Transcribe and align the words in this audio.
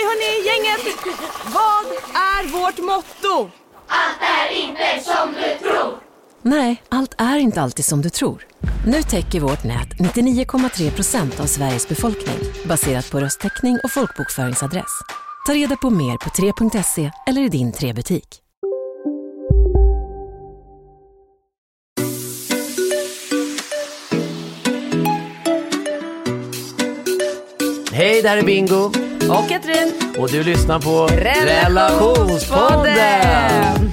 Okej 0.00 0.08
hörni, 0.08 0.46
gänget. 0.46 0.96
Vad 1.44 1.86
är 2.14 2.48
vårt 2.52 2.78
motto? 2.78 3.50
Nej, 6.42 6.82
allt 6.88 7.14
är 7.18 7.36
inte 7.36 7.60
alltid 7.62 7.84
som 7.84 8.02
du 8.02 8.10
tror. 8.10 8.46
Nu 8.86 9.02
täcker 9.02 9.40
vårt 9.40 9.64
nät 9.64 9.88
99,3 9.88 10.90
procent 10.90 11.40
av 11.40 11.44
Sveriges 11.44 11.88
befolkning 11.88 12.38
baserat 12.64 13.10
på 13.10 13.20
röstteckning 13.20 13.78
och 13.84 13.90
folkbokföringsadress. 13.90 15.00
Ta 15.46 15.54
reda 15.54 15.76
på 15.76 15.90
mer 15.90 16.16
på 16.16 16.30
3.se 16.30 17.10
eller 17.26 17.42
i 17.42 17.48
din 17.48 17.72
3-butik. 17.72 18.40
Hej, 27.92 28.22
där 28.22 28.36
är 28.36 28.42
Bingo. 28.42 29.09
Och 29.30 29.48
Katrin. 29.48 29.92
Och 30.18 30.28
du 30.30 30.42
lyssnar 30.42 30.80
på 30.80 31.06
Relationspodden. 31.06 32.84
Relationspodden. 32.84 33.90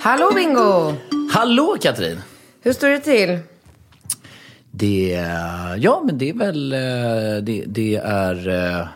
Hallå 0.00 0.30
Bingo! 0.34 0.94
Hallå 1.32 1.76
Katrin. 1.80 2.20
Hur 2.62 2.72
står 2.72 2.88
det 2.88 3.00
till? 3.00 3.38
Det, 4.70 5.26
ja 5.78 6.02
men 6.04 6.18
det 6.18 6.28
är 6.28 6.34
väl, 6.34 6.72
eh, 6.72 6.78
det, 7.42 7.64
det 7.66 7.96
är, 7.96 8.48
eh, 8.48 8.86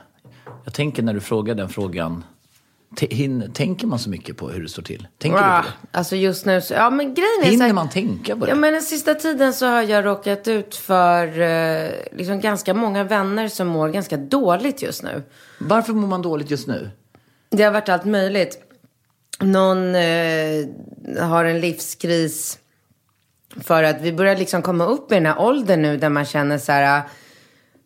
jag 0.64 0.74
tänker 0.74 1.02
när 1.02 1.14
du 1.14 1.20
frågar 1.20 1.54
den 1.54 1.68
frågan, 1.68 2.24
hin- 3.00 3.50
tänker 3.54 3.86
man 3.86 3.98
så 3.98 4.10
mycket 4.10 4.36
på 4.36 4.48
hur 4.48 4.62
det 4.62 4.68
står 4.68 4.82
till? 4.82 5.06
Tänker 5.18 5.38
Ah, 5.38 5.56
du 5.56 5.62
på 5.62 5.68
det? 5.92 5.98
alltså 5.98 6.16
just 6.16 6.46
nu 6.46 6.60
så, 6.60 6.74
ja 6.74 6.90
men 6.90 7.14
grejen 7.14 7.40
är 7.42 7.50
Hinner 7.50 7.66
här, 7.66 7.72
man 7.72 7.88
tänka 7.88 8.36
på 8.36 8.44
det? 8.44 8.50
Ja 8.50 8.54
men 8.54 8.72
den 8.72 8.82
sista 8.82 9.14
tiden 9.14 9.54
så 9.54 9.66
har 9.66 9.82
jag 9.82 10.04
råkat 10.04 10.48
ut 10.48 10.74
för 10.76 11.40
eh, 11.40 11.90
liksom 12.12 12.40
ganska 12.40 12.74
många 12.74 13.04
vänner 13.04 13.48
som 13.48 13.66
mår 13.68 13.88
ganska 13.88 14.16
dåligt 14.16 14.82
just 14.82 15.02
nu. 15.02 15.22
Varför 15.58 15.92
mår 15.92 16.08
man 16.08 16.22
dåligt 16.22 16.50
just 16.50 16.66
nu? 16.68 16.90
Det 17.50 17.62
har 17.62 17.72
varit 17.72 17.88
allt 17.88 18.04
möjligt. 18.04 18.58
Någon 19.40 19.94
eh, 19.94 20.66
har 21.28 21.44
en 21.44 21.60
livskris 21.60 22.58
för 23.60 23.82
att 23.82 24.00
vi 24.00 24.12
börjar 24.12 24.36
liksom 24.36 24.62
komma 24.62 24.84
upp 24.86 25.12
i 25.12 25.14
den 25.14 25.26
här 25.26 25.40
åldern 25.40 25.82
nu 25.82 25.96
där 25.96 26.08
man 26.08 26.24
känner 26.24 26.58
så 26.58 26.72
här, 26.72 27.02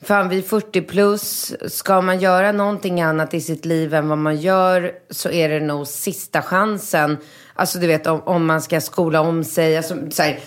fan 0.05 0.28
vi 0.28 0.38
är 0.38 0.42
40 0.42 0.83
plus, 0.83 1.55
ska 1.69 2.00
man 2.00 2.20
göra 2.20 2.52
någonting 2.52 3.00
annat 3.00 3.34
i 3.34 3.41
sitt 3.41 3.64
liv 3.64 3.94
än 3.94 4.08
vad 4.08 4.19
man 4.19 4.36
gör 4.36 4.92
så 5.11 5.30
är 5.30 5.48
det 5.48 5.61
nog 5.61 5.86
sista 5.86 6.42
chansen. 6.42 7.16
Alltså 7.55 7.78
du 7.78 7.86
vet 7.86 8.06
om, 8.06 8.22
om 8.24 8.46
man 8.46 8.62
ska 8.62 8.80
skola 8.80 9.20
om 9.20 9.44
sig, 9.44 9.77
alltså, 9.77 9.96
så 10.11 10.22
här, 10.22 10.38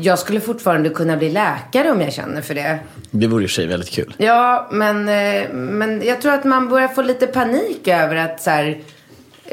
jag 0.00 0.18
skulle 0.18 0.40
fortfarande 0.40 0.88
kunna 0.88 1.16
bli 1.16 1.30
läkare 1.30 1.90
om 1.90 2.00
jag 2.00 2.12
känner 2.12 2.42
för 2.42 2.54
det. 2.54 2.78
Det 3.10 3.26
vore 3.26 3.44
i 3.44 3.48
sig 3.48 3.66
väldigt 3.66 3.90
kul. 3.90 4.14
Ja, 4.18 4.68
men, 4.72 5.08
eh, 5.08 5.52
men 5.52 6.02
jag 6.06 6.22
tror 6.22 6.32
att 6.32 6.44
man 6.44 6.68
börjar 6.68 6.88
få 6.88 7.02
lite 7.02 7.26
panik 7.26 7.88
över 7.88 8.16
att 8.16 8.42
så 8.42 8.50
här, 8.50 8.80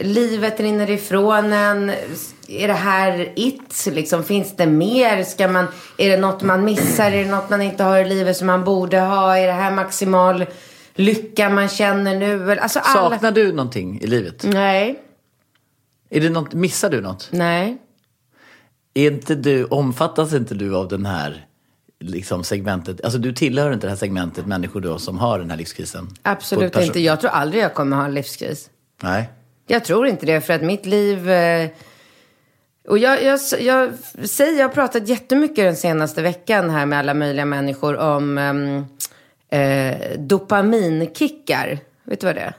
livet 0.02 0.60
rinner 0.60 0.90
ifrån 0.90 1.54
en. 1.54 1.92
Är 2.48 2.68
det 2.68 2.74
här 2.74 3.34
it? 3.36 3.86
Liksom, 3.92 4.24
finns 4.24 4.56
det 4.56 4.66
mer? 4.66 5.24
Ska 5.24 5.48
man, 5.48 5.68
är 5.98 6.10
det 6.10 6.18
något 6.18 6.42
man 6.44 6.66
missar? 6.66 7.12
Är 7.12 7.24
det 7.24 7.32
något 7.32 7.50
man 7.50 7.62
inte 7.62 7.84
har 7.84 8.00
i 8.00 8.10
livet 8.10 8.38
som 8.38 8.48
man 8.48 8.64
borde 8.64 9.00
ha? 9.00 9.38
Är 9.38 9.48
det 9.48 9.54
här 9.54 9.72
maximal 9.72 10.46
lycka 10.96 11.50
man 11.50 11.68
känner 11.68 12.16
nu? 12.20 12.52
Alltså 12.52 12.80
alla... 12.80 13.10
Saknar 13.10 13.32
du 13.32 13.52
någonting 13.52 14.02
i 14.02 14.08
livet? 14.08 14.44
Nej, 14.48 15.00
Är 16.10 16.22
det 16.22 16.30
något, 16.30 16.54
missar 16.54 16.90
du 16.90 17.02
något? 17.02 17.30
nej. 17.32 17.78
Är 18.98 19.12
inte 19.12 19.36
du, 19.36 19.66
omfattas 19.66 20.34
inte 20.34 20.56
du 20.56 20.76
av 20.76 20.88
den 20.88 21.06
här 21.06 21.46
liksom 22.00 22.44
segmentet? 22.44 23.02
Alltså 23.06 23.20
du 23.20 23.34
tillhör 23.34 23.74
inte 23.74 23.88
det 23.88 23.92
här 23.92 23.98
segmentet 23.98 24.46
människor 24.46 24.82
då 24.82 25.00
som 25.00 25.18
har 25.18 25.40
den 25.40 25.50
här 25.50 25.58
livskrisen? 25.58 26.10
Absolut 26.22 26.76
inte. 26.78 27.00
Jag 27.00 27.22
tror 27.22 27.32
aldrig 27.32 27.64
jag 27.64 27.74
kommer 27.74 27.98
ha 27.98 28.06
en 28.06 28.14
livskris. 28.14 28.70
Nej. 29.04 29.30
Jag 29.68 29.86
tror 29.86 30.08
inte 30.08 30.26
det, 30.26 30.42
för 30.42 30.54
att 30.54 30.62
mitt 30.62 30.86
liv... 30.86 31.30
Eh, 31.30 31.70
och 32.88 32.98
jag, 32.98 33.24
jag, 33.24 33.40
jag 33.60 33.94
säger, 34.30 34.60
jag 34.60 34.68
har 34.68 34.74
pratat 34.74 35.08
jättemycket 35.08 35.66
den 35.66 35.76
senaste 35.76 36.22
veckan 36.22 36.70
här 36.70 36.86
med 36.86 37.00
alla 37.00 37.14
möjliga 37.14 37.46
människor 37.46 37.98
om 37.98 38.38
ehm, 38.38 38.86
eh, 39.50 40.20
dopaminkickar. 40.20 41.80
Vet 42.04 42.20
du 42.20 42.28
vad 42.28 42.36
det 42.36 42.42
är? 42.42 42.54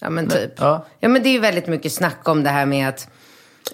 Ja, 0.00 0.10
men 0.10 0.28
typ. 0.28 0.52
ja. 0.56 0.86
ja, 1.00 1.08
men 1.08 1.22
det 1.22 1.28
är 1.28 1.32
ju 1.32 1.38
väldigt 1.38 1.66
mycket 1.66 1.92
snack 1.92 2.28
om 2.28 2.42
det 2.42 2.50
här 2.50 2.66
med 2.66 2.88
att 2.88 3.08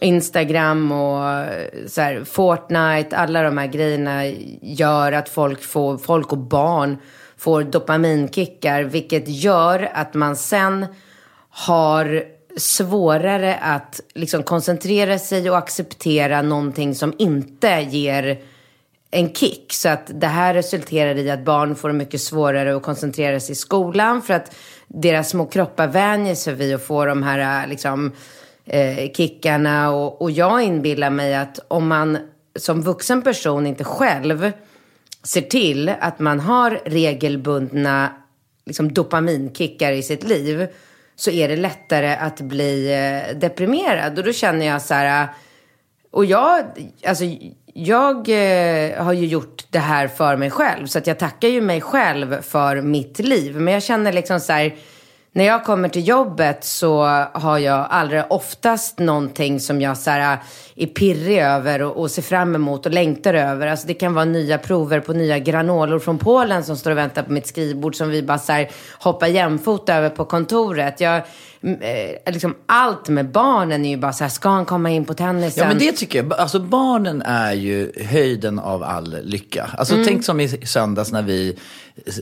Instagram 0.01 0.93
och 0.93 1.31
eh, 1.31 1.87
så 1.87 2.01
här, 2.01 2.25
Fortnite, 2.25 3.17
alla 3.17 3.43
de 3.43 3.59
här 3.59 3.67
grejerna 3.67 4.27
gör 4.63 5.13
att 5.13 5.29
folk, 5.29 5.63
får, 5.63 5.99
folk 5.99 6.33
och 6.33 6.39
barn 6.39 6.99
får 7.37 7.63
dopaminkickar, 7.63 8.83
vilket 8.83 9.29
gör 9.29 9.91
att 9.95 10.15
man 10.15 10.37
sen 10.37 10.87
har 11.51 12.38
svårare 12.59 13.57
att 13.57 14.01
liksom 14.15 14.43
koncentrera 14.43 15.19
sig 15.19 15.51
och 15.51 15.59
acceptera 15.59 16.43
någonting 16.43 16.95
som 16.95 17.15
inte 17.19 17.87
ger 17.91 18.39
en 19.11 19.35
kick. 19.35 19.73
Så 19.73 19.89
att 19.89 20.11
det 20.15 20.27
här 20.27 20.55
resulterar 20.55 21.15
i 21.15 21.31
att 21.31 21.45
barn 21.45 21.77
får 21.77 21.93
mycket 21.93 22.21
svårare 22.21 22.77
att 22.77 22.83
koncentrera 22.83 23.41
sig 23.41 23.53
i 23.53 23.55
skolan 23.55 24.23
för 24.23 24.35
att 24.35 24.55
deras 24.89 25.31
små 25.31 25.47
kroppar 25.47 25.87
vänjer 25.87 26.35
sig 26.35 26.55
vid 26.55 26.75
att 26.75 26.83
få 26.83 27.05
de 27.05 27.23
här 27.23 27.63
äh, 27.63 27.69
liksom, 27.69 28.13
eh, 28.65 29.13
kickarna. 29.13 29.91
Och, 29.91 30.23
och 30.23 30.31
jag 30.31 30.63
inbillar 30.63 31.11
mig 31.11 31.35
att 31.35 31.59
om 31.69 31.89
man 31.89 32.19
som 32.57 32.83
vuxen 32.83 33.23
person 33.23 33.67
inte 33.67 33.85
själv 33.85 34.53
ser 35.23 35.41
till 35.41 35.89
att 36.01 36.19
man 36.19 36.41
har 36.41 36.81
regelbundna 36.85 38.13
liksom, 38.67 38.93
dopaminkickar 38.93 39.93
i 39.93 40.03
sitt 40.03 40.25
liv 40.25 40.69
så 41.19 41.31
är 41.31 41.49
det 41.49 41.57
lättare 41.57 42.15
att 42.15 42.41
bli 42.41 42.93
eh, 42.93 43.37
deprimerad. 43.37 44.19
Och 44.19 44.25
då 44.25 44.33
känner 44.33 44.67
jag 44.67 44.83
så 44.83 44.95
här... 44.95 45.29
Och 46.11 46.25
jag, 46.25 46.65
alltså, 47.07 47.25
jag 47.75 48.17
eh, 48.29 49.05
har 49.05 49.13
ju 49.13 49.27
gjort 49.27 49.67
det 49.71 49.79
här 49.79 50.09
för 50.09 50.37
mig 50.37 50.51
själv. 50.51 50.87
Så 50.87 50.99
att 50.99 51.07
jag 51.07 51.19
tackar 51.19 51.49
ju 51.49 51.61
mig 51.61 51.81
själv 51.81 52.43
för 52.43 52.81
mitt 52.81 53.19
liv. 53.19 53.57
Men 53.57 53.75
jag 53.75 53.83
känner 53.83 54.13
liksom 54.13 54.41
så 54.41 54.53
här... 54.53 54.75
När 55.33 55.45
jag 55.45 55.65
kommer 55.65 55.89
till 55.89 56.09
jobbet 56.09 56.65
så 56.65 57.03
har 57.33 57.59
jag 57.59 57.87
allra 57.91 58.25
oftast 58.25 58.99
någonting 58.99 59.61
som 59.61 59.81
jag 59.81 59.99
så 59.99 60.11
här, 60.11 60.39
är 60.75 60.87
pirrig 60.87 61.39
över 61.39 61.83
och, 61.83 61.97
och 61.97 62.11
ser 62.11 62.23
fram 62.23 62.55
emot 62.55 62.87
och 62.87 62.93
längtar 62.93 63.35
över. 63.35 63.67
Alltså 63.67 63.87
det 63.87 63.95
kan 63.95 64.15
vara 64.15 64.25
nya 64.25 64.59
prover 64.59 65.01
på 65.01 65.13
nya 65.13 65.39
granoler 65.39 65.99
från 65.99 66.19
Polen 66.19 66.65
som 66.65 66.77
står 66.77 66.91
och 66.91 66.97
väntar 66.97 67.23
på 67.23 67.33
mitt 67.33 67.47
skrivbord 67.47 67.97
som 67.97 68.11
vi 68.11 68.23
bara 68.23 68.39
så 68.39 68.53
här, 68.53 68.71
hoppar 68.99 69.27
jämfota 69.27 69.95
över 69.95 70.11
på 70.11 70.25
kontoret. 70.25 71.01
Jag, 71.01 71.17
eh, 71.17 72.33
liksom, 72.33 72.55
allt 72.67 73.09
med 73.09 73.31
barnen 73.31 73.85
är 73.85 73.91
ju 73.91 73.97
bara 73.97 74.13
så 74.13 74.25
här, 74.25 74.29
ska 74.29 74.49
han 74.49 74.65
komma 74.65 74.91
in 74.91 75.05
på 75.05 75.15
tennisen? 75.15 75.63
Ja 75.63 75.69
men 75.69 75.79
det 75.79 75.93
tycker 75.93 76.23
jag. 76.23 76.33
Alltså 76.33 76.61
barnen 76.61 77.23
är 77.23 77.53
ju 77.53 77.93
höjden 78.05 78.59
av 78.59 78.83
all 78.83 79.17
lycka. 79.23 79.71
Alltså 79.79 79.95
Mm. 79.95 80.07
tänk 80.07 80.25
som 80.25 80.41
i 80.41 80.67
söndags 80.67 81.13
när 81.13 81.23
vi 81.23 81.59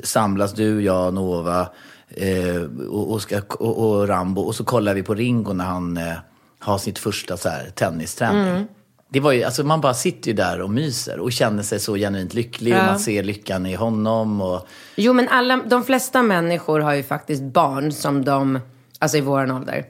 samlas, 0.04 0.52
du, 0.52 0.82
jag, 0.82 1.14
Nova 1.14 1.68
eh, 2.08 2.62
och, 2.90 3.12
och, 3.12 3.22
ska, 3.22 3.40
och, 3.58 3.78
och 3.90 4.08
Rambo. 4.08 4.40
Och 4.42 4.54
så 4.54 4.64
kollar 4.64 4.94
vi 4.94 5.02
på 5.02 5.14
Ringo 5.14 5.52
när 5.52 5.64
han 5.64 5.96
eh, 5.96 6.12
har 6.58 6.78
sitt 6.78 6.98
första 6.98 7.36
så 7.36 7.48
här, 7.48 7.70
tennisträning. 7.74 8.48
Mm. 8.48 8.66
Det 9.08 9.20
var 9.20 9.32
ju, 9.32 9.42
alltså 9.44 9.64
man 9.64 9.80
bara 9.80 9.94
sitter 9.94 10.28
ju 10.28 10.34
där 10.36 10.60
och 10.60 10.70
myser 10.70 11.18
och 11.20 11.32
känner 11.32 11.62
sig 11.62 11.80
så 11.80 11.94
genuint 11.94 12.34
lycklig. 12.34 12.72
Och 12.74 12.78
Ja. 12.78 12.86
man 12.86 12.98
ser 12.98 13.22
lyckan 13.22 13.66
i 13.66 13.74
honom. 13.74 14.40
Och, 14.40 14.68
Jo, 14.96 15.12
men 15.12 15.28
alla, 15.28 15.56
de 15.56 15.84
flesta 15.84 16.22
människor 16.22 16.80
har 16.80 16.94
ju 16.94 17.02
faktiskt 17.02 17.42
barn 17.42 17.92
som 17.92 18.24
de, 18.24 18.60
alltså 18.98 19.18
i 19.18 19.20
våran 19.20 19.50
ålder, 19.50 19.84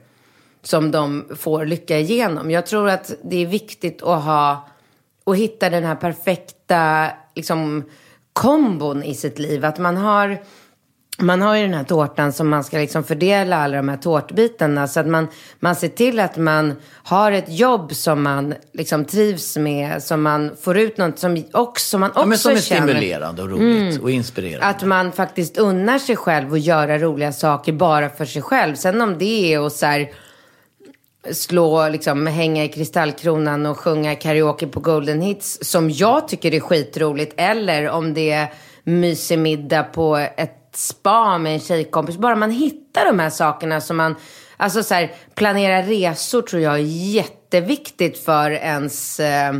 som 0.62 0.90
de 0.90 1.24
får 1.36 1.64
lycka 1.66 1.98
igenom. 1.98 2.50
Jag 2.50 2.66
tror 2.66 2.88
att 2.90 3.12
det 3.24 3.42
är 3.42 3.46
viktigt 3.46 4.02
att 4.02 4.22
ha, 4.24 4.68
och 5.24 5.36
hitta 5.36 5.70
den 5.70 5.84
här 5.84 5.94
perfekta, 5.96 7.08
liksom, 7.34 7.84
kombon 8.32 9.02
i 9.02 9.14
sitt 9.14 9.38
liv. 9.38 9.64
Att 9.64 9.78
man 9.78 9.96
har 9.96 10.38
man 11.18 11.42
har 11.42 11.56
ju 11.56 11.62
den 11.62 11.74
här 11.74 11.84
tårtan 11.84 12.32
som 12.32 12.48
man 12.48 12.64
ska 12.64 12.78
liksom 12.78 13.04
fördela 13.04 13.56
alla 13.56 13.76
de 13.76 13.88
här 13.88 13.96
tårtbitarna. 13.96 14.88
Så 14.88 15.00
att 15.00 15.06
man, 15.06 15.28
man 15.60 15.76
ser 15.76 15.88
till 15.88 16.20
att 16.20 16.36
man 16.36 16.76
har 17.02 17.32
ett 17.32 17.58
jobb 17.58 17.94
som 17.94 18.22
man 18.22 18.54
liksom 18.72 19.04
trivs 19.04 19.56
med. 19.56 20.02
Som 20.02 20.22
man 20.22 20.50
får 20.60 20.78
ut 20.78 20.98
något 20.98 21.18
som 21.18 21.44
också, 21.52 21.98
man 21.98 22.10
också 22.10 22.20
Ja, 22.20 22.26
men 22.26 22.38
som 22.38 22.52
är 22.52 22.56
känner. 22.56 22.86
stimulerande 22.86 23.42
och 23.42 23.50
roligt 23.50 24.00
och 24.00 24.10
inspirerande. 24.10 24.66
Att 24.66 24.82
man 24.82 25.12
faktiskt 25.12 25.58
unnar 25.58 25.98
sig 25.98 26.16
själv 26.16 26.52
att 26.52 26.60
göra 26.60 26.98
roliga 26.98 27.32
saker 27.32 27.72
bara 27.72 28.08
för 28.10 28.24
sig 28.24 28.42
själv. 28.42 28.74
Sen 28.74 29.00
om 29.00 29.18
det 29.18 29.54
är 29.54 29.66
att 29.66 29.72
så 29.72 29.86
här, 29.86 30.10
slå, 31.32 31.88
liksom, 31.88 32.26
hänga 32.26 32.64
i 32.64 32.68
kristallkronan 32.68 33.66
och 33.66 33.78
sjunga 33.78 34.14
karaoke 34.14 34.66
på 34.66 34.80
Golden 34.80 35.20
Hits 35.20 35.58
som 35.62 35.90
jag 35.90 36.28
tycker 36.28 36.54
är 36.54 36.60
skitroligt. 36.60 37.34
Eller 37.36 37.88
om 37.90 38.14
det 38.14 38.30
är 38.30 38.52
mysig 38.84 39.38
middag 39.38 39.82
på 39.82 40.16
ett 40.16 40.65
spa 40.76 41.38
med 41.38 41.54
en 41.54 41.60
tjejkompis. 41.60 42.16
Bara 42.16 42.36
man 42.36 42.50
hittar 42.50 43.04
de 43.04 43.18
här 43.18 43.30
sakerna 43.30 43.80
som 43.80 43.96
man... 43.96 44.14
Alltså 44.56 44.82
så 44.82 44.94
här, 44.94 45.12
planera 45.34 45.82
resor 45.82 46.42
tror 46.42 46.62
jag 46.62 46.74
är 46.74 47.12
jätteviktigt 47.14 48.18
för 48.18 48.50
ens... 48.50 49.20
Eh, 49.20 49.54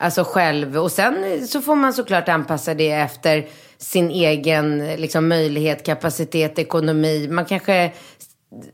alltså 0.00 0.24
själv. 0.24 0.78
Och 0.78 0.92
sen 0.92 1.46
så 1.48 1.62
får 1.62 1.74
man 1.74 1.92
såklart 1.92 2.28
anpassa 2.28 2.74
det 2.74 2.90
efter 2.90 3.46
sin 3.78 4.10
egen 4.10 4.86
liksom, 4.96 5.28
möjlighet, 5.28 5.86
kapacitet, 5.86 6.58
ekonomi. 6.58 7.28
Man 7.30 7.44
kanske 7.44 7.92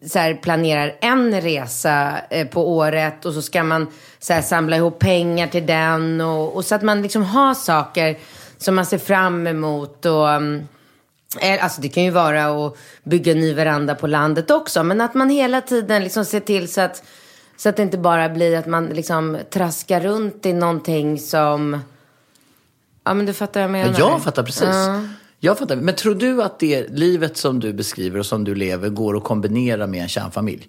så 0.06 0.19
här, 0.19 0.35
planerar 0.35 0.97
en 1.00 1.41
resa 1.41 2.21
eh, 2.31 2.47
på 2.47 2.69
året 2.76 3.25
och 3.25 3.35
så 3.35 3.43
ska 3.43 3.65
man 3.65 3.87
så 4.19 4.32
här, 4.32 4.43
samla 4.43 4.76
ihop 4.76 4.99
pengar 4.99 5.47
till 5.47 5.67
den. 5.67 6.21
Och, 6.21 6.56
och 6.56 6.65
så 6.65 6.75
att 6.75 6.82
man 6.82 7.03
liksom 7.03 7.23
har 7.23 7.55
saker 7.55 8.19
som 8.59 8.75
man 8.75 8.87
ser 8.87 8.99
fram 8.99 9.47
emot. 9.47 10.06
Och, 10.06 10.31
mm, 10.31 10.69
Alltså 11.60 11.81
det 11.81 11.88
kan 11.88 12.04
ju 12.04 12.10
vara 12.10 12.66
att 12.66 12.76
bygga 13.02 13.32
en 13.32 13.40
ny 13.40 13.54
veranda 13.54 13.94
på 13.94 14.06
landet 14.06 14.50
också. 14.50 14.82
Men 14.82 15.00
att 15.00 15.14
man 15.14 15.31
hela 15.31 15.60
tiden 15.60 16.04
liksom 16.04 16.25
ser 16.25 16.40
till 16.40 16.72
så 16.72 16.81
att, 16.81 17.02
så 17.56 17.69
att 17.69 17.76
det 17.76 17.82
inte 17.82 17.98
bara 17.98 18.28
blir 18.28 18.56
att 18.56 18.66
man 18.66 18.86
liksom 18.86 19.38
traskar 19.50 20.00
runt 20.00 20.46
i 20.46 20.52
någonting 20.52 21.19
som... 21.19 21.81
Ja 23.04 23.14
men 23.14 23.26
du 23.26 23.32
fattar 23.32 23.60
vad 23.60 23.64
jag 23.64 23.70
menar. 23.70 23.98
Ja, 23.98 24.10
jag 24.10 24.22
fattar 24.22 24.42
precis. 24.42 24.69
Jag 25.40 25.58
fattar. 25.58 25.76
Men 25.76 25.94
tror 25.94 26.14
du 26.14 26.42
att 26.42 26.58
det 26.58 26.88
livet 26.88 27.37
som 27.37 27.60
du 27.60 27.72
beskriver 27.72 28.19
och 28.19 28.26
som 28.26 28.44
du 28.44 28.54
lever 28.54 28.88
går 28.88 29.16
att 29.16 29.25
kombinera 29.25 29.87
med 29.87 30.02
en 30.02 30.08
kärnfamilj? 30.08 30.69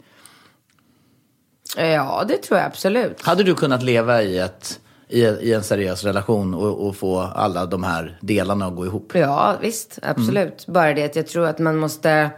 Ja, 1.78 2.26
det 2.28 2.38
tror 2.38 2.60
jag 2.60 2.68
absolut. 2.68 3.22
Hade 3.22 3.44
du 3.44 3.56
kunnat 3.56 3.84
leva 3.84 4.24
i, 4.24 4.40
ett, 4.40 4.80
i, 5.08 5.22
i 5.22 5.54
en 5.54 5.64
seriös 5.64 6.04
relation 6.04 6.54
och, 6.54 6.88
och 6.88 6.96
få 6.96 7.20
alla 7.20 7.66
de 7.66 7.84
här 7.84 8.18
delarna 8.22 8.66
att 8.66 8.76
gå 8.76 8.86
ihop? 8.86 9.12
Ja, 9.16 9.56
visst. 9.62 10.00
Absolut. 10.02 10.68
Bara 10.68 10.94
det 10.94 11.04
att 11.04 11.16
jag 11.16 11.28
tror 11.28 11.48
att 11.48 11.60
man 11.60 11.78
måste 11.78 12.30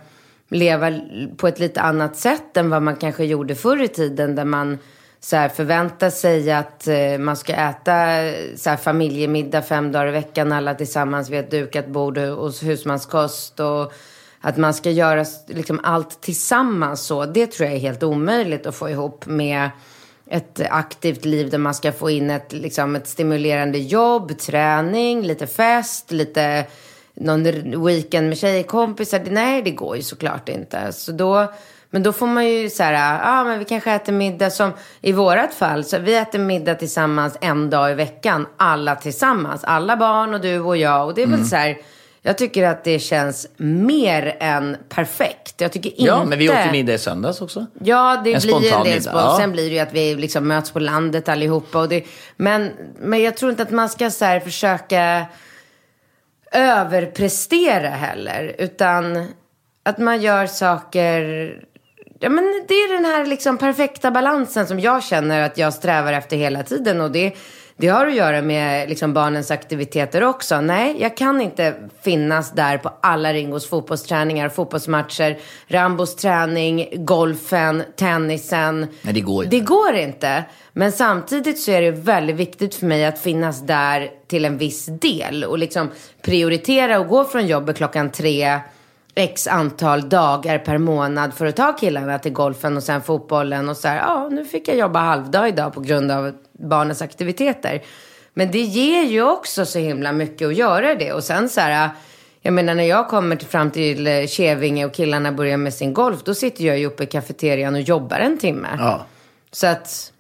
leva 0.49 0.99
på 1.37 1.47
ett 1.47 1.59
lite 1.59 1.81
annat 1.81 2.15
sätt 2.15 2.57
än 2.57 2.69
vad 2.69 2.81
man 2.81 2.95
kanske 2.95 3.25
gjorde 3.25 3.55
förr 3.55 3.83
i 3.83 3.87
tiden. 3.87 4.35
Där 4.35 4.45
man 4.45 4.77
så 5.19 5.35
här, 5.35 5.49
förväntar 5.49 6.09
sig 6.09 6.51
att 6.51 6.87
eh, 6.87 7.17
man 7.19 7.37
ska 7.37 7.53
äta 7.53 7.95
så 8.55 8.69
här, 8.69 8.77
familjemiddag 8.77 9.61
fem 9.61 9.91
dagar 9.91 10.07
i 10.07 10.11
veckan. 10.11 10.51
Alla 10.51 10.75
tillsammans 10.75 11.29
vid 11.29 11.39
ett 11.39 11.51
dukat 11.51 11.87
bord 11.87 12.17
och 12.17 12.53
husmanskost. 12.53 13.59
Och 13.59 13.93
att 14.41 14.57
man 14.57 14.73
ska 14.73 14.91
göra 14.91 15.25
liksom, 15.47 15.79
allt 15.83 16.21
tillsammans 16.21 17.01
så. 17.01 17.25
Det 17.25 17.47
tror 17.47 17.67
jag 17.67 17.75
är 17.75 17.79
helt 17.79 18.03
omöjligt 18.03 18.65
att 18.65 18.75
få 18.75 18.89
ihop 18.89 19.25
med 19.25 19.69
ett 20.29 20.61
aktivt 20.69 21.25
liv 21.25 21.49
där 21.49 21.57
man 21.57 21.73
ska 21.73 21.91
få 21.91 22.09
in 22.09 22.29
ett, 22.29 22.53
liksom, 22.53 22.95
ett 22.95 23.07
stimulerande 23.07 23.77
jobb, 23.77 24.39
träning, 24.39 25.21
lite 25.21 25.47
fest, 25.47 26.11
lite 26.11 26.65
någon 27.13 27.85
weekend 27.85 28.29
med 28.29 28.37
tjejkompisar. 28.37 29.21
Nej, 29.29 29.61
det 29.61 29.71
går 29.71 29.95
ju 29.95 30.01
såklart 30.01 30.49
inte. 30.49 30.93
Så 30.93 31.11
då, 31.11 31.53
men 31.89 32.03
då 32.03 32.13
får 32.13 32.27
man 32.27 32.47
ju 32.47 32.69
så 32.69 32.83
här, 32.83 32.93
ja 32.93 33.19
ah, 33.23 33.43
men 33.43 33.59
vi 33.59 33.65
kanske 33.65 33.91
äter 33.91 34.13
middag 34.13 34.49
som 34.49 34.71
i 35.01 35.11
vårat 35.11 35.53
fall. 35.53 35.83
Så 35.83 35.99
vi 35.99 36.15
äter 36.15 36.39
middag 36.39 36.75
tillsammans 36.75 37.37
en 37.41 37.69
dag 37.69 37.91
i 37.91 37.93
veckan. 37.93 38.47
Alla 38.57 38.95
tillsammans. 38.95 39.63
Alla 39.63 39.97
barn 39.97 40.33
och 40.33 40.41
du 40.41 40.59
och 40.59 40.77
jag. 40.77 41.07
Och 41.07 41.13
det 41.13 41.23
är 41.23 41.27
väl 41.27 41.45
så 41.45 41.55
här, 41.55 41.77
jag 42.21 42.37
tycker 42.37 42.63
att 42.63 42.83
det 42.83 42.99
känns 42.99 43.47
mer 43.57 44.37
än 44.39 44.77
perfekt. 44.89 45.61
Jag 45.61 45.71
tycker 45.71 45.89
inte... 45.89 46.03
Ja, 46.03 46.23
men 46.23 46.39
vi 46.39 46.49
åt 46.49 46.55
ju 46.67 46.71
middag 46.71 46.93
i 46.93 46.97
söndags 46.97 47.41
också. 47.41 47.65
Ja, 47.79 48.21
det 48.23 48.33
En 48.33 48.41
blir 48.41 48.73
en 48.73 48.83
del 48.83 49.01
spons. 49.01 49.15
ja. 49.15 49.37
Sen 49.39 49.51
blir 49.51 49.69
det 49.69 49.75
ju 49.75 49.79
att 49.79 49.93
vi 49.93 50.15
liksom 50.15 50.47
möts 50.47 50.71
på 50.71 50.79
landet 50.79 51.29
allihopa. 51.29 51.79
Och 51.79 51.89
det, 51.89 52.03
men, 52.35 52.71
men 52.99 53.21
jag 53.21 53.37
tror 53.37 53.51
inte 53.51 53.63
att 53.63 53.71
man 53.71 53.89
ska 53.89 54.09
så 54.11 54.25
här 54.25 54.39
försöka 54.39 55.25
överprestera 56.51 57.89
heller. 57.89 58.55
Utan 58.57 59.27
att 59.83 59.97
man 59.97 60.21
gör 60.21 60.47
saker... 60.47 61.63
Ja, 62.19 62.29
men 62.29 62.65
det 62.67 62.73
är 62.73 62.93
den 62.93 63.05
här 63.05 63.25
liksom 63.25 63.57
perfekta 63.57 64.11
balansen 64.11 64.67
som 64.67 64.79
jag 64.79 65.03
känner 65.03 65.41
att 65.41 65.57
jag 65.57 65.73
strävar 65.73 66.13
efter 66.13 66.37
hela 66.37 66.63
tiden. 66.63 67.01
Och 67.01 67.11
det, 67.11 67.33
det 67.77 67.87
har 67.87 68.07
att 68.07 68.15
göra 68.15 68.41
med 68.41 68.89
liksom 68.89 69.13
barnens 69.13 69.51
aktiviteter 69.51 70.23
också. 70.23 70.61
Nej, 70.61 70.95
jag 70.99 71.17
kan 71.17 71.41
inte 71.41 71.75
finnas 72.01 72.51
där 72.51 72.77
på 72.77 72.91
alla 73.01 73.33
Ringos 73.33 73.69
fotbollsträningar, 73.69 74.49
fotbollsmatcher, 74.49 75.37
Rambos 75.67 76.15
träning, 76.15 76.87
golfen, 76.95 77.83
tennisen. 77.95 78.87
Nej, 79.01 79.13
det 79.13 79.21
går 79.21 79.43
inte. 79.43 79.55
Det 79.57 79.63
går 79.63 79.95
inte. 79.95 80.43
Men 80.73 80.91
samtidigt 80.91 81.59
så 81.59 81.71
är 81.71 81.81
det 81.81 81.91
väldigt 81.91 82.35
viktigt 82.35 82.75
för 82.75 82.85
mig 82.85 83.05
att 83.05 83.19
finnas 83.19 83.61
där 83.61 84.09
till 84.27 84.45
en 84.45 84.57
viss 84.57 84.85
del. 84.85 85.43
Och 85.43 85.57
liksom 85.57 85.89
prioritera 86.21 86.99
och 86.99 87.07
gå 87.07 87.23
från 87.23 87.47
jobbet 87.47 87.77
klockan 87.77 88.11
tre 88.11 88.59
x 89.15 89.47
antal 89.47 90.09
dagar 90.09 90.59
per 90.59 90.77
månad 90.77 91.33
för 91.33 91.45
att 91.45 91.55
ta 91.55 91.73
killarna 91.73 92.19
till 92.19 92.33
golfen 92.33 92.77
och 92.77 92.83
sen 92.83 93.01
fotbollen. 93.01 93.69
Och 93.69 93.77
så 93.77 93.87
här, 93.87 93.97
ja, 93.97 94.29
nu 94.31 94.45
fick 94.45 94.67
jag 94.67 94.77
jobba 94.77 94.99
halvdag 94.99 95.49
idag 95.49 95.73
på 95.73 95.81
grund 95.81 96.11
av 96.11 96.33
barnens 96.57 97.01
aktiviteter. 97.01 97.83
Men 98.33 98.51
det 98.51 98.61
ger 98.61 99.03
ju 99.03 99.23
också 99.23 99.65
så 99.65 99.79
himla 99.79 100.11
mycket 100.11 100.47
att 100.47 100.55
göra 100.55 100.95
det. 100.95 101.13
Och 101.13 101.23
sen 101.23 101.49
så 101.49 101.61
här, 101.61 101.89
jag 102.41 102.53
menar 102.53 102.75
när 102.75 102.83
jag 102.83 103.07
kommer 103.07 103.35
till, 103.35 103.47
fram 103.47 103.71
till 103.71 104.07
eh, 104.07 104.27
Kävinge 104.27 104.85
och 104.85 104.93
killarna 104.93 105.31
börjar 105.31 105.57
med 105.57 105.73
sin 105.73 105.93
golf, 105.93 106.23
då 106.23 106.33
sitter 106.33 106.65
jag 106.65 106.79
ju 106.79 106.85
uppe 106.85 107.03
i 107.03 107.05
kafeterian 107.05 107.75
och 107.75 107.81
jobbar 107.81 108.19
en 108.19 108.37
timme. 108.37 108.67
Ja. 108.77 109.05
Så 109.51 109.67
att 109.67 110.13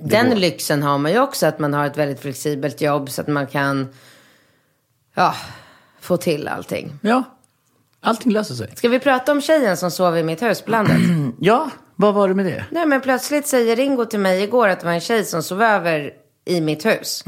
den 0.00 0.40
lyxen 0.40 0.82
har 0.82 0.98
man 0.98 1.12
ju 1.12 1.20
också, 1.20 1.46
att 1.46 1.58
man 1.58 1.74
har 1.74 1.86
ett 1.86 1.96
väldigt 1.96 2.20
flexibelt 2.20 2.80
jobb 2.80 3.10
så 3.10 3.20
att 3.20 3.28
man 3.28 3.46
kan 3.46 3.88
ja, 5.14 5.34
få 6.00 6.16
till 6.16 6.48
allting. 6.48 6.92
Ja, 7.02 7.22
allting 8.00 8.32
löser 8.32 8.54
sig. 8.54 8.76
Ska 8.76 8.88
vi 8.88 8.98
prata 8.98 9.32
om 9.32 9.40
tjejen 9.40 9.76
som 9.76 9.90
sov 9.90 10.18
i 10.18 10.22
mitt 10.22 10.42
hus 10.42 10.62
på 10.62 10.70
landet? 10.70 10.96
Ja, 11.40 11.70
vad 12.00 12.14
var 12.14 12.28
det 12.28 12.34
med 12.34 12.46
det? 12.46 12.64
Nej, 12.70 12.86
men 12.86 13.00
plötsligt 13.00 13.46
säger 13.46 13.76
Ringo 13.76 14.04
till 14.04 14.20
mig 14.20 14.42
igår 14.42 14.68
att 14.68 14.80
det 14.80 14.86
var 14.86 14.92
en 14.92 15.00
tjej 15.00 15.24
som 15.24 15.42
sov 15.42 15.62
över 15.62 16.10
i 16.44 16.60
mitt 16.60 16.86
hus. 16.86 17.24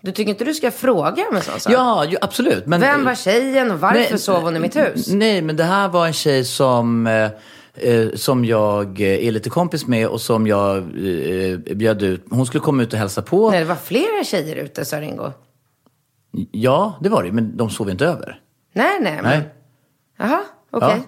Du 0.00 0.12
tycker 0.12 0.30
inte 0.30 0.44
du 0.44 0.54
ska 0.54 0.70
fråga 0.70 1.28
om 1.30 1.36
en 1.36 1.42
sån 1.42 1.60
sak? 1.60 1.72
Ja, 1.72 2.04
ju, 2.04 2.16
absolut. 2.20 2.66
Men, 2.66 2.80
Vem 2.80 3.04
var 3.04 3.14
tjejen 3.14 3.70
och 3.70 3.80
varför 3.80 3.98
Nej, 3.98 4.18
sov 4.18 4.42
hon 4.42 4.56
i 4.56 4.58
mitt 4.58 4.76
hus? 4.76 5.08
Nej, 5.08 5.42
men 5.42 5.56
det 5.56 5.64
här 5.64 5.88
var 5.88 6.06
en 6.06 6.12
tjej 6.12 6.44
som, 6.44 7.06
eh, 7.06 7.30
eh, 7.74 8.08
som 8.14 8.44
jag 8.44 9.00
eh, 9.00 9.26
är 9.26 9.30
lite 9.30 9.50
kompis 9.50 9.86
med 9.86 10.08
och 10.08 10.20
som 10.20 10.46
jag 10.46 10.76
eh, 10.76 11.58
bjöd 11.58 12.02
ut. 12.02 12.24
Hon 12.30 12.46
skulle 12.46 12.60
komma 12.60 12.82
ut 12.82 12.92
och 12.92 12.98
hälsa 12.98 13.22
på. 13.22 13.50
Nej, 13.50 13.60
det 13.60 13.66
var 13.66 13.74
flera 13.74 14.24
tjejer 14.24 14.56
ute, 14.56 14.84
sa 14.84 15.00
Ringo. 15.00 15.32
Ja, 16.50 16.98
det 17.00 17.08
var 17.08 17.22
det, 17.22 17.32
men 17.32 17.56
de 17.56 17.70
sov 17.70 17.90
inte 17.90 18.06
över. 18.06 18.40
Nej, 18.72 18.98
nej. 19.00 19.18
Men... 19.22 19.24
Nej. 19.24 19.48
Jaha, 20.18 20.42
okej. 20.70 21.02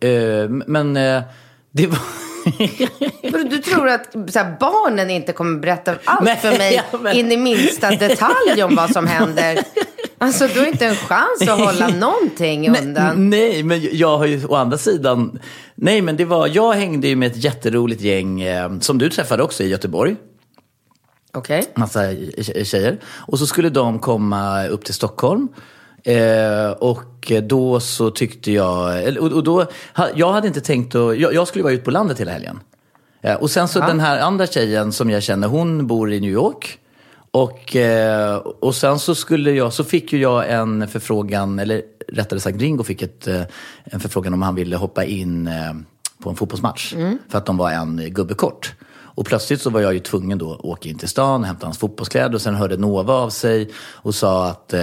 Ja. 0.00 0.08
Eh, 0.08 0.48
men 0.48 0.96
eh, 0.96 1.22
det 1.70 1.86
var... 1.86 1.98
Du 3.50 3.58
tror 3.58 3.88
att 3.88 4.14
här, 4.34 4.56
barnen 4.60 5.10
inte 5.10 5.32
kommer 5.32 5.58
berätta 5.58 5.94
allt 6.04 6.24
Nej, 6.24 6.36
för 6.36 6.58
mig 6.58 6.82
ja, 6.92 6.98
men- 6.98 7.16
in 7.16 7.32
i 7.32 7.36
minsta 7.36 7.90
detalj 7.90 8.62
om 8.62 8.74
vad 8.76 8.90
som 8.92 9.06
händer? 9.06 9.58
Alltså, 10.18 10.48
du 10.54 10.60
har 10.60 10.66
inte 10.66 10.86
en 10.86 10.94
chans 10.94 11.42
att 11.42 11.58
hålla 11.60 11.88
någonting 11.88 12.76
undan. 12.78 13.30
Nej, 13.30 13.62
men 13.62 13.88
jag 13.96 14.18
har 14.18 14.26
ju 14.26 14.46
å 14.46 14.54
andra 14.54 14.78
sidan... 14.78 15.38
Nej, 15.74 16.02
men 16.02 16.16
det 16.16 16.24
var... 16.24 16.46
Jag 16.52 16.72
hängde 16.72 17.08
ju 17.08 17.16
med 17.16 17.30
ett 17.30 17.44
jätteroligt 17.44 18.00
gäng 18.02 18.40
eh, 18.40 18.78
som 18.80 18.98
du 18.98 19.08
träffade 19.10 19.42
också 19.42 19.62
i 19.62 19.68
Göteborg. 19.68 20.16
Okej. 21.32 21.64
massa 21.76 22.00
tje- 22.00 22.64
tjejer. 22.64 22.98
Och 23.04 23.38
så 23.38 23.46
skulle 23.46 23.70
de 23.70 23.98
komma 23.98 24.66
upp 24.66 24.84
till 24.84 24.94
Stockholm. 24.94 25.48
Eh, 26.04 26.70
och 26.70 27.32
då 27.42 27.80
så 27.80 28.10
tyckte 28.10 28.52
jag, 28.52 29.18
och, 29.18 29.32
och 29.32 29.44
då, 29.44 29.66
jag 30.14 30.32
hade 30.32 30.48
inte 30.48 30.60
tänkt 30.60 30.94
att, 30.94 31.18
jag, 31.18 31.34
jag 31.34 31.48
skulle 31.48 31.62
vara 31.62 31.72
ute 31.72 31.84
på 31.84 31.90
landet 31.90 32.20
hela 32.20 32.32
helgen. 32.32 32.60
Eh, 33.22 33.34
och 33.34 33.50
sen 33.50 33.68
så 33.68 33.80
den 33.80 34.00
här 34.00 34.20
andra 34.20 34.46
tjejen 34.46 34.92
som 34.92 35.10
jag 35.10 35.22
känner, 35.22 35.48
hon 35.48 35.86
bor 35.86 36.12
i 36.12 36.20
New 36.20 36.30
York. 36.30 36.78
Och, 37.30 37.76
eh, 37.76 38.36
och 38.36 38.74
sen 38.74 38.98
så 38.98 39.14
skulle 39.14 39.50
jag, 39.52 39.72
så 39.72 39.84
fick 39.84 40.12
ju 40.12 40.20
jag 40.20 40.50
en 40.50 40.88
förfrågan, 40.88 41.58
eller 41.58 41.82
rättare 42.08 42.40
sagt 42.40 42.60
Ringo 42.60 42.84
fick 42.84 43.02
ett, 43.02 43.26
eh, 43.26 43.42
en 43.84 44.00
förfrågan 44.00 44.34
om 44.34 44.42
han 44.42 44.54
ville 44.54 44.76
hoppa 44.76 45.04
in 45.04 45.46
eh, 45.46 45.72
på 46.22 46.30
en 46.30 46.36
fotbollsmatch. 46.36 46.94
För 47.28 47.38
att 47.38 47.46
de 47.46 47.56
var 47.56 47.70
en 47.70 48.02
gubbe 48.08 48.34
kort. 48.34 48.74
Och 48.92 49.26
plötsligt 49.26 49.60
så 49.60 49.70
var 49.70 49.80
jag 49.80 49.94
ju 49.94 50.00
tvungen 50.00 50.38
då 50.38 50.52
att 50.52 50.60
åka 50.60 50.88
in 50.88 50.98
till 50.98 51.08
stan, 51.08 51.44
hämta 51.44 51.66
hans 51.66 51.78
fotbollskläder 51.78 52.34
och 52.34 52.40
sen 52.40 52.54
hörde 52.54 52.76
Nova 52.76 53.14
av 53.14 53.30
sig 53.30 53.70
och 53.76 54.14
sa 54.14 54.46
att 54.46 54.74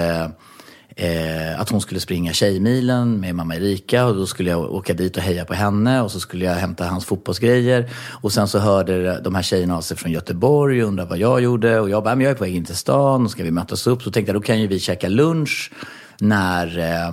eh, 0.97 1.59
att 1.59 1.69
hon 1.69 1.81
skulle 1.81 1.99
springa 1.99 2.33
Tjejmilen 2.33 3.19
med 3.19 3.35
mamma 3.35 3.55
Erika 3.55 4.05
och 4.05 4.15
då 4.15 4.25
skulle 4.25 4.49
jag 4.49 4.73
åka 4.73 4.93
dit 4.93 5.17
och 5.17 5.23
heja 5.23 5.45
på 5.45 5.53
henne 5.53 6.01
och 6.01 6.11
så 6.11 6.19
skulle 6.19 6.45
jag 6.45 6.53
hämta 6.53 6.85
hans 6.85 7.05
fotbollsgrejer. 7.05 7.89
Och 8.21 8.31
sen 8.31 8.47
så 8.47 8.59
hörde 8.59 9.21
de 9.21 9.35
här 9.35 9.41
tjejerna 9.41 9.77
av 9.77 9.81
sig 9.81 9.97
från 9.97 10.11
Göteborg 10.11 10.83
och 10.83 10.87
undrade 10.87 11.09
vad 11.09 11.19
jag 11.19 11.41
gjorde 11.41 11.79
och 11.79 11.89
jag 11.89 12.03
bara, 12.03 12.15
men 12.15 12.23
jag 12.23 12.31
är 12.31 12.35
på 12.35 12.43
väg 12.43 12.55
in 12.55 12.65
till 12.65 12.75
stan 12.75 13.25
och 13.25 13.31
ska 13.31 13.43
vi 13.43 13.51
mötas 13.51 13.87
upp? 13.87 14.03
Så 14.03 14.11
tänkte 14.11 14.31
jag, 14.31 14.41
då 14.41 14.45
kan 14.45 14.61
ju 14.61 14.67
vi 14.67 14.79
käka 14.79 15.09
lunch 15.09 15.71
när 16.19 16.77
eh, 16.77 17.07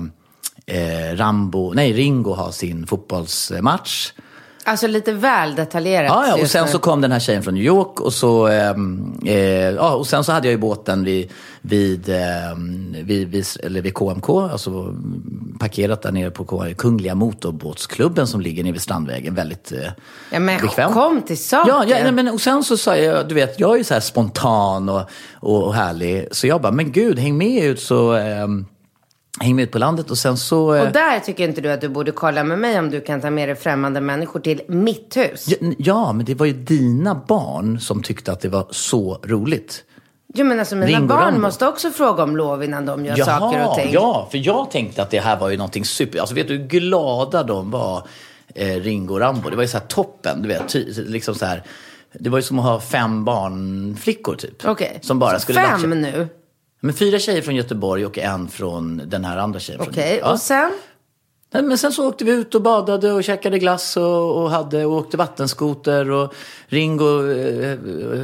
eh 0.77 1.17
Rambo, 1.17 1.73
nej 1.73 1.93
Ringo 1.93 2.33
har 2.33 2.51
sin 2.51 2.87
fotbollsmatch. 2.87 4.13
Alltså 4.67 4.87
lite 4.87 5.13
väl 5.13 5.55
detaljerat. 5.55 6.09
Ja, 6.09 6.27
ja, 6.29 6.43
och 6.43 6.49
sen 6.51 6.69
så 6.69 6.79
kom 6.79 7.01
den 7.01 7.13
här 7.13 7.21
tjejen 7.21 7.43
från 7.43 7.55
New 7.55 7.63
York 7.65 8.01
och 8.01 8.13
så, 8.13 8.47
ehm, 8.47 9.19
eh, 9.27 9.37
ja, 9.71 9.95
och 9.95 10.07
sen 10.07 10.25
så 10.25 10.33
hade 10.33 10.47
jag 10.47 10.53
ju 10.53 10.59
båten 10.59 11.05
vid, 11.05 11.31
vid, 11.61 12.09
ehm, 12.09 12.97
vid, 13.03 13.29
vid, 13.29 13.47
eller 13.63 13.83
vid 13.83 13.95
KMK, 13.95 14.29
alltså 14.31 14.95
parkerat 15.61 16.03
där 16.03 16.13
nere 16.13 16.31
på 16.31 16.67
Kungliga 16.79 17.15
Motorbåtsklubben 17.15 18.27
som 18.27 18.41
ligger 18.41 18.63
nere 18.65 18.73
vid 18.73 18.83
Strandvägen. 18.83 19.35
Väldigt 19.35 19.73
eh, 19.73 19.79
Ja, 20.31 20.39
men 20.41 20.61
bekväm. 20.61 20.93
kom 20.93 21.23
till 21.23 21.39
saken. 21.39 21.75
Ja, 21.75 21.85
ja 21.89 22.03
nej, 22.03 22.13
men 22.13 22.29
och 22.29 22.41
sen 22.41 22.65
så 22.65 22.77
sa 22.77 22.97
jag, 22.97 23.29
du 23.29 23.35
vet, 23.35 23.61
jag 23.61 23.73
är 23.75 23.79
ju 23.79 23.85
så 23.85 23.95
här 23.95 24.01
spontan 24.01 24.89
och, 24.89 25.03
och, 25.35 25.63
och 25.65 25.75
härlig. 25.75 26.29
Så 26.31 26.47
jag 26.47 26.61
bara, 26.61 26.73
men 26.73 26.93
gud, 26.93 27.19
häng 27.19 27.37
med 27.37 27.65
ut 27.65 27.81
så, 27.81 28.17
häng 29.41 29.57
med 29.57 29.63
ut 29.63 29.71
på 29.71 29.79
landet 29.79 30.11
och 30.11 30.19
sen 30.19 30.37
så... 30.37 30.75
eh, 30.75 30.83
Och 30.87 30.93
där 30.93 31.21
tycker 31.21 31.49
inte 31.49 31.61
du 31.61 31.73
att 31.73 31.81
du 31.81 31.89
borde 31.89 32.13
kolla 32.13 32.45
med 32.45 32.59
mig 32.59 32.79
om 32.79 32.91
du 32.91 33.01
kan 33.01 33.21
ta 33.21 33.31
med 33.31 33.49
dig 33.49 33.57
främmande 33.57 34.01
människor 34.01 34.41
till 34.41 34.61
mitt 34.69 35.17
hus? 35.17 35.47
Ja, 35.49 35.57
Ja, 35.79 36.13
men 36.13 36.27
det 36.27 36.35
var 36.35 36.47
ju 36.47 36.53
dina 36.53 37.15
barn 37.29 37.81
som 37.81 38.03
tyckte 38.03 38.33
att 38.33 38.41
det 38.41 38.49
var 38.49 38.67
så 38.71 39.19
roligt. 39.25 39.85
Jo 40.35 40.47
men 40.47 40.59
alltså 40.59 40.77
mina 40.77 40.87
Ringo 40.99 41.07
barn 41.07 41.23
Rambo. 41.23 41.41
måste 41.41 41.67
också 41.69 41.91
fråga 41.91 42.23
om 42.23 42.37
lov 42.37 42.65
innan 42.65 42.87
de 42.87 43.05
gör 43.05 43.17
saker 43.17 43.69
och 43.69 43.75
ting. 43.75 43.93
ja, 43.93 44.29
för 44.31 44.39
jag 44.39 44.71
tänkte 44.71 45.03
att 45.03 45.11
det 45.11 45.21
här 45.21 45.39
var 45.39 45.49
ju 45.51 45.57
någonting 45.57 45.85
super... 45.85 46.19
Alltså 46.19 46.35
vet 46.35 46.49
du 46.49 46.57
hur 46.57 46.67
glada 46.67 47.43
de 47.43 47.71
var, 47.71 48.07
eh, 48.55 48.67
Ringo 48.67 49.15
och 49.15 49.21
Rambo? 49.21 49.51
Det 49.51 49.57
var 49.57 49.63
ju 49.63 49.69
så 49.69 49.79
här 49.79 49.87
toppen, 49.87 50.43
du 50.43 50.49
vet. 50.49 50.69
Ty, 50.69 50.85
liksom 51.07 51.35
så 51.35 51.47
här, 51.47 51.63
det 52.13 52.31
var 52.31 52.39
ju 52.39 52.43
som 52.43 52.59
att 52.59 52.65
ha 52.65 52.81
fem 52.81 53.25
barnflickor 53.25 54.35
typ. 54.35 54.69
Okej. 54.69 54.99
Som 55.03 55.19
bara 55.19 55.39
skulle 55.39 55.61
Fem 55.61 55.91
nu? 55.91 56.29
Men 56.85 56.95
fyra 56.95 57.19
tjejer 57.19 57.43
från 57.43 57.55
Göteborg 57.55 58.07
och 58.07 58.19
en 58.19 58.49
från 58.49 59.03
den 59.07 59.25
här 59.25 59.37
andra 59.37 59.61
tjejen. 59.61 59.81
Okej, 59.81 60.19
Ja. 60.23 60.33
och 60.33 60.39
sen? 60.39 60.71
Nej, 61.53 61.63
Men 61.63 61.79
sen 61.79 61.93
så 61.93 62.09
åkte 62.09 62.25
vi 62.25 62.33
ut 62.33 62.55
och 62.55 62.63
badade 62.63 63.13
och 63.13 63.25
käkade 63.25 63.59
glass 63.59 63.97
och, 63.97 64.43
och, 64.43 64.51
hade, 64.51 64.85
och 64.85 64.93
åkte 64.93 65.17
vattenskoter. 65.17 66.11
Och 66.11 66.35
Ringo 66.67 67.31
eh, 67.31 67.79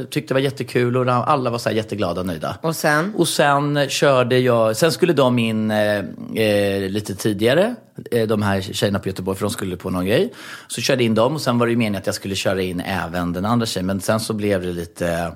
tyckte 0.09 0.27
det 0.27 0.33
var 0.33 0.41
jättekul 0.41 0.97
och 0.97 1.13
alla 1.13 1.49
var 1.49 1.57
så 1.57 1.69
här 1.69 1.75
jätteglada 1.75 2.21
och 2.21 2.27
nöjda. 2.27 2.57
Och 2.61 2.75
sen? 2.75 3.13
Och 3.17 3.27
sen 3.27 3.89
körde 3.89 4.39
jag, 4.39 4.77
sen 4.77 4.91
skulle 4.91 5.13
de 5.13 5.39
in 5.39 5.71
eh, 5.71 5.97
eh, 6.35 6.89
lite 6.89 7.15
tidigare, 7.15 7.75
eh, 8.11 8.27
de 8.27 8.41
här 8.41 8.61
tjejerna 8.61 8.99
på 8.99 9.09
Göteborg, 9.09 9.37
för 9.37 9.45
de 9.45 9.51
skulle 9.51 9.77
på 9.77 9.89
någon 9.89 10.05
grej. 10.05 10.33
Så 10.67 10.81
körde 10.81 11.03
in 11.03 11.15
dem 11.15 11.33
och 11.33 11.41
sen 11.41 11.59
var 11.59 11.65
det 11.65 11.71
ju 11.71 11.77
meningen 11.77 11.99
att 11.99 12.05
jag 12.05 12.15
skulle 12.15 12.35
köra 12.35 12.61
in 12.61 12.79
även 12.79 13.33
den 13.33 13.45
andra 13.45 13.65
tjejen. 13.65 13.85
Men 13.85 14.01
sen 14.01 14.19
så 14.19 14.33
blev 14.33 14.61
det 14.61 14.73
lite, 14.73 15.31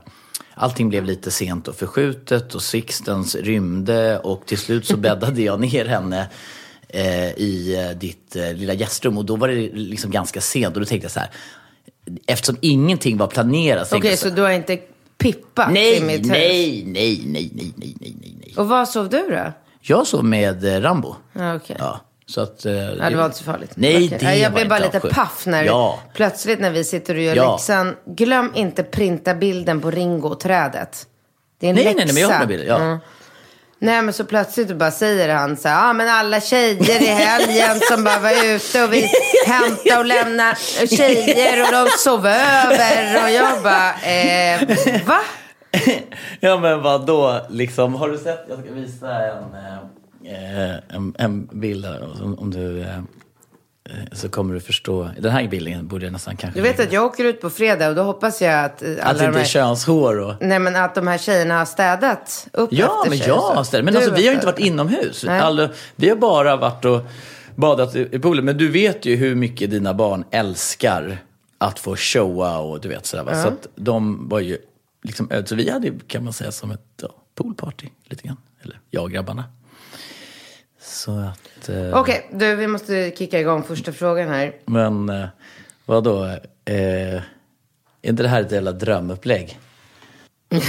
allting 0.55 0.89
blev 0.89 1.05
lite 1.05 1.31
sent 1.31 1.67
och 1.67 1.75
förskjutet 1.75 2.55
och 2.55 2.61
Sixtens 2.61 3.35
rymde 3.35 4.19
och 4.19 4.45
till 4.45 4.57
slut 4.57 4.85
så 4.87 4.97
bäddade 4.97 5.41
jag 5.41 5.59
ner 5.59 5.85
henne 5.85 6.27
eh, 6.89 7.29
i 7.29 7.85
eh, 7.89 7.97
ditt 7.97 8.35
eh, 8.35 8.53
lilla 8.53 8.73
gästrum 8.73 9.17
och 9.17 9.25
då 9.25 9.35
var 9.35 9.47
det 9.47 9.69
liksom 9.73 10.11
ganska 10.11 10.41
sent 10.41 10.75
och 10.75 10.81
då 10.81 10.85
tänkte 10.85 11.05
jag 11.05 11.11
så 11.11 11.19
här, 11.19 11.29
eftersom 12.27 12.57
ingenting 12.61 13.17
var 13.17 13.27
planerat. 13.27 13.87
så 13.87 13.95
Okej, 13.97 14.09
tänkte 14.09 14.21
så 14.21 14.27
jag 14.27 14.35
du 14.35 14.41
har 14.41 14.51
inte 14.51 14.79
pippat 15.17 15.71
Nej, 15.71 15.97
i 15.97 16.01
mitt 16.01 16.19
hus? 16.19 16.27
nej, 16.27 16.83
nej, 16.85 17.21
nej, 17.25 17.51
nej, 17.53 17.73
nej, 17.75 17.95
nej, 17.99 18.15
nej, 18.21 18.35
nej. 18.41 18.53
Och 18.57 18.67
vad 18.67 18.89
sov 18.89 19.09
du 19.09 19.29
då? 19.29 19.53
Jag 19.81 20.07
sov 20.07 20.25
med 20.25 20.65
eh, 20.65 20.81
Rambo. 20.81 21.15
Okej. 21.35 21.75
Ja, 21.79 22.01
så 22.27 22.41
att... 22.41 22.65
eh, 22.65 22.73
Ja, 22.73 23.09
det 23.09 23.15
var 23.15 23.25
inte 23.25 23.37
så 23.37 23.43
farligt. 23.43 23.71
Nej, 23.75 24.05
Okej. 24.05 24.17
det 24.21 24.35
Jag 24.35 24.49
var 24.49 24.55
blev 24.55 24.69
bara 24.69 24.79
lite 24.79 24.97
avskyrt. 24.97 25.11
paff 25.13 25.45
när 25.45 25.63
Ja. 25.63 25.99
plötsligt 26.13 26.59
när 26.59 26.71
vi 26.71 26.83
sitter 26.83 27.15
och 27.15 27.21
gör 27.21 27.35
Ja. 27.35 27.51
läxan. 27.51 27.95
Glöm 28.05 28.51
inte 28.55 28.83
printa 28.83 29.33
bilden 29.35 29.81
på 29.81 29.91
Ringo-trädet. 29.91 31.05
Det 31.59 31.65
är 31.65 31.69
en 31.69 31.75
Nej, 31.75 31.83
läxa. 31.83 31.97
nej, 31.97 32.05
nej, 32.05 32.13
men 32.13 32.21
jag 32.23 32.29
har 32.29 32.39
den 32.39 32.47
bilden. 32.47 32.67
Ja. 32.67 32.75
Mm. 32.75 32.97
Nej, 33.79 34.01
men 34.01 34.13
så 34.13 34.23
plötsligt 34.25 34.75
bara 34.75 34.91
säger 34.91 35.35
han 35.35 35.57
så 35.57 35.67
här, 35.67 35.89
ah, 35.89 35.93
men 35.93 36.09
alla 36.09 36.41
tjejer 36.41 37.01
i 37.03 37.05
helgen 37.07 37.79
som 37.91 38.03
bara 38.03 38.19
var 38.19 38.45
ute 38.45 38.83
och 38.83 38.93
vi 38.93 39.09
hämtade 39.47 39.99
och 39.99 40.05
lämnade 40.05 40.57
tjejer 40.89 41.61
och 41.65 41.71
de 41.71 41.89
sov 41.97 42.27
över 42.27 43.23
och 43.23 43.29
jag 43.31 43.63
bara, 43.63 43.93
eh, 43.93 44.61
va? 45.05 45.19
ja, 46.39 46.57
men 46.59 46.81
vad 46.81 47.05
då 47.05 47.45
liksom, 47.49 47.93
har 47.95 48.09
du 48.09 48.17
sett, 48.17 48.45
jag 48.49 48.59
ska 48.63 48.71
visa 48.73 49.07
en, 49.11 49.43
eh, 50.25 50.95
en, 50.95 51.15
en 51.17 51.45
bild 51.45 51.85
här, 51.85 52.21
om, 52.23 52.39
om 52.39 52.51
du, 52.51 52.81
eh, 52.81 52.99
så 54.11 54.29
kommer 54.29 54.53
du 54.53 54.59
förstå. 54.59 55.09
Den 55.19 55.31
här 55.31 55.47
bilden 55.47 55.87
borde 55.87 56.05
jag 56.05 56.13
nästan 56.13 56.37
kanske... 56.37 56.59
Du 56.59 56.63
vet 56.63 56.79
att 56.79 56.93
jag 56.93 57.05
åker 57.05 57.23
ut 57.25 57.41
på 57.41 57.49
fredag 57.49 57.89
och 57.89 57.95
då 57.95 58.03
hoppas 58.03 58.41
jag 58.41 58.65
att 58.65 58.81
eh, 58.83 58.89
alla 58.89 59.03
Att 59.03 59.17
det 59.17 59.23
de 59.23 59.27
inte 59.27 59.37
är 59.39 59.41
här... 59.41 59.47
könshår 59.47 60.19
och... 60.19 60.33
Nej 60.41 60.59
men 60.59 60.75
att 60.75 60.95
de 60.95 61.07
här 61.07 61.17
tjejerna 61.17 61.57
har 61.57 61.65
städat 61.65 62.47
upp 62.53 62.69
Ja, 62.73 62.85
efter 62.97 63.09
men 63.09 63.19
sig. 63.19 63.27
ja, 63.27 63.53
så. 63.57 63.63
ställ- 63.63 63.83
men 63.83 63.93
Du 63.93 63.99
alltså, 63.99 64.13
vi 64.13 64.21
har 64.21 64.27
ju 64.29 64.33
inte 64.33 64.45
varit 64.45 64.59
inomhus. 64.59 65.25
Alltså, 65.25 65.69
vi 65.95 66.09
har 66.09 66.15
bara 66.15 66.55
varit 66.55 66.85
och 66.85 67.01
badat 67.55 67.95
i 67.95 68.19
poolen. 68.19 68.45
Men 68.45 68.57
du 68.57 68.71
vet 68.71 69.05
ju 69.05 69.15
hur 69.15 69.35
mycket 69.35 69.71
dina 69.71 69.93
barn 69.93 70.23
älskar 70.31 71.17
att 71.57 71.79
få 71.79 71.95
showa 71.95 72.57
och 72.57 72.81
du 72.81 72.89
vet 72.89 73.05
sådär. 73.05 73.23
Va? 73.23 73.41
Så 73.43 73.47
att 73.47 73.67
de 73.75 74.29
var 74.29 74.39
ju 74.39 74.57
liksom, 75.03 75.29
så 75.45 75.55
vi 75.55 75.69
hade 75.69 75.91
kan 76.07 76.23
man 76.23 76.33
säga 76.33 76.51
som 76.51 76.71
ett 76.71 76.81
ja, 77.01 77.09
poolparty 77.35 77.87
lite 78.05 78.27
grann. 78.27 78.37
Eller 78.63 78.79
jag 78.89 79.03
och 79.03 79.11
grabbarna. 79.11 79.43
Så 80.95 81.19
att, 81.19 81.69
eh, 81.69 81.99
Okej, 81.99 82.29
du 82.31 82.55
vi 82.55 82.67
måste 82.67 83.11
kicka 83.17 83.39
igång 83.39 83.63
första 83.63 83.91
frågan 83.91 84.29
här. 84.29 84.55
men 84.65 85.09
eh, 85.09 85.27
vadå? 85.85 86.25
Eh, 86.65 87.15
är 87.15 87.23
inte 88.01 88.23
det 88.23 88.29
här 88.29 88.41
ett 88.41 88.51
jävla 88.51 88.71
drömupplägg? 88.71 89.59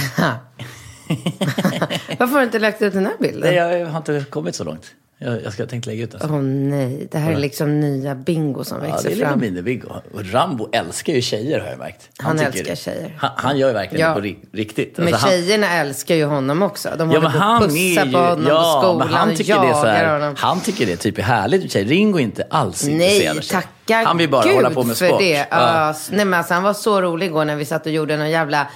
Varför 2.17 2.33
har 2.33 2.39
du 2.39 2.43
inte 2.45 2.59
lagt 2.59 2.81
ut 2.81 2.93
den 2.93 3.05
här 3.05 3.13
bilden? 3.19 3.41
Nej, 3.41 3.55
jag 3.55 3.85
har 3.87 3.97
inte 3.97 4.25
kommit 4.29 4.55
så 4.55 4.63
långt. 4.63 4.85
Jag, 5.19 5.43
jag 5.43 5.53
ska 5.53 5.65
tänkt 5.65 5.85
lägga 5.85 6.03
ut 6.03 6.11
den. 6.11 6.21
Åh 6.31 6.41
nej, 6.41 7.07
det 7.11 7.17
här 7.17 7.31
är 7.31 7.35
liksom 7.37 7.79
nya 7.79 8.15
bingo 8.15 8.63
som 8.63 8.77
Ja, 8.77 8.83
det 8.85 8.91
växer 8.91 9.09
är 9.09 9.15
lilla 9.15 9.27
fram. 9.29 9.41
mini-Viggo. 9.43 10.01
Och 10.13 10.31
Rambo 10.31 10.69
älskar 10.71 11.13
ju 11.13 11.21
tjejer 11.21 11.59
har 11.59 11.67
jag 11.67 11.79
märkt. 11.79 12.09
Han 12.17 12.37
tycker 12.37 12.51
älskar 12.51 12.75
tjejer. 12.75 13.15
Han, 13.19 13.29
han 13.35 13.57
gör 13.57 13.67
ju 13.67 13.73
verkligen 13.73 14.01
Ja. 14.07 14.09
det 14.09 14.21
på 14.21 14.27
ri- 14.27 14.37
riktigt. 14.53 14.97
Men 14.97 15.07
Alltså, 15.07 15.21
han, 15.21 15.29
tjejerna 15.29 15.73
älskar 15.73 16.15
ju 16.15 16.25
honom 16.25 16.61
också. 16.61 16.89
De 16.97 17.11
ja, 17.11 17.17
håller 17.17 17.21
men 17.21 17.31
på 17.31 17.37
han 17.37 17.63
att 17.63 17.69
pussa 17.69 18.05
ju, 18.05 18.11
på 18.11 18.17
honom 18.19 18.45
ja, 18.47 18.79
på 18.81 18.81
skolan 18.87 18.97
men 18.97 19.17
han 19.17 19.29
och 19.31 19.35
tycker 19.37 19.53
det 19.61 19.67
är 19.67 19.73
så 19.73 19.77
jagar 19.79 19.93
här, 20.05 20.13
honom. 20.19 20.35
Han 20.37 20.59
tycker 20.61 20.85
det 20.85 20.97
typ 20.97 21.17
är 21.17 21.23
härligt. 21.23 21.71
Tjej. 21.71 21.83
Ringo 21.83 22.17
är 22.19 22.23
inte 22.23 22.47
alls 22.49 22.83
Nej, 22.85 22.93
intresserad 22.93 23.37
av 23.37 23.41
tjejer. 23.41 23.61
tacka 23.61 24.03
Han 24.07 24.17
vill 24.17 24.29
bara 24.29 24.43
Gud 24.43 24.55
hålla 24.55 24.69
på 24.69 24.83
med 24.83 24.97
för 24.97 25.07
sport. 25.07 25.19
det. 25.19 25.45
Ja. 25.51 25.91
S- 25.91 26.09
nej, 26.13 26.25
men 26.25 26.37
alltså, 26.39 26.53
han 26.53 26.63
var 26.63 26.73
så 26.73 27.01
rolig 27.01 27.25
igår 27.25 27.45
när 27.45 27.55
vi 27.55 27.65
satt 27.65 27.85
och 27.85 27.91
gjorde 27.91 28.17
någon 28.17 28.29
jävla 28.29 28.67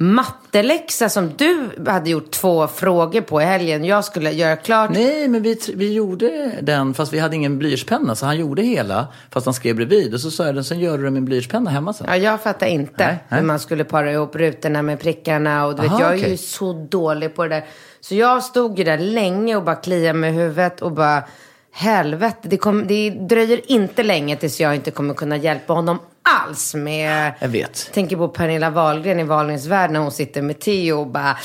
matteläxa 0.00 1.08
som 1.08 1.32
du 1.36 1.70
hade 1.86 2.10
gjort 2.10 2.30
två 2.30 2.66
frågor 2.66 3.20
på 3.20 3.42
i 3.42 3.44
helgen. 3.44 3.84
Jag 3.84 4.04
skulle 4.04 4.30
göra 4.30 4.56
klart. 4.56 4.90
Nej, 4.90 5.28
men 5.28 5.42
vi, 5.42 5.58
vi 5.74 5.92
gjorde 5.92 6.52
den 6.62 6.94
fast 6.94 7.12
vi 7.12 7.18
hade 7.18 7.36
ingen 7.36 7.58
blyertspenna. 7.58 8.14
Så 8.14 8.26
han 8.26 8.38
gjorde 8.38 8.62
hela 8.62 9.06
fast 9.30 9.46
han 9.46 9.54
skrev 9.54 9.76
bredvid. 9.76 10.14
Och 10.14 10.20
så 10.20 10.30
sa 10.30 10.46
jag 10.46 10.54
den, 10.54 10.64
sen 10.64 10.80
gör 10.80 10.98
du 10.98 11.04
det 11.04 11.10
med 11.10 11.18
en 11.18 11.24
blyertspenna 11.24 11.70
hemma 11.70 11.92
sen. 11.92 12.06
Ja, 12.10 12.16
jag 12.16 12.40
fattar 12.40 12.66
inte 12.66 13.06
Nej, 13.06 13.18
nej. 13.28 13.40
hur 13.40 13.46
man 13.46 13.58
skulle 13.58 13.84
para 13.84 14.12
ihop 14.12 14.36
rutorna 14.36 14.82
med 14.82 15.00
prickarna. 15.00 15.66
Och 15.66 15.76
du 15.76 15.82
vet, 15.82 15.90
Aha, 15.90 16.00
jag 16.00 16.14
är 16.18 16.28
ju 16.28 16.36
så 16.36 16.72
dålig 16.72 17.34
på 17.34 17.42
det 17.42 17.48
där. 17.48 17.64
Så 18.00 18.14
jag 18.14 18.42
stod 18.42 18.78
ju 18.78 18.84
där 18.84 18.98
länge 18.98 19.56
och 19.56 19.64
bara 19.64 19.76
kliade 19.76 20.18
med 20.18 20.34
huvudet 20.34 20.82
och 20.82 20.92
bara 20.92 21.22
helvete. 21.72 22.38
Det, 22.42 22.56
kom, 22.56 22.86
det 22.86 23.10
dröjer 23.10 23.72
inte 23.72 24.02
länge 24.02 24.36
tills 24.36 24.60
jag 24.60 24.74
inte 24.74 24.90
kommer 24.90 25.14
kunna 25.14 25.36
hjälpa 25.36 25.72
honom 25.72 25.98
alls 26.46 26.74
med... 26.74 27.32
Jag 27.38 27.48
vet. 27.48 27.92
tänker 27.92 28.16
på 28.16 28.28
Pernilla 28.28 28.70
Wahlgren 28.70 29.20
i 29.20 29.24
Wahlgrens 29.24 29.66
värld 29.66 29.90
när 29.90 30.00
hon 30.00 30.12
sitter 30.12 30.42
med 30.42 30.60
Theo 30.60 31.00
och 31.00 31.06
bara 31.06 31.36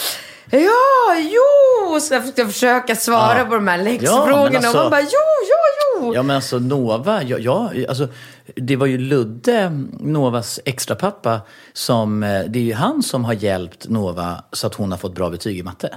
Ja, 0.51 1.15
jo! 1.19 1.99
Så 1.99 2.13
jag 2.13 2.25
ska 2.27 2.45
försöka 2.47 2.95
svara 2.95 3.39
Ja. 3.39 3.45
på 3.45 3.55
de 3.55 3.67
här 3.67 3.77
Ja, 3.77 3.83
läxfrågorna. 3.83 4.57
alltså- 4.57 4.69
och 4.69 4.75
man 4.83 4.91
bara 4.91 5.01
jo, 5.01 5.07
jo, 5.49 5.57
jo! 6.01 6.13
Ja 6.15 6.23
men 6.23 6.35
alltså 6.35 6.59
Nova, 6.59 7.23
ja, 7.23 7.37
ja, 7.39 7.69
alltså, 7.89 8.07
det 8.55 8.75
var 8.75 8.85
ju 8.87 8.97
Ludde, 8.97 9.71
Novas 9.99 10.59
extrapappa, 10.65 11.41
som, 11.73 12.23
eh, 12.23 12.41
det 12.47 12.59
är 12.59 12.63
ju 12.63 12.73
han 12.73 13.03
som 13.03 13.25
har 13.25 13.33
hjälpt 13.33 13.89
Nova 13.89 14.43
så 14.51 14.67
att 14.67 14.73
hon 14.75 14.91
har 14.91 14.97
fått 14.97 15.15
bra 15.15 15.29
betyg 15.29 15.57
i 15.59 15.63
matte. 15.63 15.89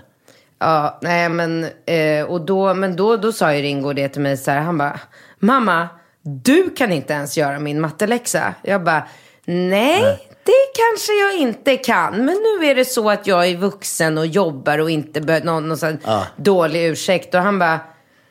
Ja, 0.59 0.99
nej 1.03 1.29
men, 1.29 1.65
eh, 1.87 2.25
och 2.27 2.41
då, 2.41 2.75
men 2.75 2.97
då, 2.97 3.17
då 3.17 3.33
sa 3.33 3.55
ju 3.55 3.63
Ringo 3.63 3.93
det 3.93 4.09
till 4.09 4.21
mig 4.23 4.37
så 4.37 4.51
här, 4.51 4.61
han 4.61 4.79
bara, 4.79 5.01
mamma, 5.39 5.89
du 6.27 6.71
kan 6.71 6.93
inte 6.93 7.13
ens 7.13 7.37
göra 7.37 7.59
min 7.59 7.81
matteläxa. 7.81 8.55
Jag 8.63 8.85
bara, 8.85 9.09
nej, 9.45 10.03
det 10.45 10.53
kanske 10.75 11.13
jag 11.13 11.35
inte 11.37 11.77
kan. 11.77 12.13
Men 12.15 12.35
nu 12.61 12.67
är 12.67 12.75
det 12.75 12.85
så 12.85 13.11
att 13.11 13.27
jag 13.27 13.47
är 13.49 13.57
vuxen 13.57 14.19
och 14.19 14.27
jobbar 14.27 14.79
och 14.79 14.91
inte 14.91 15.21
behöver 15.21 15.47
någon, 15.47 15.69
någon 15.69 15.79
sån 15.79 15.99
Ja. 16.05 16.27
dålig 16.37 16.87
ursäkt. 16.87 17.35
Och 17.35 17.41
han 17.41 17.59
bara, 17.59 17.81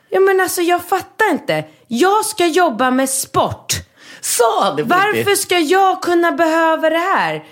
ja 0.09 0.19
men 0.19 0.41
alltså 0.41 0.61
jag 0.61 0.83
fattar 0.85 1.31
inte. 1.31 1.63
Jag 1.87 2.25
ska 2.25 2.45
jobba 2.45 2.91
med 2.91 3.09
sport. 3.09 3.73
Han 4.41 4.75
det 4.75 4.83
Varför 4.83 5.35
ska 5.35 5.59
jag 5.59 6.01
kunna 6.01 6.31
behöva 6.31 6.89
det 6.89 6.97
här? 7.15 7.43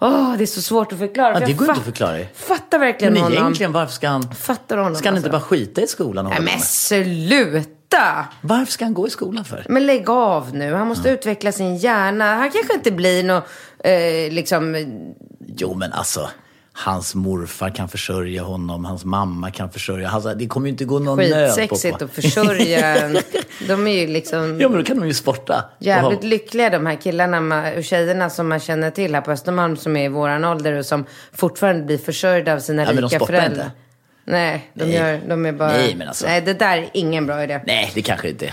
Åh, 0.00 0.34
det 0.38 0.44
är 0.44 0.46
så 0.46 0.62
svårt 0.62 0.92
att 0.92 0.98
förklara. 0.98 1.40
Ja, 1.40 1.46
det 1.46 1.52
går 1.52 1.68
inte 1.68 1.80
att 1.80 1.84
förklara. 1.84 2.18
Fattar 2.34 2.78
verkligen 2.78 3.12
Men 3.12 3.22
honom. 3.22 3.38
egentligen, 3.38 3.72
varför 3.72 3.92
ska 3.92 4.08
han... 4.08 4.34
Fattar 4.34 4.76
honom. 4.76 4.94
Ska 4.94 5.08
han 5.08 5.16
inte 5.16 5.28
alltså. 5.28 5.40
bara 5.40 5.48
skita 5.58 5.80
i 5.80 5.86
skolan? 5.86 6.26
och 6.26 6.30
Nej 6.32 6.40
men 6.40 6.54
med? 6.54 6.62
Sluta! 7.94 8.26
Varför 8.40 8.72
ska 8.72 8.84
han 8.84 8.94
gå 8.94 9.06
i 9.06 9.10
skolan 9.10 9.44
för? 9.44 9.66
Men 9.68 9.86
lägg 9.86 10.10
av 10.10 10.54
nu. 10.54 10.74
Han 10.74 10.86
måste 10.86 11.10
utveckla 11.10 11.52
sin 11.52 11.76
hjärna. 11.76 12.34
Han 12.34 12.50
kanske 12.50 12.74
inte 12.74 12.90
blir 12.92 13.24
någon, 13.24 13.42
eh, 13.84 14.32
liksom... 14.32 14.86
Jo, 15.46 15.74
men 15.74 15.92
alltså. 15.92 16.28
Hans 16.76 17.14
morfar 17.14 17.70
kan 17.70 17.88
försörja 17.88 18.42
honom, 18.42 18.84
hans 18.84 19.04
mamma 19.04 19.50
kan 19.50 19.70
försörja 19.70 20.08
alltså, 20.10 20.34
Det 20.34 20.46
kommer 20.46 20.66
ju 20.66 20.70
inte 20.72 20.84
gå 20.84 20.98
någon 20.98 21.18
nöd 21.18 21.48
på. 21.54 21.60
Skitsexigt 21.60 22.02
att 22.02 22.10
försörja 22.10 22.96
en. 22.96 23.18
De 23.68 23.86
är 23.86 24.00
ju 24.00 24.06
liksom 24.06 24.60
Ja, 24.60 24.68
men 24.68 24.78
då 24.78 24.84
kan 24.84 24.98
de 25.00 25.06
ju 25.06 25.14
sporta. 25.14 25.64
jävligt 25.78 26.18
Och- 26.18 26.24
lyckliga 26.24 26.70
de 26.70 26.86
här 26.86 26.94
killarna 26.94 27.72
och 27.76 27.84
tjejerna 27.84 28.30
som 28.30 28.48
man 28.48 28.60
känner 28.60 28.90
till 28.90 29.14
här 29.14 29.22
på 29.22 29.30
Östermalm 29.30 29.76
som 29.76 29.96
är 29.96 30.04
i 30.04 30.08
våran 30.08 30.44
ålder 30.44 30.72
och 30.72 30.86
som 30.86 31.04
fortfarande 31.32 31.82
blir 31.84 31.98
försörjda 31.98 32.54
av 32.54 32.58
sina 32.58 32.82
Ja, 32.84 32.90
rika 32.92 33.26
föräldrar. 33.26 33.64
inte. 33.64 33.70
Nej, 34.24 34.70
de, 34.74 34.84
Nej. 34.84 34.94
Gör, 34.94 35.20
de 35.28 35.46
är 35.46 35.52
bara... 35.52 35.68
Nej, 35.72 35.94
men 35.94 36.08
alltså- 36.08 36.26
Nej, 36.26 36.40
det 36.40 36.54
där 36.54 36.78
är 36.78 36.90
ingen 36.92 37.26
bra 37.26 37.42
idé. 37.42 37.60
Nej, 37.66 37.90
det 37.94 38.02
kanske 38.02 38.28
inte 38.28 38.46
är. 38.46 38.52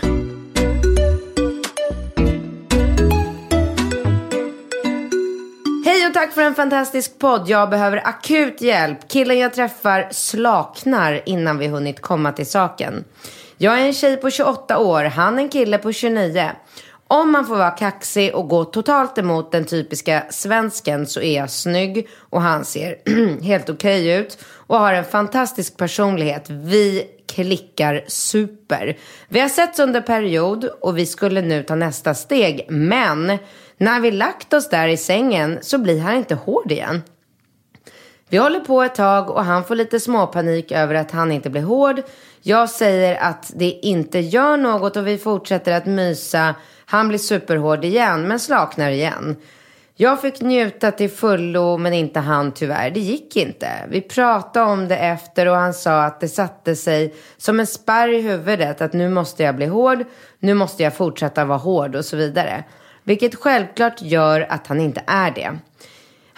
Hej 5.85 6.07
och 6.07 6.13
tack 6.13 6.31
för 6.33 6.41
en 6.41 6.55
fantastisk 6.55 7.19
podd. 7.19 7.49
Jag 7.49 7.69
behöver 7.69 8.07
akut 8.07 8.61
hjälp. 8.61 8.97
Killen 9.07 9.39
jag 9.39 9.53
träffar 9.53 10.07
slaknar 10.11 11.21
innan 11.25 11.57
vi 11.57 11.67
hunnit 11.67 12.01
komma 12.01 12.31
till 12.31 12.45
saken. 12.49 13.03
Jag 13.57 13.79
är 13.81 13.85
en 13.85 13.93
tjej 13.93 14.17
på 14.17 14.29
28 14.29 14.77
år, 14.77 15.03
han 15.03 15.39
en 15.39 15.49
kille 15.49 15.77
på 15.77 15.91
29. 15.93 16.51
Om 17.11 17.31
man 17.31 17.45
får 17.45 17.55
vara 17.55 17.71
kaxig 17.71 18.35
och 18.35 18.47
gå 18.47 18.65
totalt 18.65 19.17
emot 19.17 19.51
den 19.51 19.65
typiska 19.65 20.23
svensken 20.29 21.07
så 21.07 21.21
är 21.21 21.37
jag 21.37 21.49
snygg 21.49 22.09
och 22.17 22.41
han 22.41 22.65
ser 22.65 22.95
helt 23.43 23.69
okej 23.69 24.11
ut 24.11 24.37
och 24.43 24.79
har 24.79 24.93
en 24.93 25.05
fantastisk 25.05 25.77
personlighet. 25.77 26.49
Vi 26.49 27.03
klickar 27.27 28.03
super. 28.07 28.97
Vi 29.27 29.39
har 29.39 29.49
setts 29.49 29.79
under 29.79 30.01
period 30.01 30.65
och 30.65 30.97
vi 30.97 31.05
skulle 31.05 31.41
nu 31.41 31.63
ta 31.63 31.75
nästa 31.75 32.13
steg. 32.13 32.65
Men 32.69 33.37
när 33.77 33.99
vi 33.99 34.11
lagt 34.11 34.53
oss 34.53 34.69
där 34.69 34.87
i 34.87 34.97
sängen 34.97 35.59
så 35.61 35.77
blir 35.77 35.99
han 35.99 36.15
inte 36.15 36.35
hård 36.35 36.71
igen. 36.71 37.01
Vi 38.29 38.37
håller 38.37 38.59
på 38.59 38.81
ett 38.81 38.95
tag 38.95 39.29
och 39.29 39.45
han 39.45 39.63
får 39.63 39.75
lite 39.75 39.99
småpanik 39.99 40.71
över 40.71 40.95
att 40.95 41.11
han 41.11 41.31
inte 41.31 41.49
blir 41.49 41.61
hård. 41.61 42.01
Jag 42.43 42.69
säger 42.69 43.21
att 43.21 43.51
det 43.55 43.71
inte 43.71 44.19
gör 44.19 44.57
något 44.57 44.97
och 44.97 45.07
vi 45.07 45.17
fortsätter 45.17 45.71
att 45.71 45.85
mysa. 45.85 46.55
Han 46.85 47.07
blir 47.07 47.19
superhård 47.19 47.85
igen 47.85 48.27
men 48.27 48.39
slaknar 48.39 48.89
igen. 48.89 49.35
Jag 49.95 50.21
fick 50.21 50.41
njuta 50.41 50.91
till 50.91 51.09
fullo 51.09 51.77
men 51.77 51.93
inte 51.93 52.19
han 52.19 52.51
tyvärr. 52.51 52.91
Det 52.91 52.99
gick 52.99 53.35
inte. 53.35 53.69
Vi 53.89 54.01
pratade 54.01 54.71
om 54.71 54.87
det 54.87 54.97
efter 54.97 55.47
och 55.47 55.55
han 55.55 55.73
sa 55.73 56.03
att 56.03 56.19
det 56.19 56.27
satte 56.27 56.75
sig 56.75 57.13
som 57.37 57.59
en 57.59 57.67
spärr 57.67 58.13
i 58.13 58.21
huvudet 58.21 58.81
att 58.81 58.93
nu 58.93 59.09
måste 59.09 59.43
jag 59.43 59.55
bli 59.55 59.65
hård, 59.65 60.03
nu 60.39 60.53
måste 60.53 60.83
jag 60.83 60.95
fortsätta 60.95 61.45
vara 61.45 61.57
hård 61.57 61.95
och 61.95 62.05
så 62.05 62.17
vidare. 62.17 62.63
Vilket 63.03 63.35
självklart 63.35 64.01
gör 64.01 64.45
att 64.49 64.67
han 64.67 64.79
inte 64.79 65.03
är 65.07 65.31
det. 65.31 65.57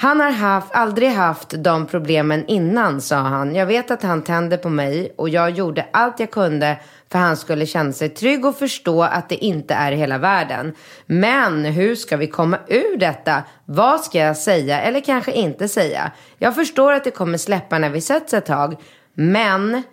Han 0.03 0.19
har 0.19 0.31
haft, 0.31 0.75
aldrig 0.75 1.10
haft 1.10 1.63
de 1.63 1.88
problemen 1.88 2.45
innan, 2.48 3.01
sa 3.01 3.15
han. 3.15 3.55
Jag 3.55 3.65
vet 3.65 3.91
att 3.91 4.03
han 4.03 4.24
tände 4.24 4.57
på 4.57 4.69
mig 4.69 5.13
och 5.17 5.29
jag 5.29 5.50
gjorde 5.50 5.86
allt 5.93 6.19
jag 6.19 6.31
kunde 6.31 6.77
för 7.12 7.19
han 7.19 7.38
skulle 7.38 7.65
känna 7.65 7.93
sig 7.93 8.10
trygg 8.10 8.45
och 8.45 8.55
förstå 8.55 9.03
att 9.03 9.29
det 9.29 9.36
inte 9.45 9.74
är 9.74 9.91
hela 9.91 10.17
världen. 10.17 10.75
Men 11.05 11.65
hur 11.65 11.95
ska 11.95 12.17
vi 12.17 12.27
komma 12.27 12.60
ur 12.67 12.98
detta? 12.98 13.43
Vad 13.65 14.01
ska 14.01 14.17
jag 14.17 14.38
säga 14.38 14.81
eller 14.81 15.01
kanske 15.01 15.31
inte 15.31 15.67
säga? 15.67 16.12
Jag 16.38 16.55
förstår 16.55 16.93
att 16.93 17.03
det 17.03 17.12
kommer 17.12 17.38
släppa 17.38 17.79
när 17.79 17.89
vi 17.89 18.01
sätts 18.01 18.33
ett 18.33 18.45
tag. 18.45 18.75
Men 19.13 19.83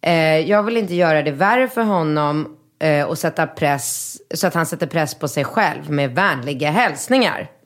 eh, 0.00 0.38
jag 0.38 0.62
vill 0.62 0.76
inte 0.76 0.94
göra 0.94 1.22
det 1.22 1.32
värre 1.32 1.68
för 1.68 1.82
honom 1.82 2.56
eh, 2.80 3.06
och 3.06 3.18
sätta 3.18 3.46
press, 3.46 4.16
så 4.34 4.46
att 4.46 4.54
han 4.54 4.66
sätter 4.66 4.86
press 4.86 5.14
på 5.14 5.28
sig 5.28 5.44
själv 5.44 5.90
med 5.90 6.14
vänliga 6.14 6.70
hälsningar. 6.70 7.57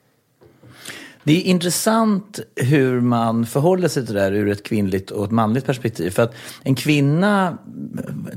Det 1.24 1.32
är 1.32 1.42
intressant 1.42 2.40
hur 2.56 3.00
man 3.00 3.46
förhåller 3.46 3.88
sig 3.88 4.06
till 4.06 4.14
det 4.14 4.20
där 4.20 4.32
ur 4.32 4.48
ett 4.48 4.62
kvinnligt 4.62 5.10
och 5.10 5.24
ett 5.24 5.30
manligt 5.30 5.66
perspektiv. 5.66 6.10
För 6.10 6.22
att 6.22 6.34
en 6.62 6.74
kvinna 6.74 7.58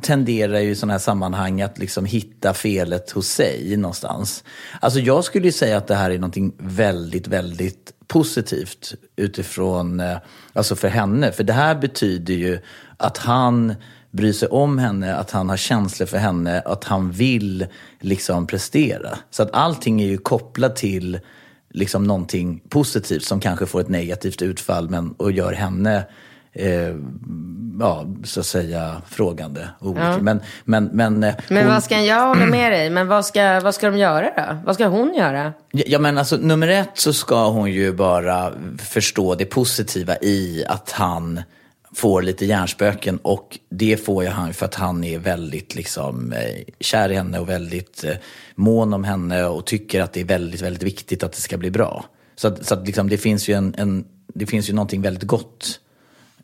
tenderar 0.01 0.59
ju 0.59 0.69
i 0.69 0.75
sådana 0.75 0.93
här 0.93 0.99
sammanhang 0.99 1.61
att 1.61 1.77
liksom 1.77 2.05
hitta 2.05 2.53
felet 2.53 3.11
hos 3.11 3.27
sig 3.27 3.77
någonstans. 3.77 4.43
Alltså 4.79 4.99
jag 4.99 5.23
skulle 5.23 5.45
ju 5.45 5.51
säga 5.51 5.77
att 5.77 5.87
det 5.87 5.95
här 5.95 6.11
är 6.11 6.15
någonting 6.15 6.53
väldigt, 6.57 7.27
väldigt 7.27 7.93
positivt 8.07 8.93
utifrån, 9.15 9.99
eh, 9.99 10.17
alltså 10.53 10.75
för 10.75 10.87
henne. 10.87 11.31
För 11.31 11.43
det 11.43 11.53
här 11.53 11.75
betyder 11.75 12.33
ju 12.33 12.59
att 12.97 13.17
han 13.17 13.75
bryr 14.11 14.33
sig 14.33 14.47
om 14.47 14.77
henne, 14.77 15.15
att 15.15 15.31
han 15.31 15.49
har 15.49 15.57
känslor 15.57 16.07
för 16.07 16.17
henne, 16.17 16.61
att 16.61 16.83
han 16.83 17.11
vill 17.11 17.67
liksom 17.99 18.47
prestera. 18.47 19.17
Så 19.31 19.43
att 19.43 19.49
allting 19.53 20.01
är 20.01 20.07
ju 20.07 20.17
kopplat 20.17 20.75
till 20.75 21.19
liksom 21.75 22.03
någonting 22.03 22.61
positivt 22.69 23.23
som 23.23 23.39
kanske 23.39 23.65
får 23.65 23.81
ett 23.81 23.89
negativt 23.89 24.41
utfall 24.41 24.89
men, 24.89 25.11
och 25.11 25.31
gör 25.31 25.53
henne 25.53 26.03
eh, 26.53 26.95
ja, 27.79 28.05
så 28.23 28.39
att 28.39 28.45
säga 28.45 29.01
frågande. 29.09 29.69
olycklig. 29.79 30.21
Men, 30.21 30.39
men, 30.65 30.89
men, 30.93 31.23
eh, 31.23 31.35
Men 31.49 31.57
hon- 31.63 31.73
vad 31.73 31.83
ska 31.83 32.01
jag 32.01 32.27
hålla 32.27 32.45
med 32.45 32.71
dig? 32.71 32.89
Men 32.89 33.07
vad 33.07 33.25
ska, 33.25 33.59
vad 33.59 33.75
ska 33.75 33.85
de 33.91 33.97
göra 33.97 34.31
då? 34.37 34.57
Vad 34.65 34.75
ska 34.75 34.87
hon 34.87 35.13
göra? 35.15 35.53
Ja, 35.71 35.83
ja, 35.87 35.99
men 35.99 36.17
alltså 36.17 36.37
nummer 36.37 36.67
ett 36.67 36.89
så 36.93 37.13
ska 37.13 37.49
hon 37.49 37.71
ju 37.71 37.93
bara 37.93 38.51
förstå 38.79 39.35
det 39.35 39.45
positiva 39.45 40.15
i 40.21 40.65
att 40.67 40.91
han 40.91 41.41
får 41.95 42.21
lite 42.21 42.45
hjärnspöken 42.45 43.17
och 43.17 43.59
det 43.69 44.05
får 44.05 44.23
ju 44.23 44.29
han 44.29 44.53
för 44.53 44.65
att 44.65 44.75
han 44.75 45.03
är 45.03 45.19
väldigt 45.19 45.75
liksom 45.75 46.33
eh, 46.33 46.63
kär 46.79 47.11
i 47.11 47.15
henne 47.15 47.39
och 47.39 47.49
väldigt 47.49 48.03
eh, 48.03 48.15
mån 48.55 48.93
om 48.93 49.03
henne 49.03 49.45
och 49.45 49.65
tycker 49.65 50.01
att 50.01 50.13
det 50.13 50.21
är 50.21 50.25
väldigt, 50.25 50.61
väldigt 50.61 50.83
viktigt 50.83 51.23
att 51.23 51.31
det 51.31 51.41
ska 51.41 51.57
bli 51.57 51.71
bra. 51.71 52.05
Så 52.35 52.47
att, 52.47 52.65
så 52.65 52.73
att 52.73 52.85
liksom, 52.85 53.09
det 53.09 53.17
finns 53.17 53.49
ju 53.49 53.53
en, 53.53 53.75
en, 53.77 54.05
det 54.33 54.45
finns 54.45 54.69
ju 54.69 54.73
någonting 54.73 55.01
väldigt 55.01 55.23
gott 55.23 55.79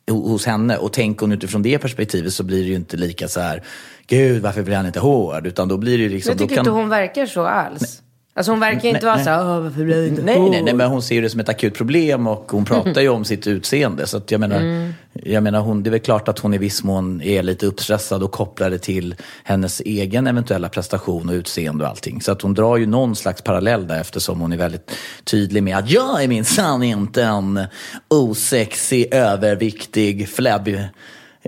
ho- 0.08 0.30
hos 0.30 0.46
henne. 0.46 0.78
Och 0.78 0.94
tänk 0.94 1.20
hon 1.20 1.32
utifrån 1.32 1.62
det 1.62 1.80
perspektivet 1.80 2.34
så 2.34 2.44
blir 2.44 2.64
det 2.64 2.70
ju 2.70 2.76
inte 2.76 2.98
lika 2.98 3.28
så 3.28 3.40
här, 3.40 3.64
gud 4.08 4.42
varför 4.42 4.64
blir 4.64 4.76
han 4.76 4.86
inte 4.86 5.00
hård? 5.00 5.48
Utan 5.48 5.68
då 5.68 5.78
blir 5.78 5.98
det 5.98 6.04
ju 6.04 6.10
liksom... 6.10 6.30
Jag 6.30 6.40
tycker 6.40 6.56
kan... 6.56 6.62
inte 6.62 6.72
hon 6.72 6.90
verkar 6.90 7.26
så 7.26 7.46
alls. 7.46 8.01
Alltså 8.34 8.52
hon 8.52 8.60
verkar 8.60 8.90
inte 8.90 9.06
vara 9.06 9.16
nej. 9.16 9.24
så 9.26 9.30
här, 9.30 9.42
"Åh, 9.56 9.60
varför 9.60 9.84
blir 9.84 9.98
jag 9.98 10.08
inte 10.08 10.22
Nej, 10.22 10.40
hård?" 10.40 10.52
nej, 10.52 10.62
nej, 10.64 10.74
men 10.74 10.90
hon 10.90 11.02
ser 11.02 11.16
ju 11.16 11.22
det 11.22 11.30
som 11.30 11.40
ett 11.40 11.50
akut 11.50 11.74
problem 11.74 12.28
och 12.28 12.52
hon 12.52 12.66
pratar 12.66 13.02
ju 13.02 13.10
om 13.10 13.26
sitt 13.26 13.48
utseende. 13.48 14.08
Så 14.08 14.22
jag 14.28 14.40
menar, 14.40 14.60
Mm. 14.60 14.94
jag 15.14 15.44
menar 15.44 15.60
hon, 15.60 15.84
det 15.84 15.90
är 15.90 15.92
väl 15.92 16.00
klart 16.00 16.28
att 16.28 16.40
hon 16.40 16.54
i 16.54 16.58
viss 16.58 16.84
mån 16.84 17.22
är 17.22 17.44
lite 17.44 17.66
uppstressad 17.66 18.24
och 18.24 18.32
kopplar 18.32 18.70
det 18.70 18.78
till 18.78 19.16
hennes 19.44 19.80
egen 19.86 20.28
eventuella 20.28 20.70
prestation 20.70 21.30
och 21.30 21.34
utseende 21.34 21.84
och 21.84 21.90
allting. 21.90 22.22
Så 22.22 22.32
att 22.32 22.42
hon 22.42 22.54
drar 22.54 22.78
ju 22.78 22.86
någon 22.86 23.16
slags 23.16 23.42
parallell 23.42 23.88
där 23.88 24.02
eftersom 24.02 24.40
hon 24.42 24.54
är 24.54 24.58
väldigt 24.58 24.92
tydlig 25.24 25.64
med 25.64 25.78
att 25.78 25.90
jag 25.90 26.24
är 26.24 26.28
minsann 26.28 26.84
inte 26.84 27.24
en 27.24 27.60
osexig, 28.08 29.14
överviktig, 29.14 30.30
flabbig 30.30 30.80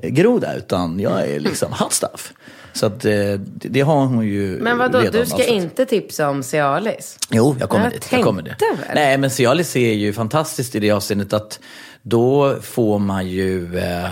groda 0.03 0.55
utan 0.55 0.99
jag 0.99 1.27
är 1.29 1.39
liksom 1.39 1.71
hot 1.73 1.93
stuff. 1.93 2.33
Så 2.73 2.85
att 2.85 3.05
eh, 3.05 3.11
det, 3.11 3.39
det 3.69 3.81
har 3.81 4.05
hon 4.05 4.27
ju 4.27 4.59
Men 4.61 4.77
vadå, 4.77 4.99
redan 4.99 5.11
du 5.11 5.25
ska 5.25 5.35
avsett. 5.35 5.49
inte 5.49 5.85
tipsa 5.85 6.29
om 6.29 6.43
Cialis? 6.43 7.17
Jo, 7.29 7.55
jag 7.59 7.69
kommer 7.69 7.83
Jag 7.85 7.93
dit. 7.93 8.07
Jag 8.11 8.23
kommer 8.23 8.41
tänkte 8.41 8.65
väl. 8.65 8.95
Nej, 8.95 9.17
men 9.17 9.29
Cialis 9.29 9.75
är 9.75 9.93
ju 9.93 10.13
fantastiskt 10.13 10.75
i 10.75 10.79
det 10.79 10.91
avseendet 10.91 11.33
att 11.33 11.59
då 12.01 12.55
får 12.61 12.99
man 12.99 13.27
ju 13.27 13.77
eh, 13.77 14.09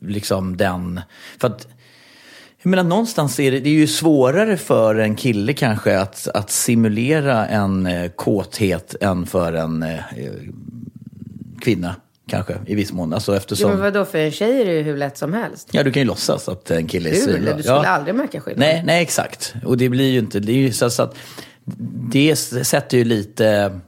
liksom 0.00 0.56
den... 0.56 1.00
För 1.40 1.48
att, 1.48 1.66
jag 2.62 2.70
menar 2.70 2.84
någonstans 2.84 3.40
är 3.40 3.50
det, 3.50 3.60
det 3.60 3.68
är 3.68 3.74
ju 3.74 3.86
svårare 3.86 4.56
för 4.56 4.94
en 4.94 5.14
kille 5.14 5.52
kanske 5.52 5.98
att, 5.98 6.28
att 6.34 6.50
simulera 6.50 7.46
en 7.46 7.86
eh, 7.86 8.10
kåthet 8.10 8.94
än 9.00 9.26
för 9.26 9.52
en 9.52 9.82
eh, 9.82 9.98
kvinna. 11.60 11.94
Kanske 12.28 12.56
i 12.66 12.74
viss 12.74 12.92
mån. 12.92 13.12
Alltså 13.12 13.32
Jo, 13.32 13.36
eftersom... 13.36 13.70
men 13.70 13.80
vadå, 13.80 14.04
för 14.04 14.18
en 14.18 14.30
tjej 14.30 14.60
är 14.60 14.66
det 14.66 14.72
ju 14.72 14.82
hur 14.82 14.96
lätt 14.96 15.18
som 15.18 15.32
helst. 15.32 15.68
Ja, 15.70 15.82
du 15.82 15.92
kan 15.92 16.02
ju 16.02 16.06
låtsas 16.06 16.48
att 16.48 16.70
en 16.70 16.86
kille 16.86 17.10
är 17.10 17.14
svinbra. 17.14 17.56
du 17.56 17.62
skulle 17.62 17.76
ja. 17.76 17.86
aldrig 17.86 18.14
märka 18.14 18.40
skillnad. 18.40 18.60
Nej, 18.60 18.82
nej, 18.86 19.02
exakt. 19.02 19.54
Och 19.64 19.76
det 19.76 19.88
blir 19.88 20.10
ju 20.10 20.18
inte... 20.18 20.40
Det, 20.40 20.52
är 20.52 20.56
ju 20.56 20.72
så, 20.72 20.90
så 20.90 21.02
att 21.02 21.16
det 22.12 22.36
sätter 22.36 22.98
ju 22.98 23.04
lite, 23.04 23.80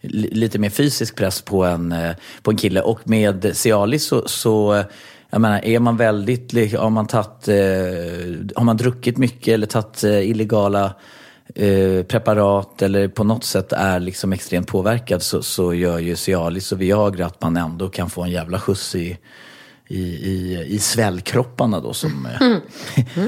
li- 0.00 0.30
lite 0.32 0.58
mer 0.58 0.70
fysisk 0.70 1.16
press 1.16 1.42
på 1.42 1.64
en, 1.64 1.92
eh, 1.92 2.14
på 2.42 2.50
en 2.50 2.56
kille. 2.56 2.80
Och 2.80 3.00
med 3.04 3.56
Cialis 3.56 4.04
så... 4.06 4.28
så 4.28 4.74
eh, 4.74 4.84
jag 5.30 5.40
menar, 5.40 5.64
är 5.64 5.78
man 5.78 5.96
väldigt... 5.96 6.74
Har 6.78 6.90
man, 6.90 7.06
tagit, 7.06 7.48
eh, 7.48 7.54
har 8.56 8.64
man 8.64 8.76
druckit 8.76 9.16
mycket 9.16 9.54
eller 9.54 9.66
tagit 9.66 10.02
illegala 10.02 10.94
eh, 11.54 12.02
preparat 12.04 12.82
eller 12.82 13.08
på 13.08 13.24
något 13.24 13.44
sätt 13.44 13.72
är 13.72 14.00
liksom 14.00 14.32
extremt 14.32 14.66
påverkad 14.68 15.22
så, 15.22 15.42
så 15.42 15.74
gör 15.74 15.98
ju 15.98 16.16
Cialis 16.16 16.72
och 16.72 16.80
Viagra 16.80 17.26
att 17.26 17.42
man 17.42 17.56
ändå 17.56 17.88
kan 17.88 18.10
få 18.10 18.22
en 18.22 18.30
jävla 18.30 18.58
skjuts 18.60 18.94
i, 18.94 19.18
i, 19.88 20.00
i, 20.02 20.64
i, 20.68 20.78
svällkropparna 20.78 21.80
då 21.80 21.92
som 21.92 22.26
eh, 22.40 22.56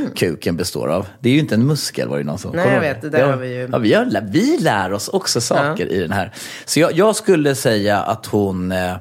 kuken 0.17 0.57
består 0.57 0.89
av. 0.89 1.07
Det 1.21 1.29
är 1.29 1.33
ju 1.33 1.39
inte 1.41 1.55
en 1.55 1.67
muskel 1.67 2.09
var 2.09 2.19
det 2.19 2.25
någon 2.25 2.39
som 2.39 2.51
Nej, 2.57 2.73
jag 2.73 2.81
vet, 2.81 3.03
det? 3.03 3.11
där 3.11 3.19
ja, 3.19 3.27
har 3.27 3.37
vi 3.37 3.49
ju- 3.55 3.69
Ja, 3.73 3.79
vi, 3.79 3.95
har, 3.95 4.31
vi 4.31 4.59
lär 4.61 4.93
oss 4.93 5.09
också 5.09 5.41
saker 5.41 5.87
i 5.87 5.99
den 6.01 6.13
här. 6.13 6.33
Så 6.65 6.81
jag, 6.81 6.93
jag 6.93 7.17
skulle 7.17 7.55
säga 7.55 7.99
att 8.03 8.27
hon 8.27 8.73
eh, 8.73 8.97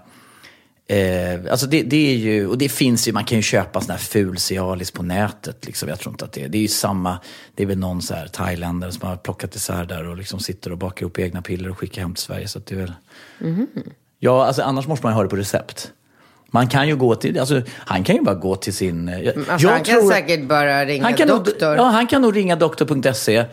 Eh, 0.88 1.52
alltså 1.52 1.68
det, 1.68 1.82
det 1.84 2.12
är 2.14 2.16
ju, 2.16 2.48
och 2.48 2.58
det 2.58 2.70
finns 2.70 3.08
ju, 3.08 3.12
man 3.12 3.24
kan 3.26 3.38
ju 3.38 3.42
köpa 3.42 3.82
sån 3.82 3.92
här 3.92 3.98
ful 3.98 4.38
Cialis 4.38 4.92
på 4.92 5.04
nätet. 5.04 5.66
Liksom. 5.66 5.90
Jag 5.90 6.00
tror 6.00 6.14
inte 6.14 6.26
att 6.26 6.32
det 6.34 6.44
är, 6.44 6.48
det 6.48 6.58
är 6.58 6.62
ju 6.62 6.68
samma, 6.68 7.18
det 7.56 7.64
är 7.64 7.68
väl 7.68 7.78
någon 7.78 8.02
så 8.02 8.14
här 8.14 8.28
thailändare 8.28 8.92
som 8.92 9.08
har 9.10 9.16
plockat 9.16 9.56
isär 9.56 9.86
där 9.86 10.08
och 10.08 10.18
liksom 10.18 10.40
sitter 10.40 10.72
och 10.72 10.78
bakar 10.78 11.06
upp 11.06 11.20
egna 11.20 11.42
piller 11.42 11.70
och 11.70 11.78
skickar 11.80 12.02
hem 12.02 12.14
till 12.14 12.24
Sverige. 12.24 12.48
Så 12.48 12.60
det 12.66 12.76
är 12.76 12.80
väl... 12.80 12.94
Ja, 14.20 14.46
alltså 14.46 14.62
annars 14.62 14.88
måste 14.88 15.06
man 15.06 15.14
ju 15.14 15.16
ha 15.16 15.24
det 15.24 15.30
på 15.30 15.36
recept. 15.36 15.92
Man 16.52 16.68
kan 16.68 16.88
ju 16.88 16.96
gå 16.96 17.16
till, 17.16 17.40
alltså 17.40 17.62
han 17.78 18.04
kan 18.04 18.16
ju 18.16 18.22
bara 18.22 18.36
gå 18.36 18.56
till 18.56 18.74
sin... 18.74 19.08
eh, 19.10 19.16
Alltså, 19.50 19.68
jag 19.68 19.72
han 19.74 19.84
kan 19.84 20.00
tror- 20.00 20.12
säkert 20.12 20.48
bara 20.48 20.86
ringa 20.86 21.04
han 21.04 21.14
kan 21.14 21.28
doktor. 21.28 21.68
Nog, 21.70 21.78
ja, 21.78 21.84
han 21.84 22.08
kan 22.08 22.22
nog 22.22 22.36
ringa 22.36 22.56
doktor.se 22.56 23.46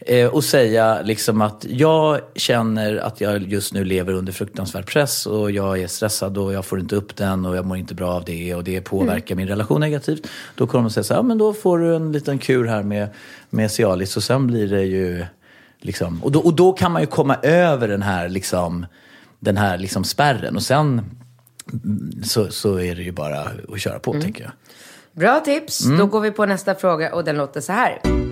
eh, 0.00 0.26
och 0.26 0.44
säga 0.44 1.02
liksom 1.02 1.42
att 1.42 1.66
jag 1.68 2.20
känner 2.34 2.96
att 2.96 3.20
jag 3.20 3.42
just 3.42 3.74
nu 3.74 3.84
lever 3.84 4.12
under 4.12 4.32
fruktansvärd 4.32 4.86
press 4.86 5.26
och 5.26 5.50
jag 5.50 5.80
är 5.80 5.86
stressad 5.86 6.38
och 6.38 6.52
jag 6.52 6.64
får 6.64 6.80
inte 6.80 6.96
upp 6.96 7.16
den 7.16 7.46
och 7.46 7.56
jag 7.56 7.66
mår 7.66 7.76
inte 7.76 7.94
bra 7.94 8.10
av 8.10 8.24
det 8.24 8.54
och 8.54 8.64
det 8.64 8.80
påverkar 8.80 9.34
min 9.34 9.48
relation 9.48 9.80
negativt. 9.80 10.26
Då 10.54 10.66
kommer 10.66 10.82
de 10.82 10.90
säga 10.90 11.04
så 11.04 11.14
här, 11.14 11.18
ja 11.18 11.22
men 11.22 11.38
då 11.38 11.52
får 11.52 11.78
du 11.78 11.96
en 11.96 12.12
liten 12.12 12.38
kur 12.38 12.66
här 12.66 12.82
med, 12.82 13.08
med 13.50 13.70
Cialis 13.70 14.16
och 14.16 14.22
sen 14.22 14.46
blir 14.46 14.68
det 14.68 14.82
ju 14.82 15.26
liksom, 15.80 16.22
och 16.22 16.32
då, 16.32 16.40
och 16.40 16.54
då 16.54 16.72
kan 16.72 16.92
man 16.92 17.02
ju 17.02 17.06
komma 17.06 17.36
över 17.42 17.88
den 17.88 18.02
här 18.02 18.28
liksom, 18.28 18.86
den 19.38 19.56
här 19.56 19.78
liksom 19.78 20.04
spärren 20.04 20.56
och 20.56 20.62
sen 20.62 20.86
mm, 21.72 22.22
så, 22.22 22.50
så 22.50 22.80
är 22.80 22.94
det 22.94 23.02
ju 23.02 23.12
bara 23.12 23.40
att 23.72 23.80
köra 23.80 23.98
på 23.98 24.12
tänker 24.12 24.42
jag. 24.42 24.52
Bra 25.12 25.40
tips. 25.40 25.84
Mm. 25.84 25.98
Då 25.98 26.06
går 26.06 26.20
vi 26.20 26.30
på 26.30 26.46
nästa 26.46 26.74
fråga 26.74 27.14
och 27.14 27.24
den 27.24 27.36
låter 27.36 27.60
så 27.60 27.72
här. 27.72 28.29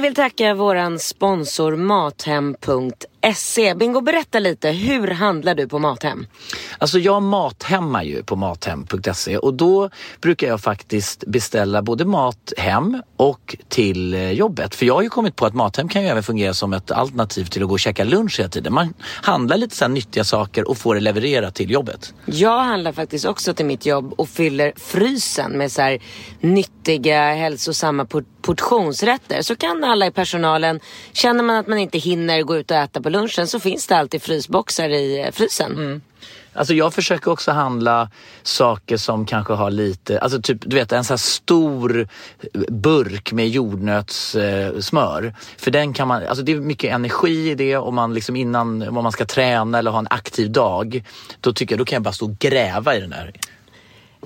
Vi 0.00 0.06
vill 0.06 0.14
tacka 0.14 0.54
våran 0.54 0.98
sponsor 0.98 1.76
Mathem.se. 1.76 3.19
Bingo, 3.76 4.00
berätta 4.00 4.38
lite. 4.38 4.70
Hur 4.70 5.08
handlar 5.08 5.54
du 5.54 5.68
på 5.68 5.78
Mathem? 5.78 6.26
Alltså 6.78 6.98
jag 6.98 7.22
mathemmar 7.22 8.02
ju 8.02 8.22
på 8.22 8.36
mathem.se 8.36 9.36
och 9.36 9.54
då 9.54 9.90
brukar 10.20 10.46
jag 10.46 10.60
faktiskt 10.60 11.24
beställa 11.26 11.82
både 11.82 12.04
mat 12.04 12.52
hem 12.56 13.02
och 13.16 13.56
till 13.68 14.14
eh, 14.14 14.30
jobbet. 14.30 14.74
För 14.74 14.86
jag 14.86 14.94
har 14.94 15.02
ju 15.02 15.08
kommit 15.08 15.36
på 15.36 15.46
att 15.46 15.54
Mathem 15.54 15.88
kan 15.88 16.02
ju 16.02 16.08
även 16.08 16.22
fungera 16.22 16.54
som 16.54 16.72
ett 16.72 16.90
alternativ 16.90 17.44
till 17.44 17.62
att 17.62 17.68
gå 17.68 17.74
och 17.74 17.80
käka 17.80 18.04
lunch 18.04 18.38
hela 18.38 18.48
tiden. 18.48 18.72
Man 18.74 18.94
handlar 19.02 19.56
lite 19.56 19.76
så 19.76 19.84
här 19.84 19.90
nyttiga 19.90 20.24
saker 20.24 20.68
och 20.68 20.78
får 20.78 20.94
det 20.94 21.00
levererat 21.00 21.54
till 21.54 21.70
jobbet. 21.70 22.14
Jag 22.26 22.62
handlar 22.62 22.92
faktiskt 22.92 23.24
också 23.24 23.54
till 23.54 23.66
mitt 23.66 23.86
jobb 23.86 24.14
och 24.16 24.28
fyller 24.28 24.72
frysen 24.76 25.52
med 25.52 25.72
så 25.72 25.82
här 25.82 25.98
nyttiga, 26.40 27.34
hälsosamma 27.34 28.04
por- 28.04 28.24
portionsrätter. 28.42 29.42
Så 29.42 29.56
kan 29.56 29.84
alla 29.84 30.06
i 30.06 30.10
personalen, 30.10 30.80
känner 31.12 31.44
man 31.44 31.56
att 31.56 31.66
man 31.66 31.78
inte 31.78 31.98
hinner 31.98 32.42
gå 32.42 32.56
ut 32.56 32.70
och 32.70 32.76
äta 32.76 33.00
på 33.10 33.18
lunchen 33.18 33.46
så 33.46 33.60
finns 33.60 33.86
det 33.86 33.96
alltid 33.96 34.22
frysboxar 34.22 34.88
i 34.88 35.18
eh, 35.18 35.30
frysen. 35.32 35.76
frysen. 35.76 36.00
Alltså 36.52 36.74
jag 36.74 36.94
försöker 36.94 37.30
också 37.30 37.52
handla 37.52 38.10
saker 38.42 38.96
som 38.96 39.26
kanske 39.26 39.52
har 39.52 39.70
lite, 39.70 40.20
alltså 40.20 40.42
typ 40.42 40.58
du 40.60 40.76
vet 40.76 40.92
en 40.92 41.04
sån 41.04 41.12
här 41.12 41.18
stor 41.18 42.00
eh, 42.00 42.60
burk 42.68 43.32
med 43.32 43.48
jordnötssmör. 43.48 45.34
För 45.58 45.70
den 45.70 45.92
kan 45.92 46.08
man, 46.08 46.26
alltså 46.26 46.44
det 46.44 46.52
är 46.52 46.56
mycket 46.56 46.94
energi 46.94 47.50
i 47.50 47.54
det 47.54 47.76
och 47.76 47.94
man 47.94 48.14
liksom 48.14 48.36
innan 48.36 48.88
om 48.88 48.94
man 48.94 49.12
ska 49.12 49.24
träna 49.24 49.78
eller 49.78 49.90
ha 49.90 49.98
en 49.98 50.06
aktiv 50.10 50.50
dag. 50.50 51.04
Då 51.40 51.52
tycker 51.52 51.74
jag, 51.74 51.78
då 51.78 51.84
kan 51.84 51.96
jag 51.96 52.02
bara 52.02 52.12
stå 52.12 52.26
och 52.26 52.38
gräva 52.38 52.96
i 52.96 53.00
den 53.00 53.10
där. 53.10 53.32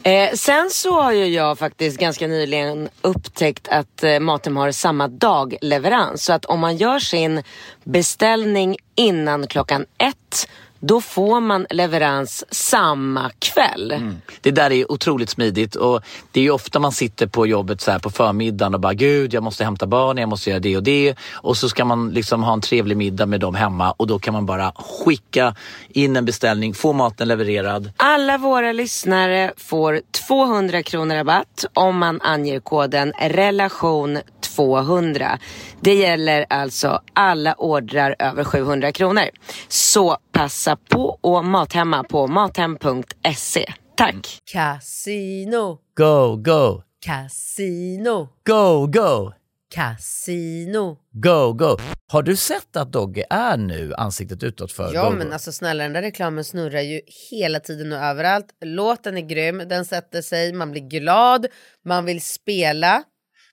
Eh, 0.02 0.32
sen 0.34 0.70
så 0.70 1.00
har 1.00 1.12
ju 1.12 1.26
jag 1.26 1.58
faktiskt 1.58 1.98
ganska 1.98 2.26
nyligen 2.26 2.88
upptäckt 3.02 3.68
att 3.68 4.02
eh, 4.02 4.20
Mathem 4.20 4.56
har 4.56 4.70
samma 4.70 5.08
dagleverans. 5.08 6.24
Så 6.24 6.32
att 6.32 6.44
om 6.44 6.60
man 6.60 6.76
gör 6.76 6.98
sin 6.98 7.42
beställning 7.84 8.76
innan 8.94 9.46
klockan 9.46 9.86
ett 9.98 10.48
då 10.86 11.00
får 11.00 11.40
man 11.40 11.66
leverans 11.70 12.44
samma 12.50 13.30
kväll. 13.38 14.14
Det 14.40 14.50
där 14.50 14.72
är 14.72 14.92
otroligt 14.92 15.30
smidigt 15.30 15.74
och 15.74 16.02
det 16.32 16.40
är 16.40 16.44
ju 16.44 16.50
ofta 16.50 16.78
man 16.78 16.92
sitter 16.92 17.26
på 17.26 17.46
jobbet 17.46 17.80
så 17.80 17.90
här 17.90 17.98
på 17.98 18.10
förmiddagen 18.10 18.74
och 18.74 18.80
bara 18.80 18.94
gud 18.94 19.34
jag 19.34 19.42
måste 19.42 19.64
hämta 19.64 19.86
barn, 19.86 20.18
jag 20.18 20.28
måste 20.28 20.50
göra 20.50 20.60
det 20.60 20.76
och 20.76 20.82
det 20.82 21.14
och 21.32 21.56
så 21.56 21.68
ska 21.68 21.84
man 21.84 22.10
liksom 22.10 22.42
ha 22.42 22.52
en 22.52 22.60
trevlig 22.60 22.96
middag 22.96 23.26
med 23.26 23.40
dem 23.40 23.54
hemma 23.54 23.92
och 23.92 24.06
då 24.06 24.18
kan 24.18 24.34
man 24.34 24.46
bara 24.46 24.72
skicka 24.72 25.54
in 25.88 26.16
en 26.16 26.24
beställning, 26.24 26.74
få 26.74 26.92
maten 26.92 27.28
levererad. 27.28 27.92
Alla 27.96 28.38
våra 28.38 28.72
lyssnare 28.72 29.52
får 29.56 30.00
200 30.28 30.82
kronor 30.82 31.14
rabatt 31.14 31.64
om 31.74 31.98
man 31.98 32.20
anger 32.20 32.60
koden 32.60 33.12
relation 33.20 34.18
200. 34.56 35.38
Det 35.80 35.94
gäller 35.94 36.46
alltså 36.50 37.00
alla 37.14 37.54
ordrar 37.54 38.16
över 38.18 38.44
700 38.44 38.92
kronor. 38.92 39.24
Så 39.68 40.16
passa 40.32 40.76
på 40.88 41.18
och 41.20 41.44
mathemma 41.44 42.04
på 42.04 42.26
mathem.se. 42.26 43.72
Tack! 43.96 44.38
Casino, 44.52 45.78
Go, 45.96 46.36
go, 46.36 46.82
casino, 47.04 48.28
go, 48.46 48.86
go, 48.86 49.32
casino. 49.74 50.96
go, 51.12 51.52
go. 51.52 51.76
Har 52.08 52.22
du 52.22 52.36
sett 52.36 52.76
att 52.76 52.92
Dogge 52.92 53.24
är 53.30 53.56
nu 53.56 53.94
ansiktet 53.94 54.42
utåt 54.42 54.72
för 54.72 54.94
Ja 54.94 55.04
Go, 55.10 55.16
men 55.16 55.26
Go? 55.26 55.32
alltså 55.32 55.52
snälla 55.52 55.82
den 55.84 55.92
där 55.92 56.02
reklamen 56.02 56.44
snurrar 56.44 56.80
ju 56.80 57.00
hela 57.30 57.60
tiden 57.60 57.92
och 57.92 57.98
överallt. 57.98 58.46
Låten 58.64 59.16
är 59.16 59.20
grym, 59.20 59.62
den 59.68 59.84
sätter 59.84 60.22
sig, 60.22 60.52
man 60.52 60.70
blir 60.70 60.82
glad, 60.88 61.46
man 61.84 62.04
vill 62.04 62.20
spela 62.24 63.02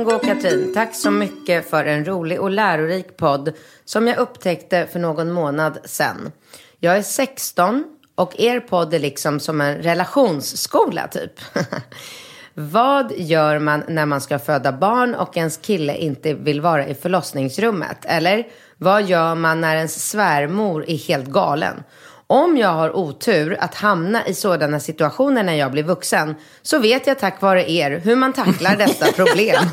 Bingo 0.00 0.14
och 0.14 0.24
Katrin, 0.24 0.72
tack 0.74 0.94
så 0.94 1.10
mycket 1.10 1.70
för 1.70 1.84
en 1.84 2.04
rolig 2.04 2.40
och 2.40 2.50
lärorik 2.50 3.16
podd 3.16 3.52
som 3.84 4.06
jag 4.06 4.18
upptäckte 4.18 4.86
för 4.92 4.98
någon 4.98 5.32
månad 5.32 5.78
sedan. 5.84 6.32
Jag 6.78 6.96
är 6.96 7.02
16 7.02 7.84
och 8.14 8.40
er 8.40 8.60
podd 8.60 8.94
är 8.94 8.98
liksom 8.98 9.40
som 9.40 9.60
en 9.60 9.74
relationsskola 9.74 11.08
typ. 11.08 11.32
Vad 12.54 13.12
gör 13.16 13.58
man 13.58 13.82
när 13.88 14.06
man 14.06 14.20
ska 14.20 14.38
föda 14.38 14.72
barn 14.72 15.14
och 15.14 15.36
ens 15.36 15.56
kille 15.56 15.96
inte 15.96 16.34
vill 16.34 16.60
vara 16.60 16.86
i 16.86 16.94
förlossningsrummet? 16.94 18.04
Eller 18.04 18.46
vad 18.76 19.02
gör 19.02 19.34
man 19.34 19.60
när 19.60 19.76
ens 19.76 20.10
svärmor 20.10 20.84
är 20.88 20.96
helt 20.96 21.26
galen? 21.26 21.82
Om 22.32 22.56
jag 22.56 22.68
har 22.68 22.96
otur 22.96 23.56
att 23.60 23.74
hamna 23.74 24.26
i 24.26 24.34
sådana 24.34 24.80
situationer 24.80 25.42
när 25.42 25.54
jag 25.54 25.70
blir 25.72 25.82
vuxen 25.82 26.34
så 26.62 26.78
vet 26.78 27.06
jag 27.06 27.18
tack 27.18 27.40
vare 27.40 27.70
er 27.70 27.90
hur 28.04 28.16
man 28.16 28.32
tacklar 28.32 28.76
dessa 28.76 29.12
problem. 29.16 29.64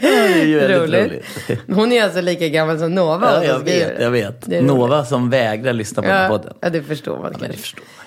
Det 0.00 0.06
är 0.54 0.68
Roligt. 0.80 1.12
roligt. 1.48 1.60
Hon 1.74 1.92
är 1.92 2.04
alltså 2.04 2.20
lika 2.20 2.48
gammal 2.48 2.78
som 2.78 2.94
Nova. 2.94 3.30
Ja, 3.32 3.38
och 3.38 3.44
jag 3.44 3.58
vet, 3.64 4.00
jag 4.00 4.10
vet. 4.10 4.46
Nova 4.46 5.04
som 5.04 5.30
vägrar 5.30 5.72
lyssna 5.72 6.02
på 6.02 6.08
Ja, 6.08 6.26
podden. 6.28 6.54
ja, 6.60 6.70
det 6.70 6.82
förstår 6.82 7.18
man 7.18 7.22
Ja, 7.24 7.28
men 7.30 7.40
kanske. 7.40 7.52
det 7.56 7.58
förstår 7.62 7.82
man. 7.96 8.06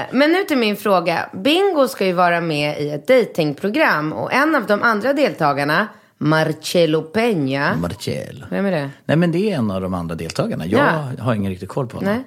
Eh, 0.00 0.02
men 0.10 0.32
nu 0.32 0.44
till 0.44 0.58
min 0.58 0.76
fråga. 0.76 1.28
Bingo 1.32 1.88
ska 1.88 2.06
ju 2.06 2.12
vara 2.12 2.40
med 2.40 2.80
i 2.80 2.90
ett 2.90 3.06
datingprogram 3.08 4.12
och 4.12 4.32
en 4.32 4.54
av 4.54 4.66
de 4.66 4.82
andra 4.82 5.12
deltagarna, 5.12 5.86
Marcelo 6.18 7.02
Peña. 7.12 7.76
Marcello. 7.76 8.46
Vem 8.50 8.66
är 8.66 8.70
det? 8.70 8.90
Nej, 9.04 9.16
men 9.16 9.32
det 9.32 9.50
är 9.52 9.56
en 9.56 9.70
av 9.70 9.80
de 9.80 9.94
andra 9.94 10.14
deltagarna. 10.14 10.66
Jag 10.66 10.80
Ja. 11.18 11.22
har 11.24 11.34
ingen 11.34 11.50
riktigt 11.50 11.68
koll 11.68 11.86
på 11.86 11.96
honom. 11.96 12.24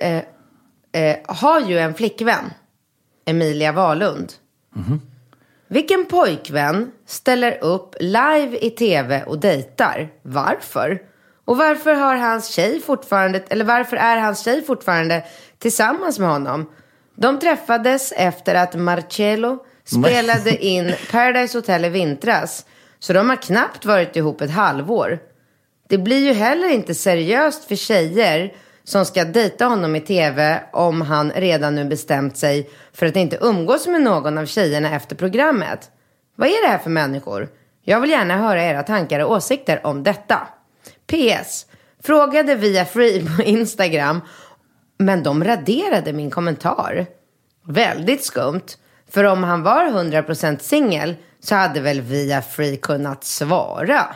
Nej. 0.00 0.24
Eh, 0.92 1.02
eh, 1.02 1.16
har 1.26 1.60
ju 1.60 1.78
en 1.78 1.94
flickvän, 1.94 2.44
Emilia 3.24 3.72
Wahlund. 3.72 4.32
Vilken 5.68 6.04
pojkvän 6.06 6.90
ställer 7.06 7.64
upp 7.64 7.94
live 8.00 8.58
i 8.60 8.70
tv 8.70 9.22
och 9.22 9.38
dejtar? 9.38 10.08
Varför? 10.22 11.02
Och 11.44 11.56
varför 11.56 11.94
har 11.94 12.16
hans 12.16 12.48
tjej 12.48 12.80
fortfarande, 12.80 13.42
eller 13.48 13.64
varför 13.64 13.96
är 13.96 14.16
hans 14.16 14.44
tjej 14.44 14.62
fortfarande 14.62 15.24
tillsammans 15.58 16.18
med 16.18 16.28
honom? 16.28 16.70
De 17.14 17.38
träffades 17.38 18.12
efter 18.12 18.54
att 18.54 18.74
Marcello 18.74 19.64
spelade 19.84 20.64
in 20.64 20.92
Paradise 21.10 21.58
Hotel 21.58 21.84
i 21.84 21.88
vintras. 21.88 22.66
Så 23.02 23.12
de 23.12 23.28
har 23.28 23.36
knappt 23.36 23.84
varit 23.84 24.16
ihop 24.16 24.40
ett 24.40 24.50
halvår. 24.50 25.18
Det 25.88 25.98
blir 25.98 26.26
ju 26.26 26.32
heller 26.32 26.68
inte 26.68 26.94
seriöst 26.94 27.64
för 27.64 27.76
tjejer 27.76 28.54
som 28.84 29.04
ska 29.04 29.24
dejta 29.24 29.64
honom 29.64 29.96
i 29.96 30.00
tv 30.00 30.62
om 30.72 31.00
han 31.00 31.30
redan 31.30 31.74
nu 31.74 31.84
bestämt 31.84 32.36
sig 32.36 32.70
för 32.92 33.06
att 33.06 33.16
inte 33.16 33.38
umgås 33.40 33.86
med 33.86 34.02
någon 34.02 34.38
av 34.38 34.46
tjejerna 34.46 34.96
efter 34.96 35.16
programmet. 35.16 35.90
Vad 36.36 36.48
är 36.48 36.66
det 36.66 36.72
här 36.72 36.78
för 36.78 36.90
människor? 36.90 37.48
Jag 37.82 38.00
vill 38.00 38.10
gärna 38.10 38.36
höra 38.36 38.64
era 38.64 38.82
tankar 38.82 39.20
och 39.20 39.30
åsikter 39.30 39.86
om 39.86 40.02
detta. 40.02 40.48
PS. 41.06 41.66
Frågade 42.02 42.54
via 42.54 42.84
Free 42.84 43.26
på 43.36 43.42
Instagram 43.42 44.20
men 44.98 45.22
de 45.22 45.44
raderade 45.44 46.12
min 46.12 46.30
kommentar. 46.30 47.06
Väldigt 47.66 48.24
skumt. 48.24 48.66
För 49.10 49.24
om 49.24 49.44
han 49.44 49.62
var 49.62 49.84
100% 49.84 50.58
singel 50.58 51.14
så 51.44 51.54
hade 51.54 51.80
väl 51.80 52.00
via 52.00 52.42
Free 52.42 52.76
kunnat 52.76 53.24
svara. 53.24 54.06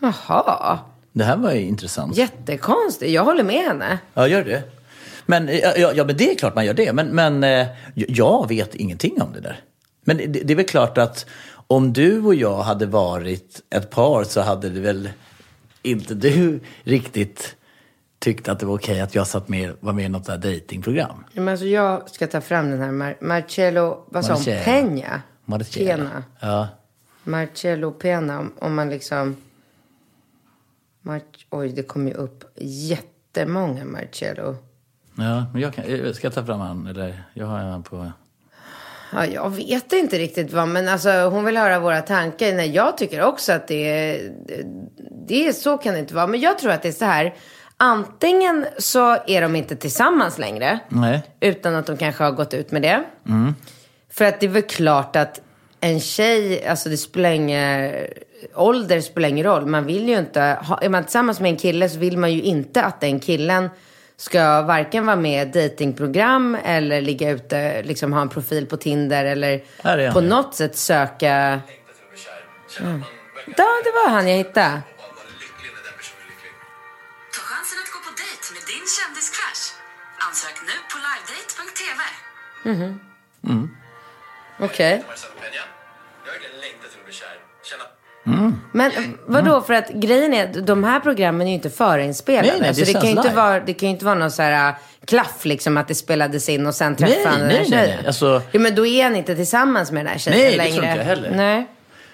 Jaha. 0.00 0.78
Det 1.12 1.24
här 1.24 1.36
var 1.36 1.52
ju 1.52 1.60
intressant. 1.60 2.16
Jättekonstigt. 2.16 3.12
Jag 3.12 3.24
håller 3.24 3.44
med 3.44 3.64
henne. 3.64 3.98
Ja, 4.14 4.28
gör 4.28 4.44
det. 4.44 4.62
Men, 5.26 5.48
ja, 5.48 5.72
ja, 5.76 5.92
ja, 5.94 6.04
men 6.04 6.16
det 6.16 6.30
är 6.30 6.34
klart 6.34 6.54
man 6.54 6.66
gör 6.66 6.74
det. 6.74 6.92
Men, 6.92 7.06
men 7.06 7.44
eh, 7.44 7.66
jag 7.94 8.48
vet 8.48 8.74
ingenting 8.74 9.22
om 9.22 9.32
det 9.32 9.40
där. 9.40 9.60
Men 10.04 10.16
det, 10.16 10.26
det 10.26 10.52
är 10.52 10.56
väl 10.56 10.66
klart 10.66 10.98
att 10.98 11.26
om 11.66 11.92
du 11.92 12.20
och 12.22 12.34
jag 12.34 12.62
hade 12.62 12.86
varit 12.86 13.60
ett 13.74 13.90
par 13.90 14.24
så 14.24 14.40
hade 14.40 14.68
det 14.68 14.80
väl 14.80 15.08
inte 15.82 16.14
du 16.14 16.60
riktigt 16.82 17.56
tyckt 18.18 18.48
att 18.48 18.58
det 18.60 18.66
var 18.66 18.74
okej 18.74 19.00
att 19.00 19.14
jag 19.14 19.26
satt 19.26 19.48
med, 19.48 19.72
var 19.80 19.92
med 19.92 20.04
i 20.04 20.08
något 20.08 20.26
datingprogram. 20.42 21.24
Men 21.32 21.48
alltså 21.48 21.66
jag 21.66 22.10
ska 22.10 22.26
ta 22.26 22.40
fram 22.40 22.70
den 22.70 22.80
här 22.80 22.90
Mar- 22.90 23.16
Marcello, 23.20 24.04
vad 24.06 24.24
sa 24.24 24.34
hon? 24.34 24.42
Peña? 24.42 25.20
Marcello. 25.44 25.86
Pena. 25.86 26.24
Ja. 26.40 26.68
Marcello 27.24 27.90
Pena. 27.90 28.46
Om, 28.58 28.74
man 28.74 28.90
liksom... 28.90 29.36
Mar- 31.02 31.46
Oj, 31.50 31.68
det 31.68 31.82
kom 31.82 32.08
ju 32.08 32.14
upp 32.14 32.44
jättemånga 32.60 33.84
Marcello. 33.84 34.56
Ja, 35.14 35.44
men 35.52 35.62
jag 35.62 35.74
kan, 35.74 36.14
ska 36.14 36.26
jag 36.26 36.34
ta 36.34 36.44
fram 36.44 36.60
han? 36.60 36.86
Eller 36.86 37.22
jag 37.34 37.46
har 37.46 37.58
han 37.58 37.82
på... 37.82 38.12
Ja, 39.12 39.26
jag 39.26 39.50
vet 39.50 39.92
inte 39.92 40.18
riktigt 40.18 40.52
vad, 40.52 40.68
men 40.68 40.88
alltså 40.88 41.10
hon 41.10 41.44
vill 41.44 41.56
höra 41.56 41.78
våra 41.78 42.00
tankar. 42.00 42.52
Nej, 42.52 42.70
jag 42.70 42.96
tycker 42.96 43.22
också 43.22 43.52
att 43.52 43.68
det 43.68 43.88
är, 43.88 44.32
det 45.28 45.48
är, 45.48 45.52
så 45.52 45.78
kan 45.78 45.94
det 45.94 46.00
inte 46.00 46.14
vara. 46.14 46.26
Men 46.26 46.40
jag 46.40 46.58
tror 46.58 46.72
att 46.72 46.82
det 46.82 46.88
är 46.88 46.92
så 46.92 47.04
här. 47.04 47.34
Antingen 47.76 48.66
så 48.78 49.16
är 49.26 49.40
de 49.40 49.56
inte 49.56 49.76
tillsammans 49.76 50.38
längre. 50.38 50.78
Nej. 50.88 51.22
Utan 51.40 51.74
att 51.74 51.86
de 51.86 51.96
kanske 51.96 52.24
har 52.24 52.30
gått 52.30 52.54
ut 52.54 52.72
med 52.72 52.82
det. 52.82 53.04
För 54.20 54.24
att 54.24 54.40
det 54.40 54.46
är 54.46 54.50
väl 54.50 54.62
klart 54.62 55.16
att 55.16 55.40
en 55.80 56.00
tjej, 56.00 56.66
alltså 56.66 56.88
det 56.88 56.96
spelar 56.96 57.30
ingen, 57.30 57.94
ålder 58.54 59.00
spelar 59.00 59.28
ingen 59.28 59.46
roll. 59.46 59.66
Man 59.66 59.86
vill 59.86 60.08
ju 60.08 60.18
inte, 60.18 60.58
ha, 60.62 60.78
är 60.78 60.88
man 60.88 61.04
tillsammans 61.04 61.40
med 61.40 61.50
en 61.50 61.56
kille 61.56 61.88
så 61.88 61.98
vill 61.98 62.18
man 62.18 62.32
ju 62.32 62.42
inte 62.42 62.82
att 62.82 63.00
den 63.00 63.20
killen 63.20 63.70
ska 64.16 64.62
varken 64.62 65.06
vara 65.06 65.16
med 65.16 65.56
i 65.56 65.60
datingprogram 65.60 66.56
eller 66.64 67.00
ligga 67.00 67.30
ute, 67.30 67.82
liksom 67.82 68.12
ha 68.12 68.20
en 68.20 68.28
profil 68.28 68.66
på 68.66 68.76
Tinder 68.76 69.24
eller 69.24 70.12
på 70.12 70.20
något 70.20 70.54
sätt 70.54 70.76
söka. 70.76 71.60
Mm. 72.80 73.04
Ja, 73.56 73.80
det 73.84 73.90
var 73.90 74.10
han 74.10 74.28
jag 74.28 74.36
hittade. 74.36 74.82
Ta 77.34 77.40
chansen 77.40 77.78
att 77.82 77.92
gå 77.94 77.98
på 78.06 78.10
dejt 78.22 78.44
med 78.54 78.62
din 78.72 78.86
kändiscrush. 78.96 79.64
Ansök 80.28 80.56
nu 80.68 80.76
på 80.90 80.96
livedate.tv. 81.06 82.00
Okej. 82.64 83.00
Marcelo 83.42 83.70
Peña. 83.70 83.79
Att 84.62 84.74
kär. 84.76 85.00
Känna 87.64 88.52
Men 88.72 88.92
vadå, 89.26 89.60
för 89.60 89.74
att 89.74 89.88
grejen 89.88 90.34
är, 90.34 90.46
de 90.62 90.84
här 90.84 91.00
programmen 91.00 91.40
är 91.46 91.50
ju 91.50 91.54
inte 91.54 91.70
förinspelade. 91.70 92.48
Nej, 92.48 92.60
nej, 92.60 92.68
det 92.68 92.74
så 92.74 92.84
det 92.84 92.92
kan, 92.92 93.02
ju 93.02 93.10
inte 93.10 93.22
live. 93.22 93.34
vara, 93.34 93.60
det 93.60 93.74
kan 93.74 93.88
ju 93.88 93.92
inte 93.92 94.04
vara 94.04 94.14
någon 94.14 94.30
så 94.30 94.42
här 94.42 94.68
äh, 94.68 94.74
klaff 95.06 95.44
liksom 95.44 95.76
att 95.76 95.88
det 95.88 95.94
spelades 95.94 96.48
in 96.48 96.66
och 96.66 96.74
sen 96.74 96.96
träffade 96.96 97.16
Nej, 97.18 97.26
han 97.26 97.38
den 97.40 97.48
nej, 97.48 97.56
här 97.56 97.62
nej, 97.70 97.70
tjejen. 97.70 97.96
nej. 97.98 98.06
Alltså- 98.06 98.42
Jo, 98.52 98.60
men 98.60 98.74
då 98.74 98.86
är 98.86 99.04
han 99.04 99.16
inte 99.16 99.36
tillsammans 99.36 99.90
med 99.92 100.04
den 100.04 100.12
här 100.12 100.18
tjejen 100.18 100.38
Nej, 100.40 100.50
det 100.50 100.56
längre. 100.56 100.72
tror 100.72 100.84
inte 100.84 100.96
jag 100.98 101.04
heller. 101.04 101.30
Nej. 101.30 101.66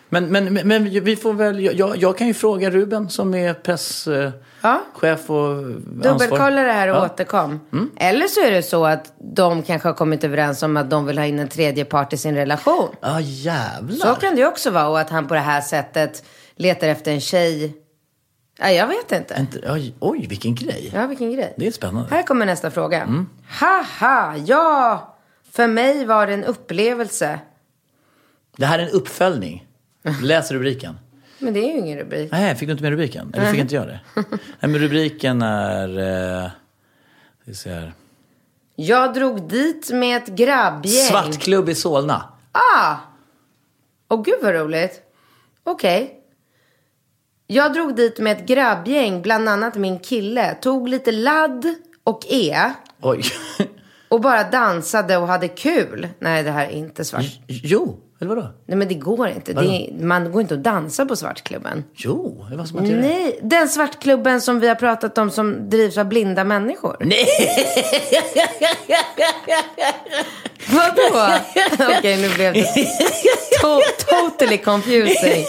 Men, 0.09 0.25
men, 0.33 0.55
men, 0.55 0.85
vi 1.05 1.16
får 1.16 1.33
väl, 1.33 1.79
jag, 1.79 1.97
jag 1.97 2.19
kan 2.19 2.27
ju 2.27 2.35
fråga 2.35 2.71
Ruben 2.71 3.11
som 3.11 3.35
är 3.35 3.55
presschef 3.55 4.35
Ja. 4.62 4.81
och 4.95 5.05
ansvarig. 5.05 5.77
Dubbelkolla 6.03 6.62
det 6.62 6.73
här 6.73 6.88
och 6.88 6.97
Ja. 6.97 7.05
återkom. 7.05 7.61
Eller 7.97 8.27
så 8.27 8.40
är 8.40 8.51
det 8.51 8.62
så 8.62 8.87
att 8.87 9.12
de 9.19 9.62
kanske 9.62 9.88
har 9.88 9.95
kommit 9.95 10.25
överens 10.25 10.62
om 10.62 10.77
att 10.77 10.90
de 10.90 11.07
vill 11.07 11.19
ha 11.19 11.25
in 11.27 11.38
en 11.38 11.49
tredje 11.49 11.85
part 11.85 12.12
i 12.12 12.16
sin 12.16 12.35
relation. 12.35 12.88
Ja, 13.01 13.21
jävlar. 13.21 14.14
Så 14.14 14.21
kan 14.21 14.35
det 14.35 14.40
ju 14.40 14.47
också 14.47 14.71
vara. 14.71 14.88
Och 14.88 15.01
att 15.01 15.11
han 15.11 15.29
på 15.29 15.35
det 15.35 15.40
här 15.40 15.61
sättet 15.61 16.25
letar 16.57 16.88
efter 16.88 17.12
en 17.12 17.21
tjej. 17.21 17.77
Ja, 18.59 18.71
jag 18.71 18.87
vet 18.87 19.12
inte. 19.12 19.47
Oj, 19.73 19.95
oj, 20.01 20.27
vilken 20.29 20.55
grej. 20.55 20.90
Ja, 20.95 21.07
vilken 21.07 21.33
grej. 21.33 21.55
Det 21.57 21.66
är 21.66 21.71
spännande. 21.73 22.09
Här 22.11 22.23
kommer 22.23 22.47
nästa 22.47 22.71
fråga. 22.71 23.27
Haha, 23.49 24.37
ja. 24.37 25.16
För 25.53 25.66
mig 25.66 26.05
var 26.05 26.27
det 26.27 26.35
en 26.35 26.45
upplevelse. 26.45 27.38
Det 28.57 28.66
här 28.66 28.79
är 28.79 28.83
en 28.83 28.90
uppföljning. 28.90 29.65
Läs 30.23 30.51
rubriken. 30.51 30.99
Men 31.38 31.55
det 31.55 31.61
är 31.61 31.73
ju 31.73 31.79
ingen 31.79 31.99
rubrik. 31.99 32.33
Nej, 32.33 32.55
fick 32.57 32.69
du 32.69 32.73
inte 32.73 32.83
med 32.83 32.90
rubriken? 32.90 33.35
Eller 33.35 33.51
fick 33.51 33.61
inte 33.61 33.75
jag 33.75 33.87
det? 33.87 34.01
Nej, 34.14 34.25
men 34.61 34.79
rubriken 34.79 35.42
är... 35.42 35.99
Eh, 36.45 36.51
vi 37.45 37.55
ser 37.55 37.75
här. 37.75 37.92
Jag 38.77 39.14
drog 39.14 39.49
dit 39.49 39.90
med 39.92 40.16
ett 40.16 40.29
grabbgäng. 40.29 40.92
Svartklubb 40.92 41.69
i 41.69 41.75
Solna. 41.75 42.29
Ah! 42.53 42.97
Åh 44.09 44.23
gud 44.23 44.38
vad 44.42 44.55
roligt. 44.55 45.01
Okej. 45.64 46.21
Jag 47.47 47.73
drog 47.73 47.97
dit 47.97 48.19
med 48.19 48.37
ett 48.37 48.47
grabbgäng, 48.47 49.23
bland 49.23 49.49
annat 49.49 49.75
min 49.75 49.99
kille. 49.99 50.55
Tog 50.55 50.88
lite 50.88 51.12
ladd 51.12 51.75
och 52.05 52.27
E. 52.29 52.71
Oj. 53.01 53.23
Och 54.09 54.21
bara 54.21 54.51
dansade 54.51 55.16
och 55.16 55.27
hade 55.27 55.49
kul. 55.49 56.09
Nej, 56.19 56.42
det 56.42 56.51
här 56.51 56.66
är 56.66 56.71
inte 56.71 57.05
svart. 57.05 57.25
jo, 57.47 58.01
eller 58.20 58.35
vadå? 58.35 58.48
Nej, 58.66 58.76
men 58.79 58.88
det 58.88 58.94
går 58.94 59.29
inte. 59.29 59.52
Det 59.52 59.61
är, 59.66 59.92
man 60.05 60.33
går 60.33 60.40
inte 60.42 60.55
att 60.55 60.62
dansa 60.64 61.07
på 61.07 61.16
Svartklubben. 61.16 61.85
Jo, 61.94 62.46
det 62.50 62.57
var 62.57 62.64
som 62.64 62.79
att 62.79 62.88
göra. 62.88 63.00
Nej, 63.00 63.38
den 63.42 63.68
Svartklubben 63.68 64.40
som 64.40 64.61
vi 64.61 64.68
har 64.68 64.74
pratat 64.74 65.18
om 65.18 65.31
som 65.31 65.70
drivs 65.70 65.98
av 65.98 66.07
blinda 66.07 66.44
människor. 66.44 66.96
Nej! 67.00 67.26
Vadå? 70.68 71.35
Okej, 71.98 72.16
nu 72.22 72.35
blev 72.35 72.52
det 72.55 72.64
to- 73.62 73.81
totally 74.09 74.59
confusing. 74.59 75.44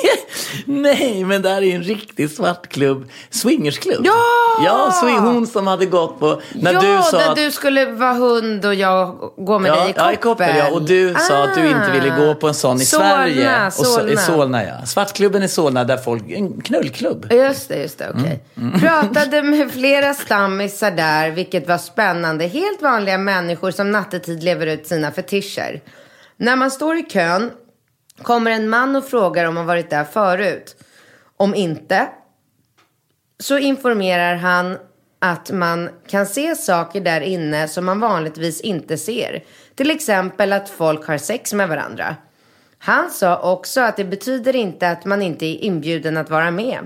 Nej, 0.65 1.23
men 1.23 1.41
det 1.41 1.49
här 1.49 1.61
är 1.61 1.75
en 1.75 1.83
riktig 1.83 2.31
svartklubb. 2.31 3.09
Swingersklubb. 3.29 4.05
Ja! 4.05 4.21
Ja, 4.63 4.91
swing, 4.91 5.17
hon 5.17 5.47
som 5.47 5.67
hade 5.67 5.85
gått 5.85 6.19
på... 6.19 6.41
När 6.53 6.73
ja, 6.73 6.79
du 6.79 7.03
sa 7.11 7.17
där 7.17 7.29
att, 7.29 7.35
du 7.35 7.51
skulle 7.51 7.85
vara 7.85 8.13
hund 8.13 8.65
och 8.65 8.75
jag 8.75 9.31
gå 9.37 9.59
med 9.59 9.69
ja, 9.69 9.75
dig 9.75 9.89
i 9.89 9.93
ja, 9.95 10.13
i 10.13 10.15
Koppel. 10.15 10.55
Ja, 10.57 10.71
och 10.71 10.81
du 10.81 11.13
sa 11.13 11.43
att 11.43 11.55
du 11.55 11.67
inte 11.67 11.91
ville 11.91 12.09
gå 12.09 12.35
på 12.35 12.47
en 12.47 12.53
sån 12.53 12.81
i 12.81 12.85
Solna, 12.85 13.09
Sverige. 13.09 13.65
Och 13.67 13.73
så, 13.73 13.83
Solna. 13.83 14.11
I 14.11 14.17
Solna, 14.17 14.63
ja. 14.63 14.85
Svartklubben 14.85 15.43
i 15.43 15.47
Solna, 15.47 15.83
där 15.83 15.97
folk... 15.97 16.23
En 16.31 16.61
knullklubb. 16.61 17.27
Just 17.31 17.69
det, 17.69 17.81
just 17.81 17.97
det, 17.97 18.11
okej. 18.15 18.43
Mm. 18.57 18.79
Pratade 18.79 19.43
med 19.43 19.71
flera 19.71 20.13
stammisar 20.13 20.91
där, 20.91 21.31
vilket 21.31 21.67
var 21.67 21.77
spännande. 21.77 22.45
Helt 22.45 22.81
vanliga 22.81 23.17
människor 23.17 23.71
som 23.71 23.91
nattetid 23.91 24.43
lever 24.43 24.67
ut 24.67 24.87
sina 24.87 25.11
fetischer. 25.11 25.81
När 26.37 26.55
man 26.55 26.71
står 26.71 26.97
i 26.97 27.03
kön 27.03 27.51
kommer 28.21 28.51
en 28.51 28.69
man 28.69 28.95
och 28.95 29.05
frågar 29.05 29.45
om 29.45 29.55
man 29.55 29.65
varit 29.65 29.89
där 29.89 30.03
förut. 30.03 30.75
Om 31.37 31.55
inte, 31.55 32.07
så 33.39 33.57
informerar 33.57 34.35
han 34.35 34.77
att 35.19 35.51
man 35.51 35.89
kan 36.07 36.25
se 36.25 36.55
saker 36.55 37.01
där 37.01 37.21
inne 37.21 37.67
som 37.67 37.85
man 37.85 37.99
vanligtvis 37.99 38.61
inte 38.61 38.97
ser. 38.97 39.43
Till 39.75 39.91
exempel 39.91 40.53
att 40.53 40.69
folk 40.69 41.07
har 41.07 41.17
sex 41.17 41.53
med 41.53 41.69
varandra. 41.69 42.15
Han 42.77 43.09
sa 43.09 43.53
också 43.53 43.81
att 43.81 43.97
det 43.97 44.03
betyder 44.03 44.55
inte 44.55 44.89
att 44.89 45.05
man 45.05 45.21
inte 45.21 45.45
är 45.45 45.63
inbjuden 45.63 46.17
att 46.17 46.29
vara 46.29 46.51
med. 46.51 46.79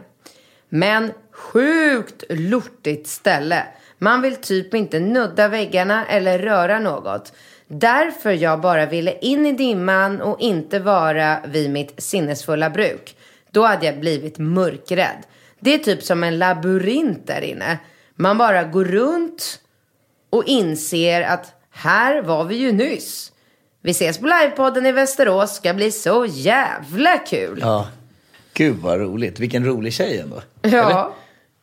Men 0.70 1.12
sjukt 1.32 2.24
lortigt 2.30 3.08
ställe. 3.08 3.64
Man 3.98 4.22
vill 4.22 4.36
typ 4.36 4.74
inte 4.74 5.00
nudda 5.00 5.48
väggarna 5.48 6.06
eller 6.06 6.40
röra 6.40 6.80
något. 6.80 7.34
Därför 7.68 8.32
jag 8.32 8.62
bara 8.62 8.86
ville 8.86 9.18
in 9.20 9.46
i 9.46 9.52
dimman 9.52 10.22
och 10.22 10.40
inte 10.40 10.80
vara 10.80 11.38
vid 11.48 11.70
mitt 11.70 12.04
sinnesfulla 12.04 12.70
bruk. 12.70 13.16
Då 13.52 13.66
hade 13.66 13.86
jag 13.86 14.00
blivit 14.00 14.38
mörkrädd. 14.38 15.24
Det 15.62 15.74
är 15.74 15.78
typ 15.78 16.04
som 16.04 16.24
en 16.24 16.40
labyrint 16.40 17.28
där 17.28 17.42
inne. 17.42 17.80
Man 18.16 18.38
bara 18.38 18.64
går 18.64 18.86
runt 18.86 19.60
och 20.30 20.44
inser 20.46 21.22
att 21.22 21.54
här 21.72 22.22
var 22.22 22.44
vi 22.44 22.56
ju 22.56 22.72
nyss. 22.72 23.32
Vi 23.82 23.92
ses 23.92 24.18
på 24.18 24.26
livepodden 24.26 24.86
i 24.86 24.92
Västerås. 24.92 25.56
Ska 25.56 25.74
bli 25.74 25.92
så 25.92 26.26
jävla 26.30 27.18
kul. 27.18 27.60
Ja. 27.62 27.88
Gud 28.54 28.78
vad 28.78 29.00
roligt. 29.00 29.40
Vilken 29.40 29.66
rolig 29.66 29.94
tjej 29.94 30.20
ändå. 30.20 30.42
Eller? 30.62 30.78
Ja, 30.78 31.16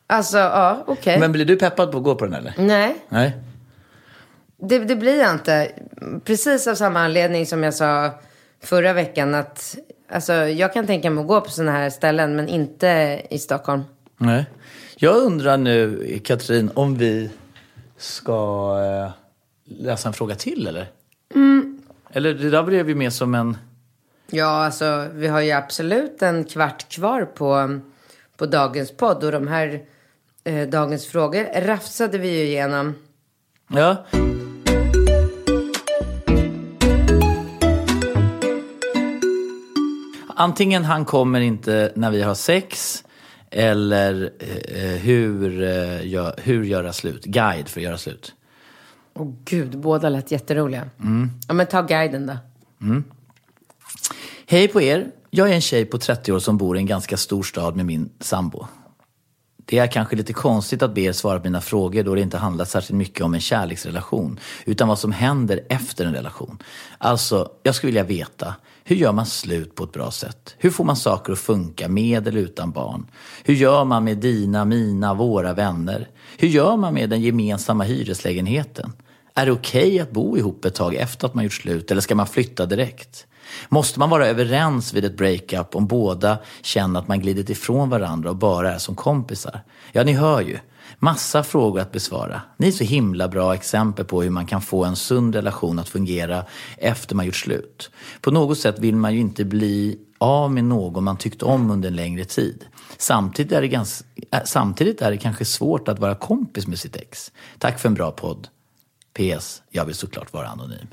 alltså 0.07 0.37
ja, 0.37 0.83
okej. 0.87 1.19
Men 1.19 1.31
blir 1.31 1.45
du 1.45 1.55
peppad 1.55 1.91
på 1.91 1.97
att 1.97 2.03
gå 2.03 2.15
på 2.15 2.25
den 2.25 2.33
eller? 2.33 2.53
Nej, 2.57 2.95
Nej. 3.09 3.33
det, 4.57 4.79
det 4.79 4.95
blir 4.95 5.19
jag 5.19 5.31
inte. 5.31 5.71
Precis 6.23 6.67
av 6.67 6.75
samma 6.75 6.99
anledning 6.99 7.45
som 7.45 7.63
jag 7.63 7.73
sa 7.73 8.09
förra 8.61 8.93
veckan. 8.93 9.35
att 9.35 9.77
alltså, 10.09 10.33
Jag 10.33 10.73
kan 10.73 10.87
tänka 10.87 11.09
mig 11.09 11.21
att 11.21 11.27
gå 11.27 11.41
på 11.41 11.49
sådana 11.49 11.71
här 11.71 11.89
ställen, 11.89 12.35
men 12.35 12.47
inte 12.47 13.21
i 13.29 13.39
Stockholm. 13.39 13.83
Nej. 14.17 14.45
Jag 14.95 15.15
undrar 15.15 15.57
nu, 15.57 16.19
Katrin, 16.23 16.71
om 16.73 16.95
vi 16.97 17.29
ska 17.97 18.75
eh, 18.81 19.11
läsa 19.65 20.07
en 20.07 20.13
fråga 20.13 20.35
till 20.35 20.67
eller? 20.67 20.87
Mm. 21.35 21.81
Eller 22.11 22.33
det 22.33 22.49
där 22.49 22.63
blev 22.63 22.89
ju 22.89 22.95
mer 22.95 23.09
som 23.09 23.35
en... 23.35 23.57
Ja, 24.27 24.65
alltså 24.65 25.07
vi 25.13 25.27
har 25.27 25.41
ju 25.41 25.51
absolut 25.51 26.21
en 26.21 26.43
kvart 26.43 26.89
kvar 26.89 27.25
på, 27.25 27.79
på 28.37 28.45
dagens 28.45 28.91
podd. 28.97 29.23
Och 29.23 29.31
de 29.31 29.47
här 29.47 29.81
eh, 30.43 30.69
dagens 30.69 31.07
frågor 31.07 31.61
rafsade 31.61 32.17
vi 32.17 32.29
ju 32.29 32.43
igenom. 32.43 32.95
Ja. 33.67 34.05
Antingen 40.41 40.85
han 40.85 41.05
kommer 41.05 41.39
inte 41.39 41.91
när 41.95 42.11
vi 42.11 42.21
har 42.21 42.35
sex 42.35 43.03
eller 43.51 44.31
eh, 44.39 45.01
hur, 45.01 45.63
eh, 45.63 46.07
gör, 46.07 46.39
hur 46.43 46.63
göra 46.63 46.93
slut. 46.93 47.25
Guide 47.25 47.67
för 47.67 47.79
att 47.79 47.83
göra 47.83 47.97
slut. 47.97 48.33
Åh 49.13 49.33
gud, 49.45 49.79
båda 49.79 50.09
lät 50.09 50.31
jätteroliga. 50.31 50.89
Mm. 50.99 51.31
Ja, 51.47 51.53
men 51.53 51.67
ta 51.67 51.81
guiden 51.81 52.25
då. 52.27 52.37
Hej 54.47 54.67
på 54.67 54.81
er. 54.81 55.11
Jag 55.29 55.49
är 55.49 55.53
en 55.53 55.61
tjej 55.61 55.85
på 55.85 55.97
30 55.97 56.31
år 56.31 56.39
som 56.39 56.57
bor 56.57 56.77
i 56.77 56.79
en 56.79 56.85
ganska 56.85 57.17
stor 57.17 57.43
stad 57.43 57.75
med 57.75 57.85
min 57.85 58.09
sambo. 58.19 58.65
Det 59.65 59.77
är 59.77 59.87
kanske 59.87 60.15
lite 60.15 60.33
konstigt 60.33 60.81
att 60.81 60.95
be 60.95 61.01
er 61.01 61.11
svara 61.11 61.39
på 61.39 61.43
mina 61.43 61.61
frågor 61.61 62.03
då 62.03 62.15
det 62.15 62.21
inte 62.21 62.37
handlar 62.37 62.65
särskilt 62.65 62.97
mycket 62.97 63.21
om 63.21 63.33
en 63.33 63.41
kärleksrelation 63.41 64.39
utan 64.65 64.87
vad 64.87 64.99
som 64.99 65.11
händer 65.11 65.65
efter 65.69 66.05
en 66.05 66.13
relation. 66.13 66.63
Alltså, 66.97 67.51
jag 67.63 67.75
skulle 67.75 67.87
vilja 67.87 68.03
veta, 68.03 68.55
hur 68.89 68.95
gör 68.95 69.11
man 69.11 69.25
slut 69.25 69.75
på 69.75 69.83
ett 69.83 69.91
bra 69.91 70.11
sätt? 70.11 70.55
Hur 70.57 70.69
får 70.69 70.83
man 70.83 70.95
saker 70.95 71.33
att 71.33 71.39
funka 71.39 71.87
med 71.87 72.27
eller 72.27 72.39
utan 72.39 72.71
barn? 72.71 73.07
Hur 73.43 73.53
gör 73.53 73.85
man 73.85 74.03
med 74.03 74.17
dina, 74.17 74.65
mina, 74.65 75.13
våra 75.13 75.53
vänner? 75.53 76.09
Hur 76.37 76.47
gör 76.47 76.77
man 76.77 76.93
med 76.93 77.09
den 77.09 77.21
gemensamma 77.21 77.83
hyreslägenheten? 77.83 78.93
Är 79.33 79.45
det 79.45 79.51
okej 79.51 79.99
att 79.99 80.11
bo 80.11 80.37
ihop 80.37 80.65
ett 80.65 80.75
tag 80.75 80.95
efter 80.95 81.27
att 81.27 81.33
man 81.33 81.43
gjort 81.43 81.53
slut 81.53 81.91
eller 81.91 82.01
ska 82.01 82.15
man 82.15 82.27
flytta 82.27 82.65
direkt? 82.65 83.27
Måste 83.69 83.99
man 83.99 84.09
vara 84.09 84.27
överens 84.27 84.93
vid 84.93 85.05
ett 85.05 85.17
breakup 85.17 85.75
om 85.75 85.87
båda 85.87 86.37
känner 86.61 86.99
att 86.99 87.07
man 87.07 87.19
glidit 87.19 87.49
ifrån 87.49 87.89
varandra 87.89 88.29
och 88.29 88.35
bara 88.35 88.73
är 88.73 88.77
som 88.77 88.95
kompisar? 88.95 89.61
Ja, 89.91 90.03
ni 90.03 90.13
hör 90.13 90.41
ju. 90.41 90.59
Massa 90.99 91.43
frågor 91.43 91.81
att 91.81 91.91
besvara. 91.91 92.41
Ni 92.57 92.67
är 92.67 92.71
så 92.71 92.83
himla 92.83 93.27
bra 93.27 93.53
exempel 93.53 94.05
på 94.05 94.21
hur 94.21 94.29
man 94.29 94.45
kan 94.45 94.61
få 94.61 94.85
en 94.85 94.95
sund 94.95 95.35
relation 95.35 95.79
att 95.79 95.89
fungera 95.89 96.45
efter 96.77 97.15
man 97.15 97.25
gjort 97.25 97.35
slut. 97.35 97.91
På 98.21 98.31
något 98.31 98.57
sätt 98.57 98.79
vill 98.79 98.95
man 98.95 99.13
ju 99.13 99.19
inte 99.19 99.45
bli 99.45 99.99
av 100.17 100.51
med 100.51 100.63
någon 100.63 101.03
man 101.03 101.17
tyckt 101.17 101.43
om 101.43 101.71
under 101.71 101.89
en 101.89 101.95
längre 101.95 102.25
tid. 102.25 102.65
Samtidigt 102.97 103.51
är 103.51 103.61
det, 103.61 103.67
ganska, 103.67 104.05
äh, 104.31 104.39
samtidigt 104.45 105.01
är 105.01 105.11
det 105.11 105.17
kanske 105.17 105.45
svårt 105.45 105.87
att 105.87 105.99
vara 105.99 106.15
kompis 106.15 106.67
med 106.67 106.79
sitt 106.79 106.95
ex. 106.95 107.31
Tack 107.57 107.79
för 107.79 107.89
en 107.89 107.93
bra 107.95 108.11
podd. 108.11 108.47
PS. 109.13 109.61
Jag 109.69 109.85
vill 109.85 109.95
såklart 109.95 110.33
vara 110.33 110.47
anonym. 110.47 110.87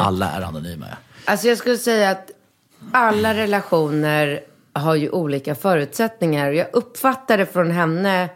Alla 0.00 0.30
är 0.30 0.42
anonyma. 0.42 0.86
Ja. 0.90 0.96
Alltså 1.24 1.48
jag 1.48 1.58
skulle 1.58 1.78
säga 1.78 2.10
att 2.10 2.30
alla 2.92 3.34
relationer 3.34 4.40
har 4.72 4.94
ju 4.94 5.10
olika 5.10 5.54
förutsättningar. 5.54 6.52
Jag 6.52 6.66
uppfattar 6.72 7.38
det 7.38 7.46
från 7.46 7.70
henne 7.70 8.28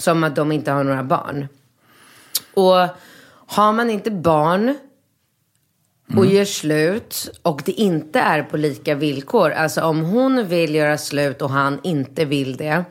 som 0.00 0.24
att 0.24 0.36
de 0.36 0.52
inte 0.52 0.70
har 0.70 0.84
några 0.84 1.04
barn. 1.04 1.48
Och 2.54 2.88
har 3.46 3.72
man 3.72 3.90
inte 3.90 4.10
barn 4.10 4.78
och 6.16 6.26
gör 6.26 6.44
slut 6.44 7.38
och 7.42 7.62
det 7.64 7.72
inte 7.72 8.20
är 8.20 8.42
på 8.42 8.56
lika 8.56 8.94
villkor. 8.94 9.50
Alltså 9.50 9.82
om 9.82 10.00
hon 10.00 10.46
vill 10.46 10.74
göra 10.74 10.98
slut 10.98 11.42
och 11.42 11.50
han 11.50 11.80
inte 11.82 12.24
vill 12.24 12.56
det. 12.56 12.84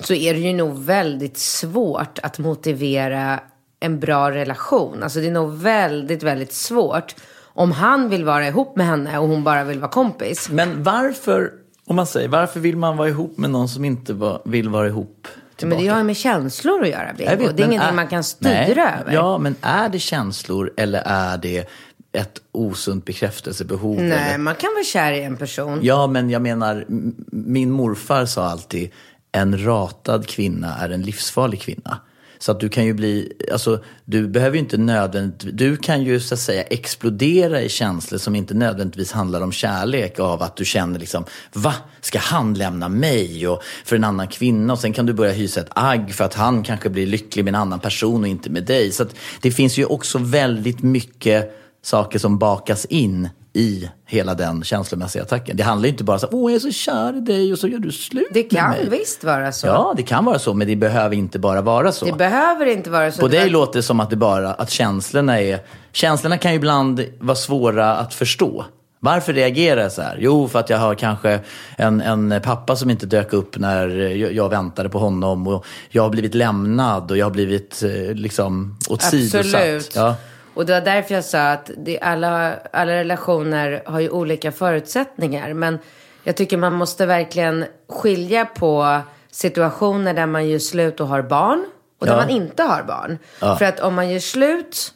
Så 0.00 0.14
är 0.14 0.34
det 0.34 0.40
ju 0.40 0.52
nog 0.52 0.78
väldigt 0.78 1.38
svårt 1.38 2.18
att 2.22 2.38
motivera 2.38 3.40
en 3.80 4.00
bra 4.00 4.30
relation. 4.30 5.02
Alltså 5.02 5.20
det 5.20 5.26
är 5.26 5.32
nog 5.32 5.52
väldigt, 5.52 6.22
väldigt 6.22 6.52
svårt. 6.52 7.14
Om 7.54 7.72
han 7.72 8.08
vill 8.08 8.24
vara 8.24 8.48
ihop 8.48 8.76
med 8.76 8.86
henne 8.86 9.18
och 9.18 9.28
hon 9.28 9.44
bara 9.44 9.64
vill 9.64 9.78
vara 9.80 9.90
kompis. 9.90 10.48
Men 10.50 10.82
varför, 10.82 11.52
om 11.86 11.96
man 11.96 12.06
säger, 12.06 12.28
varför 12.28 12.60
vill 12.60 12.76
man 12.76 12.96
vara 12.96 13.08
ihop 13.08 13.38
med 13.38 13.50
någon 13.50 13.68
som 13.68 13.84
inte 13.84 14.38
vill 14.44 14.68
vara 14.68 14.86
ihop 14.86 15.28
tillbaka? 15.62 15.76
Men 15.76 15.84
det 15.84 15.92
har 15.92 15.98
ju 15.98 16.04
med 16.04 16.16
känslor 16.16 16.82
att 16.82 16.88
göra, 16.88 17.12
Bingo. 17.18 17.36
vet, 17.36 17.56
Det 17.56 17.62
är 17.62 17.66
ingenting 17.66 17.96
man 17.96 18.08
kan 18.08 18.24
styra 18.24 18.50
nej, 18.50 19.00
över. 19.00 19.12
Ja, 19.12 19.38
men 19.38 19.54
är 19.60 19.88
det 19.88 19.98
känslor 19.98 20.72
eller 20.76 21.02
är 21.06 21.38
det 21.38 21.68
ett 22.12 22.38
osunt 22.52 23.04
bekräftelsebehov? 23.04 23.96
Nej, 23.96 24.28
eller? 24.28 24.38
man 24.38 24.54
kan 24.54 24.70
vara 24.74 24.84
kär 24.84 25.12
i 25.12 25.22
en 25.22 25.36
person. 25.36 25.78
Ja, 25.82 26.06
men 26.06 26.30
jag 26.30 26.42
menar, 26.42 26.84
min 27.32 27.70
morfar 27.70 28.26
sa 28.26 28.44
alltid, 28.44 28.90
en 29.32 29.64
ratad 29.64 30.26
kvinna 30.26 30.76
är 30.78 30.90
en 30.90 31.02
livsfarlig 31.02 31.60
kvinna. 31.60 31.98
Så 32.42 32.52
att 32.52 32.60
du 32.60 32.68
kan 32.68 32.84
ju 32.84 32.94
bli, 32.94 33.32
alltså 33.52 33.84
du 34.04 34.28
behöver 34.28 34.56
ju 34.56 34.62
inte 34.62 34.76
nödvändigtvis, 34.76 35.52
du 35.54 35.76
kan 35.76 36.02
ju 36.02 36.20
så 36.20 36.34
att 36.34 36.40
säga 36.40 36.62
explodera 36.62 37.62
i 37.62 37.68
känslor 37.68 38.18
som 38.18 38.36
inte 38.36 38.54
nödvändigtvis 38.54 39.12
handlar 39.12 39.40
om 39.40 39.52
kärlek 39.52 40.18
av 40.18 40.42
att 40.42 40.56
du 40.56 40.64
känner 40.64 40.98
liksom, 40.98 41.24
va? 41.52 41.74
Ska 42.00 42.18
han 42.18 42.54
lämna 42.54 42.88
mig 42.88 43.48
och 43.48 43.62
för 43.84 43.96
en 43.96 44.04
annan 44.04 44.28
kvinna? 44.28 44.72
Och 44.72 44.78
sen 44.78 44.92
kan 44.92 45.06
du 45.06 45.12
börja 45.12 45.32
hysa 45.32 45.60
ett 45.60 45.70
agg 45.70 46.14
för 46.14 46.24
att 46.24 46.34
han 46.34 46.62
kanske 46.62 46.90
blir 46.90 47.06
lycklig 47.06 47.44
med 47.44 47.54
en 47.54 47.60
annan 47.60 47.80
person 47.80 48.22
och 48.22 48.28
inte 48.28 48.50
med 48.50 48.64
dig. 48.64 48.92
Så 48.92 49.02
att 49.02 49.14
det 49.42 49.50
finns 49.50 49.78
ju 49.78 49.84
också 49.84 50.18
väldigt 50.18 50.82
mycket 50.82 51.58
saker 51.82 52.18
som 52.18 52.38
bakas 52.38 52.84
in 52.84 53.28
i 53.54 53.90
hela 54.06 54.34
den 54.34 54.62
känslomässiga 54.64 55.22
attacken. 55.22 55.56
Det 55.56 55.62
handlar 55.62 55.88
inte 55.88 56.04
bara 56.04 56.18
så 56.18 56.28
åh 56.30 56.52
jag 56.52 56.56
är 56.56 56.60
så 56.60 56.70
kär 56.72 57.16
i 57.16 57.20
dig 57.20 57.52
och 57.52 57.58
så 57.58 57.68
gör 57.68 57.78
du 57.78 57.92
slut 57.92 58.28
Det 58.32 58.40
med 58.40 58.50
kan 58.60 58.70
mig. 58.70 58.88
visst 58.90 59.24
vara 59.24 59.52
så. 59.52 59.66
Ja, 59.66 59.94
det 59.96 60.02
kan 60.02 60.24
vara 60.24 60.38
så, 60.38 60.54
men 60.54 60.66
det 60.66 60.76
behöver 60.76 61.16
inte 61.16 61.38
bara 61.38 61.62
vara 61.62 61.92
så. 61.92 62.04
Det 62.04 62.12
behöver 62.12 62.66
inte 62.66 62.90
vara 62.90 63.12
så. 63.12 63.20
På 63.20 63.28
Det 63.28 63.36
dig 63.36 63.44
var- 63.46 63.50
låter 63.52 63.78
det 63.78 63.82
som 63.82 64.00
att 64.00 64.10
det 64.10 64.16
bara, 64.16 64.54
att 64.54 64.70
känslorna 64.70 65.40
är, 65.40 65.58
känslorna 65.92 66.38
kan 66.38 66.50
ju 66.50 66.56
ibland 66.56 67.04
vara 67.20 67.36
svåra 67.36 67.96
att 67.96 68.14
förstå. 68.14 68.64
Varför 69.04 69.32
reagerar 69.32 69.80
jag 69.82 69.92
så 69.92 70.02
här? 70.02 70.16
Jo, 70.20 70.48
för 70.48 70.58
att 70.58 70.70
jag 70.70 70.78
har 70.78 70.94
kanske 70.94 71.40
en, 71.76 72.00
en 72.00 72.40
pappa 72.44 72.76
som 72.76 72.90
inte 72.90 73.06
dök 73.06 73.32
upp 73.32 73.58
när 73.58 73.88
jag, 73.88 74.32
jag 74.32 74.48
väntade 74.48 74.88
på 74.88 74.98
honom 74.98 75.46
och 75.46 75.66
jag 75.90 76.02
har 76.02 76.10
blivit 76.10 76.34
lämnad 76.34 77.10
och 77.10 77.16
jag 77.16 77.26
har 77.26 77.30
blivit 77.30 77.82
eh, 77.82 78.14
liksom 78.14 78.78
åsidosatt. 78.88 79.40
Absolut. 79.54 79.92
Ja. 79.96 80.14
Och 80.54 80.66
det 80.66 80.72
var 80.72 80.80
därför 80.80 81.14
jag 81.14 81.24
sa 81.24 81.50
att 81.50 81.70
det, 81.76 82.00
alla, 82.00 82.54
alla 82.72 82.92
relationer 82.92 83.82
har 83.86 84.00
ju 84.00 84.10
olika 84.10 84.52
förutsättningar. 84.52 85.54
Men 85.54 85.78
jag 86.24 86.36
tycker 86.36 86.56
man 86.56 86.72
måste 86.72 87.06
verkligen 87.06 87.64
skilja 87.88 88.44
på 88.44 89.00
situationer 89.30 90.14
där 90.14 90.26
man 90.26 90.48
gör 90.48 90.58
slut 90.58 91.00
och 91.00 91.08
har 91.08 91.22
barn 91.22 91.64
och 92.00 92.06
där 92.06 92.12
Ja. 92.12 92.20
man 92.20 92.30
inte 92.30 92.62
har 92.62 92.82
barn. 92.82 93.18
Ja. 93.40 93.56
För 93.56 93.64
att 93.64 93.80
om 93.80 93.94
man 93.94 94.10
gör 94.10 94.18
slut 94.18 94.94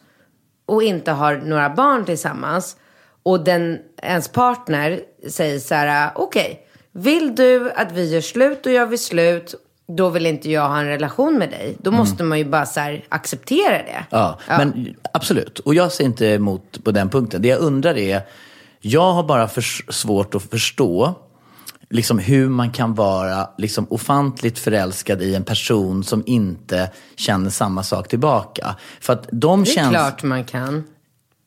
och 0.67 0.83
inte 0.83 1.11
har 1.13 1.37
några 1.37 1.71
barn 1.71 2.05
tillsammans 2.05 2.77
och 3.23 3.45
den, 3.45 3.79
ens 4.03 4.29
partner 4.29 5.01
säger 5.29 5.59
så 5.59 5.75
här, 5.75 6.11
okej, 6.15 6.67
vill 6.93 7.35
du 7.35 7.71
att 7.71 7.93
vi 7.93 8.05
gör 8.15 8.21
slut, 8.21 8.63
då 8.63 8.71
gör 8.71 8.87
vi 8.87 8.99
slut, 8.99 9.55
då 9.89 10.09
vill 10.11 10.27
inte 10.27 10.51
jag 10.51 10.69
ha 10.69 10.79
en 10.79 10.87
relation 10.87 11.39
med 11.39 11.51
dig. 11.51 11.77
Då 11.79 11.91
måste 11.91 12.25
man 12.25 12.39
ju 12.39 12.45
bara 12.45 12.67
här, 12.77 13.05
acceptera 13.09 13.79
det. 13.79 14.07
Ja, 14.11 14.39
men 14.49 14.95
absolut. 15.13 15.59
Och 15.59 15.75
jag 15.75 15.93
ser 15.93 16.05
inte 16.05 16.27
emot 16.27 16.85
på 16.85 16.91
den 16.91 17.11
punkten. 17.11 17.43
Det 17.43 17.49
jag 17.49 17.61
undrar 17.61 17.97
är, 17.97 18.21
jag 18.81 19.13
har 19.13 19.23
bara 19.23 19.49
för 19.49 19.93
svårt 19.93 20.35
att 20.35 20.43
förstå 20.43 21.15
liksom 21.91 22.19
hur 22.19 22.49
man 22.49 22.71
kan 22.71 22.95
vara 22.95 23.49
liksom 23.59 23.87
ofantligt 23.91 24.59
förälskad 24.59 25.23
i 25.23 25.35
en 25.35 25.45
person 25.45 26.05
som 26.05 26.23
inte 26.27 26.91
känner 27.17 27.51
samma 27.51 27.83
sak 27.83 28.09
tillbaka. 28.09 28.77
För 29.01 29.13
att 29.13 29.29
de 29.33 29.65
Det 29.65 29.71
är 29.71 29.75
känns... 29.75 29.91
klart 29.91 30.23
man 30.23 30.45
kan. 30.45 30.85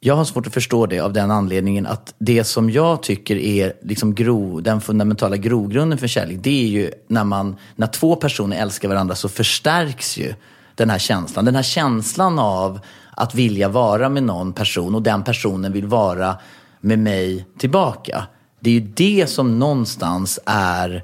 Jag 0.01 0.15
har 0.15 0.25
svårt 0.25 0.47
att 0.47 0.53
förstå 0.53 0.85
det 0.85 0.99
av 0.99 1.13
den 1.13 1.31
anledningen 1.31 1.85
att 1.85 2.13
det 2.17 2.43
som 2.43 2.69
jag 2.69 3.03
tycker 3.03 3.35
är 3.35 3.73
liksom 3.81 4.15
gro, 4.15 4.59
den 4.59 4.81
fundamentala 4.81 5.37
grogrunden 5.37 5.99
för 5.99 6.07
kärlek, 6.07 6.37
det 6.41 6.63
är 6.63 6.67
ju 6.67 6.91
när, 7.07 7.23
man, 7.23 7.55
när 7.75 7.87
två 7.87 8.15
personer 8.15 8.61
älskar 8.61 8.89
varandra 8.89 9.15
så 9.15 9.29
förstärks 9.29 10.17
ju 10.17 10.33
den 10.75 10.89
här 10.89 10.99
känslan. 10.99 11.45
Den 11.45 11.55
här 11.55 11.63
känslan 11.63 12.39
av 12.39 12.79
att 13.11 13.35
vilja 13.35 13.69
vara 13.69 14.09
med 14.09 14.23
någon 14.23 14.53
person 14.53 14.95
och 14.95 15.01
den 15.01 15.23
personen 15.23 15.71
vill 15.71 15.87
vara 15.87 16.37
med 16.81 16.99
mig 16.99 17.45
tillbaka. 17.57 18.27
Det 18.59 18.69
är 18.69 18.73
ju 18.73 18.79
det 18.79 19.29
som 19.29 19.59
någonstans 19.59 20.39
är 20.45 21.03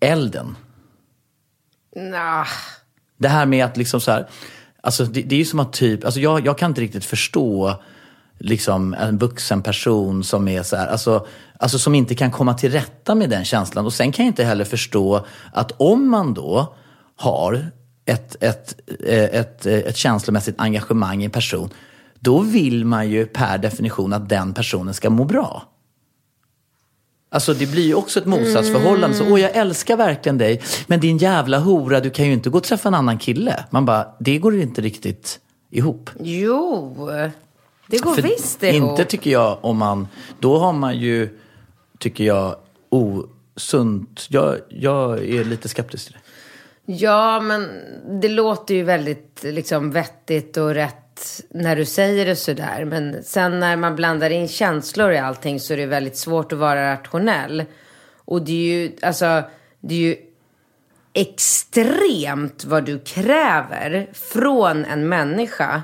elden. 0.00 0.56
Nah. 1.96 2.46
Det 3.18 3.28
här 3.28 3.46
med 3.46 3.64
att 3.64 3.76
liksom 3.76 4.00
så 4.00 4.10
här, 4.10 4.28
alltså 4.82 5.04
det, 5.04 5.22
det 5.22 5.34
är 5.34 5.38
ju 5.38 5.44
som 5.44 5.60
att 5.60 5.72
typ, 5.72 6.04
alltså 6.04 6.20
jag, 6.20 6.46
jag 6.46 6.58
kan 6.58 6.70
inte 6.70 6.80
riktigt 6.80 7.04
förstå 7.04 7.80
liksom 8.38 8.94
en 8.94 9.18
vuxen 9.18 9.62
person 9.62 10.24
som 10.24 10.48
är 10.48 10.62
så 10.62 10.76
här, 10.76 10.86
alltså, 10.86 11.26
alltså 11.58 11.78
som 11.78 11.94
inte 11.94 12.14
kan 12.14 12.30
komma 12.30 12.54
till 12.54 12.72
rätta 12.72 13.14
med 13.14 13.30
den 13.30 13.44
känslan. 13.44 13.86
Och 13.86 13.92
sen 13.92 14.12
kan 14.12 14.24
jag 14.24 14.30
inte 14.30 14.44
heller 14.44 14.64
förstå 14.64 15.26
att 15.52 15.72
om 15.76 16.10
man 16.10 16.34
då 16.34 16.74
har 17.16 17.70
ett, 18.04 18.36
ett, 18.40 18.80
eh, 19.06 19.24
ett, 19.24 19.66
ett, 19.66 19.86
ett 19.86 19.96
känslomässigt 19.96 20.54
engagemang 20.58 21.22
i 21.22 21.24
en 21.24 21.30
person, 21.30 21.70
då 22.20 22.40
vill 22.40 22.84
man 22.84 23.10
ju 23.10 23.26
per 23.26 23.58
definition 23.58 24.12
att 24.12 24.28
den 24.28 24.54
personen 24.54 24.94
ska 24.94 25.10
må 25.10 25.24
bra. 25.24 25.62
Alltså 27.32 27.54
det 27.54 27.66
blir 27.66 27.86
ju 27.86 27.94
också 27.94 28.20
ett 28.20 28.26
motsatsförhållande. 28.26 29.16
Så, 29.16 29.24
Åh, 29.30 29.40
jag 29.40 29.56
älskar 29.56 29.96
verkligen 29.96 30.38
dig, 30.38 30.62
men 30.86 31.00
din 31.00 31.18
jävla 31.18 31.58
hora, 31.58 32.00
du 32.00 32.10
kan 32.10 32.26
ju 32.26 32.32
inte 32.32 32.50
gå 32.50 32.58
och 32.58 32.64
träffa 32.64 32.88
en 32.88 32.94
annan 32.94 33.18
kille. 33.18 33.64
Man 33.70 33.84
bara, 33.84 34.14
det 34.18 34.38
går 34.38 34.60
inte 34.60 34.80
riktigt 34.80 35.40
ihop. 35.70 36.10
Jo, 36.20 36.96
det 37.86 37.98
går 37.98 38.14
För 38.14 38.22
visst 38.22 38.62
ihop. 38.62 38.90
Inte 38.90 39.04
tycker 39.04 39.30
jag 39.30 39.58
om 39.60 39.76
man, 39.76 40.08
då 40.40 40.58
har 40.58 40.72
man 40.72 40.98
ju, 40.98 41.38
tycker 41.98 42.24
jag, 42.24 42.56
osunt. 42.88 44.26
Jag, 44.28 44.56
jag 44.68 45.24
är 45.24 45.44
lite 45.44 45.68
skeptisk 45.68 46.04
till 46.04 46.12
det. 46.12 46.18
Ja, 46.92 47.40
men 47.40 47.68
det 48.20 48.28
låter 48.28 48.74
ju 48.74 48.82
väldigt 48.82 49.40
liksom, 49.42 49.90
vettigt 49.90 50.56
och 50.56 50.74
rätt 50.74 51.01
när 51.50 51.76
du 51.76 51.84
säger 51.84 52.26
det 52.26 52.36
sådär. 52.36 52.84
Men 52.84 53.22
sen 53.24 53.60
när 53.60 53.76
man 53.76 53.96
blandar 53.96 54.30
in 54.30 54.48
känslor 54.48 55.12
i 55.12 55.18
allting 55.18 55.60
så 55.60 55.72
är 55.72 55.76
det 55.76 55.86
väldigt 55.86 56.16
svårt 56.16 56.52
att 56.52 56.58
vara 56.58 56.92
rationell. 56.92 57.64
Och 58.24 58.42
det 58.42 58.52
är 58.52 58.78
ju, 58.80 58.92
alltså, 59.02 59.42
det 59.80 59.94
är 59.94 59.98
ju 59.98 60.16
extremt 61.12 62.64
vad 62.64 62.84
du 62.84 62.98
kräver 62.98 64.06
från 64.12 64.84
en 64.84 65.08
människa. 65.08 65.82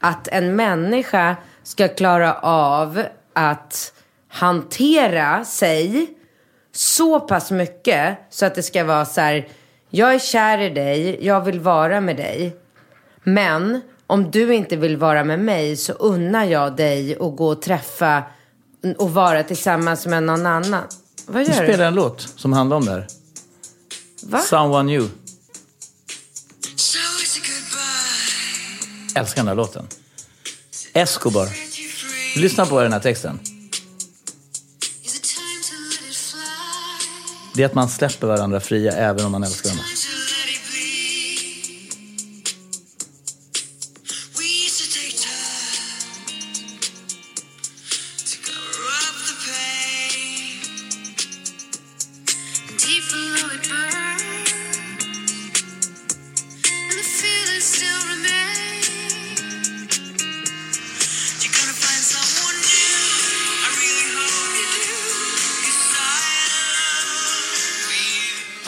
Att 0.00 0.28
en 0.28 0.56
människa 0.56 1.36
ska 1.62 1.88
klara 1.88 2.34
av 2.42 3.02
att 3.32 3.92
hantera 4.28 5.44
sig 5.44 6.14
så 6.72 7.20
pass 7.20 7.50
mycket 7.50 8.18
så 8.30 8.46
att 8.46 8.54
det 8.54 8.62
ska 8.62 8.84
vara 8.84 9.04
så 9.04 9.20
här, 9.20 9.48
jag 9.90 10.14
är 10.14 10.18
kär 10.18 10.58
i 10.58 10.70
dig, 10.70 11.26
jag 11.26 11.40
vill 11.40 11.60
vara 11.60 12.00
med 12.00 12.16
dig. 12.16 12.56
Men 13.22 13.80
om 14.10 14.30
du 14.30 14.54
inte 14.54 14.76
vill 14.76 14.96
vara 14.96 15.24
med 15.24 15.40
mig 15.40 15.76
så 15.76 15.92
unnar 15.92 16.44
jag 16.44 16.76
dig 16.76 17.14
att 17.14 17.36
gå 17.36 17.48
och 17.48 17.62
träffa 17.62 18.22
och 18.98 19.10
vara 19.10 19.42
tillsammans 19.42 20.06
med 20.06 20.22
någon 20.22 20.46
annan. 20.46 20.84
Vad 21.26 21.42
gör 21.42 21.52
spelar 21.52 21.66
du? 21.66 21.72
jag 21.72 21.88
en 21.88 21.94
låt 21.94 22.20
som 22.36 22.52
handlar 22.52 22.76
om 22.76 22.84
det 22.84 22.90
här. 22.90 23.06
Va? 24.22 24.38
Someone 24.38 24.92
new. 24.92 25.10
Älskar 29.14 29.42
den 29.42 29.48
här 29.48 29.54
låten. 29.54 29.86
Escobar. 30.92 31.48
Lyssna 32.36 32.66
på 32.66 32.80
den 32.80 32.92
här 32.92 33.00
texten. 33.00 33.38
Det 37.54 37.62
är 37.62 37.66
att 37.66 37.74
man 37.74 37.88
släpper 37.88 38.26
varandra 38.26 38.60
fria 38.60 38.92
även 38.92 39.24
om 39.24 39.32
man 39.32 39.44
älskar 39.44 39.70
varandra. 39.70 39.87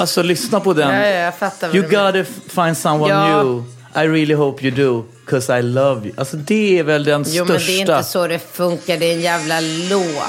Alltså 0.00 0.22
lyssna 0.22 0.60
på 0.60 0.72
den. 0.72 0.94
Ja, 0.94 1.06
ja, 1.06 1.16
jag 1.16 1.38
fattar 1.38 1.66
vad 1.68 1.76
You 1.76 1.84
gotta 1.88 2.30
find 2.64 2.76
someone 2.78 3.14
Ja. 3.14 3.42
new. 3.42 3.64
I 3.94 4.08
really 4.08 4.34
hope 4.34 4.66
you 4.66 4.76
do. 4.76 5.04
Cause 5.26 5.58
I 5.58 5.62
love 5.62 6.06
you. 6.08 6.14
Alltså 6.18 6.36
det 6.36 6.78
är 6.78 6.82
väl 6.82 7.04
den 7.04 7.24
Jo, 7.28 7.44
största. 7.44 7.52
men 7.52 7.66
det 7.66 7.72
är 7.92 7.96
inte 7.98 8.08
så 8.08 8.26
det 8.26 8.38
funkar. 8.52 8.96
Det 8.96 9.06
är 9.06 9.14
en 9.14 9.20
jävla 9.20 9.60
låt. 9.60 10.22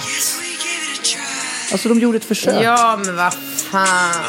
Alltså 1.72 1.90
de 1.90 2.00
gjorde 2.00 2.18
ett 2.18 2.26
försök. 2.26 2.64
Ja, 2.64 3.00
men 3.06 3.16
vad 3.16 3.34
fan. 3.72 4.22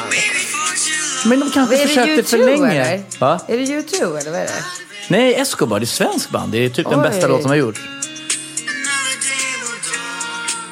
Men 1.26 1.40
de 1.40 1.50
kanske 1.50 1.82
Är 1.82 1.86
försökte 1.86 2.22
för 2.30 2.38
U2 2.38 2.44
länge. 2.46 2.84
eller? 2.84 3.02
Va? 3.18 3.40
Är 3.48 3.58
det 3.58 3.64
U2 3.64 4.18
eller 4.20 4.30
vad 4.30 4.40
är 4.40 4.44
det? 4.44 4.64
Nej, 5.08 5.34
Escobar. 5.34 5.80
Det 5.80 5.84
är 5.84 5.86
svensk 5.86 6.30
band. 6.30 6.52
Det 6.52 6.58
är 6.64 6.68
typ 6.70 6.90
den 6.90 7.00
Oj. 7.00 7.08
bästa 7.10 7.26
låt 7.26 7.40
som 7.42 7.50
har 7.50 7.56
gjorts. 7.56 7.80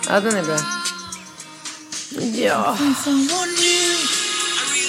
Ja, 0.08 0.20
den 0.20 0.36
är 0.36 0.42
bra. 0.42 0.56
Ja. 2.44 2.76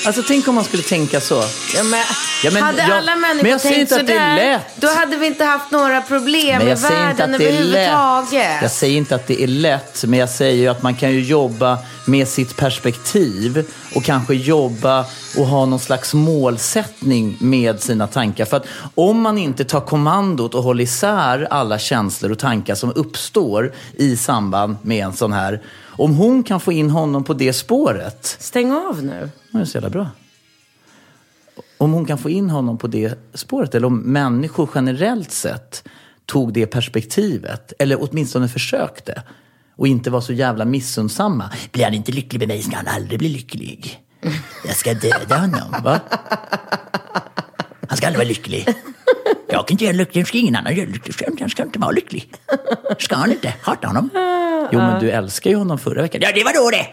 Alltså 0.06 0.24
tänk 0.28 0.48
om 0.48 0.56
man 0.56 0.64
skulle 0.64 0.84
tänka 0.84 1.22
så. 1.22 1.44
Ja, 1.76 1.84
men, 1.84 2.00
Ja, 2.44 2.52
men 2.52 2.64
hade 2.64 2.78
jag- 2.82 2.92
alla 2.92 3.16
människor 3.16 3.44
men 3.44 3.52
jag 3.52 3.62
säger 3.62 3.76
tänkt 3.76 3.92
inte 3.92 4.02
att 4.02 4.08
det 4.08 4.14
är 4.14 4.36
sådär, 4.38 4.52
lätt. 4.52 4.66
då 4.76 4.88
hade 4.88 5.18
vi 5.18 5.28
inte 5.28 5.44
haft 5.44 5.72
några 5.72 6.02
problem 6.02 6.62
i 6.62 6.74
världen 6.76 7.34
överhuvudtaget. 7.36 8.62
Jag 8.62 8.72
säger 8.72 8.98
inte 8.98 9.16
att 9.16 9.28
det 9.28 9.44
är 9.44 9.48
lätt, 9.48 10.04
men 10.08 10.20
jag 10.20 10.30
säger 10.30 10.58
ju 10.62 10.68
att 10.68 10.82
man 10.84 10.96
kan 10.96 11.12
ju 11.12 11.22
jobba 11.24 11.78
med 12.06 12.28
sitt 12.28 12.58
perspektiv 12.58 13.66
och 13.96 14.04
kanske 14.04 14.34
jobba 14.36 15.06
och 15.38 15.46
ha 15.48 15.66
någon 15.66 15.80
slags 15.80 16.14
målsättning 16.14 17.38
med 17.40 17.82
sina 17.82 18.08
tankar. 18.08 18.46
För 18.46 18.58
att 18.58 18.66
om 18.96 19.22
man 19.22 19.38
inte 19.38 19.64
tar 19.66 19.82
kommandot 19.82 20.56
och 20.56 20.64
håller 20.64 20.84
isär 20.84 21.48
alla 21.52 21.80
känslor 21.80 22.32
och 22.32 22.40
tankar 22.40 22.76
som 22.76 22.92
uppstår 22.96 23.74
i 23.98 24.18
samband 24.18 24.78
med 24.82 25.06
en 25.06 25.14
sån 25.14 25.34
här. 25.34 25.62
Om 26.02 26.16
hon 26.16 26.44
kan 26.44 26.60
få 26.60 26.72
in 26.72 26.90
honom 26.90 27.24
på 27.24 27.34
det 27.34 27.54
spåret. 27.54 28.26
Stäng 28.40 28.72
av 28.72 29.04
nu. 29.04 29.30
Det 29.52 29.60
är 29.60 29.66
så 29.66 29.76
jävla 29.78 29.90
bra. 29.90 30.10
Om 31.78 31.94
hon 31.94 32.06
kan 32.06 32.18
få 32.18 32.30
in 32.30 32.50
honom 32.50 32.78
på 32.78 32.88
det 32.88 33.20
spåret, 33.34 33.76
eller 33.76 33.88
om 33.88 34.00
människor 34.00 34.70
generellt 34.76 35.32
sett 35.32 35.84
tog 36.26 36.54
det 36.54 36.66
perspektivet, 36.66 37.74
eller 37.80 37.98
åtminstone 38.02 38.48
försökte, 38.48 39.24
och 39.76 39.88
inte 39.88 40.10
var 40.10 40.22
så 40.22 40.34
jävla 40.34 40.66
missundsamma. 40.66 41.52
Blir 41.72 41.84
han 41.84 41.94
inte 41.94 42.12
lycklig 42.12 42.40
med 42.40 42.48
mig 42.48 42.62
ska 42.62 42.76
han 42.76 42.88
aldrig 42.88 43.20
bli 43.20 43.30
lycklig. 43.30 44.00
Jag 44.68 44.76
ska 44.76 44.94
döda 44.94 45.38
honom. 45.38 45.84
Va? 45.84 46.00
Han 47.88 47.98
ska 47.98 48.08
aldrig 48.08 48.20
vara 48.20 48.28
lycklig. 48.28 48.68
Jag 49.52 49.68
kan 49.68 49.74
inte 49.74 49.84
göra 49.84 49.96
lycklig, 49.96 50.28
ska 50.28 50.38
ingen 50.38 50.56
annan 50.56 50.76
göra 50.76 50.90
lycklig. 50.90 51.16
Han 51.40 51.50
ska 51.50 51.64
inte 51.64 51.80
vara 51.80 51.92
lycklig. 51.92 52.34
Ska 53.00 53.16
han 53.16 53.32
inte? 53.32 53.54
Hata 53.62 53.88
honom. 53.88 54.10
Jo, 54.72 54.80
men 54.80 55.00
du 55.00 55.12
älskar 55.12 55.50
ju 55.50 55.56
honom 55.56 55.78
förra 55.80 56.02
veckan. 56.02 56.22
Ja, 56.24 56.30
det 56.36 56.44
var 56.44 56.54
då 56.54 56.70
det! 56.70 56.88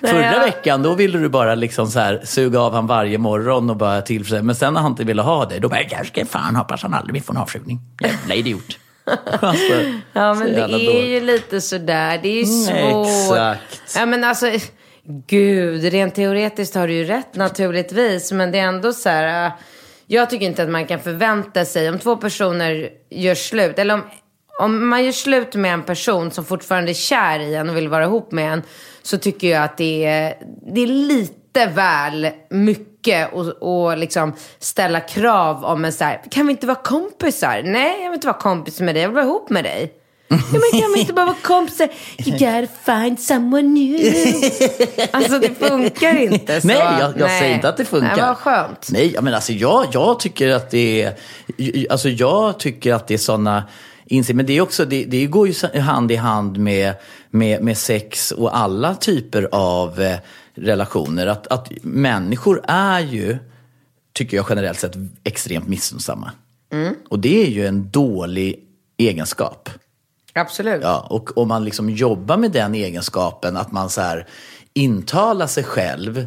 Förra 0.08 0.38
veckan 0.38 0.82
då 0.82 0.94
ville 0.94 1.18
du 1.18 1.28
bara 1.28 1.54
liksom 1.54 1.86
så 1.86 1.98
här, 2.00 2.20
suga 2.24 2.60
av 2.60 2.72
han 2.74 2.86
varje 2.86 3.18
morgon 3.18 3.70
och 3.70 3.76
bara 3.76 4.02
tillfredsställa. 4.02 4.42
Men 4.42 4.54
sen 4.54 4.74
när 4.74 4.80
han 4.80 4.90
inte 4.92 5.04
ville 5.04 5.22
ha 5.22 5.44
dig, 5.46 5.60
då 5.60 5.68
bara, 5.68 5.80
jag 5.90 6.06
ska 6.06 6.26
fan 6.26 6.56
hoppas 6.56 6.82
han 6.82 6.94
aldrig 6.94 7.24
får 7.24 7.34
en 7.34 7.40
avsugning. 7.40 7.80
Jävla 8.02 8.34
idiot. 8.34 8.78
alltså, 9.40 9.72
Ja, 10.12 10.34
men 10.34 10.52
det 10.52 10.60
är 10.60 10.68
dåligt. 10.68 11.04
ju 11.04 11.20
lite 11.20 11.60
sådär. 11.60 12.18
Det 12.22 12.28
är 12.28 12.44
ju 12.44 12.72
Mm, 12.72 12.90
svårt. 12.92 13.06
exakt. 13.06 13.96
Ja, 13.96 14.06
men 14.06 14.24
alltså, 14.24 14.46
gud, 15.26 15.84
rent 15.84 16.14
teoretiskt 16.14 16.74
har 16.74 16.88
du 16.88 16.94
ju 16.94 17.04
rätt 17.04 17.34
naturligtvis. 17.34 18.32
Men 18.32 18.52
det 18.52 18.58
är 18.58 18.66
ändå 18.66 18.92
så 18.92 19.08
här. 19.08 19.52
Jag 20.06 20.30
tycker 20.30 20.46
inte 20.46 20.62
att 20.62 20.68
man 20.68 20.86
kan 20.86 21.00
förvänta 21.00 21.64
sig, 21.64 21.88
om 21.88 21.98
två 21.98 22.16
personer 22.16 22.90
gör 23.10 23.34
slut, 23.34 23.78
eller 23.78 23.94
om, 23.94 24.02
om 24.60 24.88
man 24.88 25.04
gör 25.04 25.12
slut 25.12 25.54
med 25.54 25.72
en 25.72 25.82
person 25.82 26.30
som 26.30 26.44
fortfarande 26.44 26.92
är 26.92 26.94
kär 26.94 27.40
i 27.40 27.54
en 27.54 27.70
och 27.70 27.76
vill 27.76 27.88
vara 27.88 28.04
ihop 28.04 28.32
med 28.32 28.52
en, 28.52 28.62
så 29.02 29.18
tycker 29.18 29.48
jag 29.48 29.64
att 29.64 29.76
det 29.76 30.04
är, 30.04 30.34
det 30.74 30.80
är 30.80 30.86
lite 30.86 31.66
väl 31.66 32.30
mycket 32.50 33.32
och, 33.32 33.46
och 33.46 33.98
liksom 33.98 34.32
ställa 34.58 35.00
krav 35.00 35.64
om 35.64 35.84
en 35.84 35.92
så 35.92 36.04
här, 36.04 36.22
kan 36.30 36.46
vi 36.46 36.50
inte 36.50 36.66
vara 36.66 36.82
kompisar? 36.82 37.62
Nej, 37.64 38.02
jag 38.02 38.10
vill 38.10 38.16
inte 38.16 38.26
vara 38.26 38.38
kompis 38.38 38.80
med 38.80 38.94
dig, 38.94 39.02
jag 39.02 39.08
vill 39.08 39.14
vara 39.14 39.24
ihop 39.24 39.50
med 39.50 39.64
dig. 39.64 39.92
Ja, 40.28 40.38
men 40.52 40.80
kan 40.80 40.92
vi 40.94 41.00
inte 41.00 41.12
bara 41.12 41.26
vara 41.26 41.36
kompisar? 41.42 41.88
You 42.26 42.38
gotta 42.38 42.72
find 42.84 43.20
someone 43.20 43.68
new. 43.68 44.14
Alltså 45.10 45.38
det 45.38 45.54
funkar 45.68 46.16
inte 46.16 46.60
så. 46.60 46.66
Nej, 46.66 46.76
jag, 46.76 47.00
jag 47.00 47.18
Nej. 47.18 47.40
säger 47.40 47.54
inte 47.54 47.68
att 47.68 47.76
det 47.76 47.84
funkar. 47.84 48.16
Nej, 48.16 48.26
vad 48.26 48.36
skönt. 48.36 48.88
Nej, 48.92 49.16
men 49.22 49.34
alltså 49.34 49.52
jag, 49.52 49.86
jag 49.92 50.20
tycker 50.20 50.48
att 50.48 50.70
det 50.70 51.02
är, 51.02 51.16
alltså 51.90 52.08
jag 52.08 52.58
tycker 52.58 52.94
att 52.94 53.08
det 53.08 53.14
är 53.14 53.18
sådana 53.18 53.64
insikter. 54.06 54.34
Men 54.34 54.46
det 54.46 54.52
är 54.52 54.60
också, 54.60 54.84
det, 54.84 55.04
det 55.04 55.26
går 55.26 55.48
ju 55.48 55.80
hand 55.80 56.12
i 56.12 56.16
hand 56.16 56.58
med, 56.58 56.94
med, 57.30 57.62
med 57.62 57.78
sex 57.78 58.30
och 58.30 58.58
alla 58.58 58.94
typer 58.94 59.48
av 59.52 60.00
eh, 60.00 60.16
relationer. 60.54 61.26
Att, 61.26 61.46
att 61.46 61.72
människor 61.82 62.64
är 62.68 63.00
ju, 63.00 63.38
tycker 64.12 64.36
jag 64.36 64.46
generellt 64.48 64.78
sett, 64.78 64.94
extremt 65.24 65.68
missunnsamma. 65.68 66.30
Mm. 66.72 66.94
Och 67.08 67.18
det 67.18 67.42
är 67.42 67.50
ju 67.50 67.66
en 67.66 67.90
dålig 67.90 68.60
egenskap. 68.98 69.70
Absolut. 70.36 70.82
Ja, 70.82 71.06
och 71.10 71.38
om 71.38 71.48
man 71.48 71.64
liksom 71.64 71.90
jobbar 71.90 72.36
med 72.36 72.52
den 72.52 72.74
egenskapen, 72.74 73.56
att 73.56 73.72
man 73.72 73.90
så 73.90 74.00
här 74.00 74.26
intalar 74.74 75.46
sig 75.46 75.64
själv, 75.64 76.26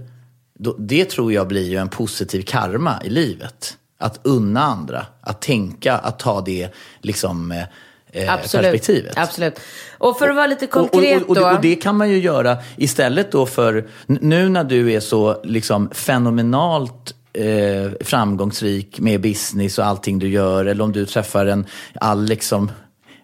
då, 0.60 0.76
det 0.80 1.06
tror 1.06 1.34
jag 1.34 1.48
blir 1.48 1.70
ju 1.70 1.78
en 1.78 1.90
positiv 1.90 2.42
karma 2.42 3.02
i 3.04 3.10
livet. 3.10 3.78
Att 4.00 4.20
unna 4.24 4.62
andra, 4.62 5.06
att 5.22 5.42
tänka, 5.42 5.98
att 5.98 6.20
ta 6.20 6.42
det 6.42 6.70
liksom, 7.02 7.52
eh, 7.52 7.64
eh, 8.12 8.34
Absolut. 8.34 8.64
perspektivet. 8.66 9.18
Absolut. 9.18 9.60
Och 9.98 10.18
för 10.18 10.30
att 10.30 10.36
vara 10.36 10.48
lite 10.48 10.66
Och, 10.66 10.72
konkret 10.72 11.24
och, 11.24 11.30
och, 11.30 11.36
då. 11.36 11.42
och, 11.42 11.50
det, 11.50 11.56
och 11.56 11.62
det 11.62 11.76
kan 11.76 11.98
man 11.98 12.10
ju 12.10 12.20
göra 12.20 12.58
istället 12.78 13.32
då 13.32 13.46
för, 13.46 13.88
nu 14.08 14.50
när 14.50 14.64
du 14.64 14.92
är 14.92 15.00
så 15.00 15.42
liksom 15.44 15.90
fenomenalt 15.90 17.16
eh, 17.34 17.92
framgångsrik 18.02 19.00
med 19.00 19.22
business 19.22 19.80
och 19.80 19.86
allting 19.86 20.20
du 20.20 20.30
gör, 20.30 20.66
eller 20.66 20.84
om 20.84 20.92
du 20.92 21.06
träffar 21.06 21.46
en 21.46 21.66
Alex 22.02 22.48
som 22.48 22.72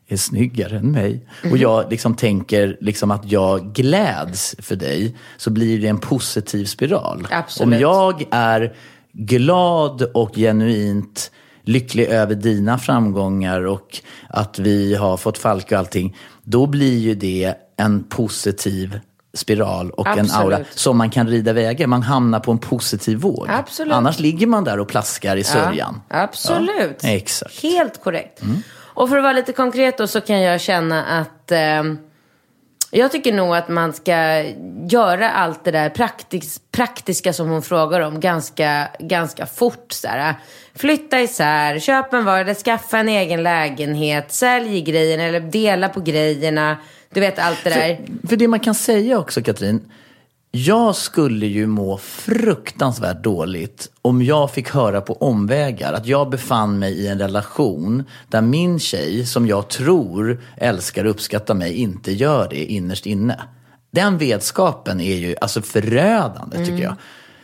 är 0.08 0.18
snyggare 0.18 0.78
än 0.78 0.92
mig 0.92 1.28
och 1.52 1.58
jag 1.58 1.92
liksom 1.92 2.16
tänker 2.16 2.78
liksom 2.82 3.12
att 3.12 3.32
jag 3.32 3.74
gläds 3.74 4.56
för 4.60 4.76
dig, 4.76 5.16
så 5.38 5.50
blir 5.50 5.82
det 5.82 5.88
en 5.88 5.98
positiv 5.98 6.66
spiral. 6.66 7.28
Absolut. 7.32 7.76
Om 7.76 7.80
jag 7.82 8.26
är 8.32 8.76
glad 9.14 10.02
och 10.02 10.36
genuint 10.36 11.32
lycklig 11.64 12.06
över 12.06 12.36
dina 12.36 12.78
framgångar 12.78 13.66
och 13.66 14.00
att 14.30 14.60
vi 14.60 14.96
har 14.96 15.18
fått 15.18 15.38
Falk 15.38 15.72
och 15.72 15.78
allting, 15.78 16.18
då 16.44 16.68
blir 16.68 16.98
ju 16.98 17.16
det 17.16 17.54
en 17.78 18.04
positiv 18.04 19.00
spiral 19.34 19.92
och 19.92 20.08
en 20.08 20.20
Absolut. 20.20 20.36
aura 20.36 20.60
som 20.72 20.98
man 20.98 21.10
kan 21.10 21.28
rida 21.28 21.54
vägar. 21.54 21.88
Man 21.88 22.04
hamnar 22.04 22.40
på 22.40 22.52
en 22.52 22.58
positiv 22.58 23.18
våg. 23.18 23.48
Absolut. 23.50 23.94
Annars 23.94 24.20
ligger 24.20 24.48
man 24.48 24.64
där 24.64 24.80
och 24.80 24.88
plaskar 24.88 25.38
i 25.38 25.44
sörjan. 25.44 26.02
Ja, 26.10 26.22
absolut. 26.22 27.00
Ja, 27.02 27.10
exakt. 27.10 27.64
Helt 27.64 28.04
korrekt. 28.04 28.42
Och 28.96 29.10
för 29.10 29.18
att 29.18 29.24
vara 29.24 29.34
lite 29.34 29.54
konkret 29.54 29.98
då 29.98 30.08
så 30.08 30.22
kan 30.22 30.42
jag 30.42 30.62
känna 30.62 31.06
att 31.06 31.52
eh, 31.52 31.84
jag 32.92 33.12
tycker 33.12 33.34
nog 33.34 33.56
att 33.56 33.70
man 33.70 33.94
ska 33.94 34.44
göra 34.90 35.32
allt 35.32 35.64
det 35.64 35.72
där 35.72 35.90
praktis, 35.90 36.62
praktiska 36.72 37.34
som 37.34 37.50
hon 37.50 37.62
frågar 37.62 38.02
om 38.02 38.20
ganska, 38.20 38.88
ganska 39.00 39.46
fort. 39.46 39.92
Så 39.92 40.08
här. 40.08 40.36
Flytta 40.76 41.22
isär, 41.22 41.80
köp 41.80 42.14
en 42.14 42.26
vara, 42.26 42.56
skaffa 42.56 42.98
en 42.98 43.10
egen 43.10 43.44
lägenhet, 43.44 44.32
sälj 44.32 44.82
grejerna 44.82 45.24
eller 45.24 45.40
dela 45.40 45.90
på 45.90 46.02
grejerna. 46.02 46.78
Du 47.14 47.20
vet 47.20 47.40
allt 47.40 47.64
det 47.64 47.70
där. 47.70 47.96
För, 47.96 48.28
för 48.28 48.36
det 48.36 48.48
man 48.48 48.60
kan 48.60 48.76
säga 48.76 49.20
också, 49.20 49.42
Katrin. 49.42 49.92
Jag 50.58 50.96
skulle 50.96 51.46
ju 51.46 51.68
må 51.68 51.98
fruktansvärt 51.98 53.24
dåligt 53.24 53.92
om 54.02 54.22
jag 54.22 54.52
fick 54.52 54.70
höra 54.70 55.02
på 55.02 55.14
omvägar 55.14 55.94
att 55.94 56.06
jag 56.06 56.30
befann 56.30 56.80
mig 56.80 56.94
i 56.94 57.08
en 57.08 57.20
relation 57.20 58.04
där 58.28 58.42
min 58.42 58.80
tjej, 58.80 59.26
som 59.26 59.48
jag 59.48 59.70
tror 59.70 60.42
älskar 60.58 61.06
och 61.06 61.12
uppskattar 61.12 61.54
mig, 61.54 61.74
inte 61.74 62.12
gör 62.12 62.48
det 62.50 62.66
innerst 62.66 63.06
inne. 63.06 63.42
Den 63.92 64.18
vetskapen 64.18 65.02
är 65.02 65.16
ju 65.16 65.36
alltså 65.42 65.62
förödande 65.62 66.66
tycker 66.66 66.84
jag. 66.84 66.96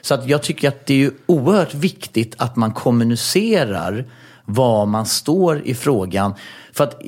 Så 0.02 0.14
att 0.14 0.28
jag 0.28 0.44
tycker 0.44 0.68
att 0.68 0.86
det 0.86 0.94
är 0.94 0.98
ju 0.98 1.12
oerhört 1.26 1.74
viktigt 1.74 2.36
att 2.38 2.56
man 2.56 2.74
kommunicerar 2.74 4.06
var 4.46 4.86
man 4.86 5.06
står 5.06 5.62
i 5.66 5.74
frågan. 5.74 6.34
För 6.74 6.84
att 6.84 7.02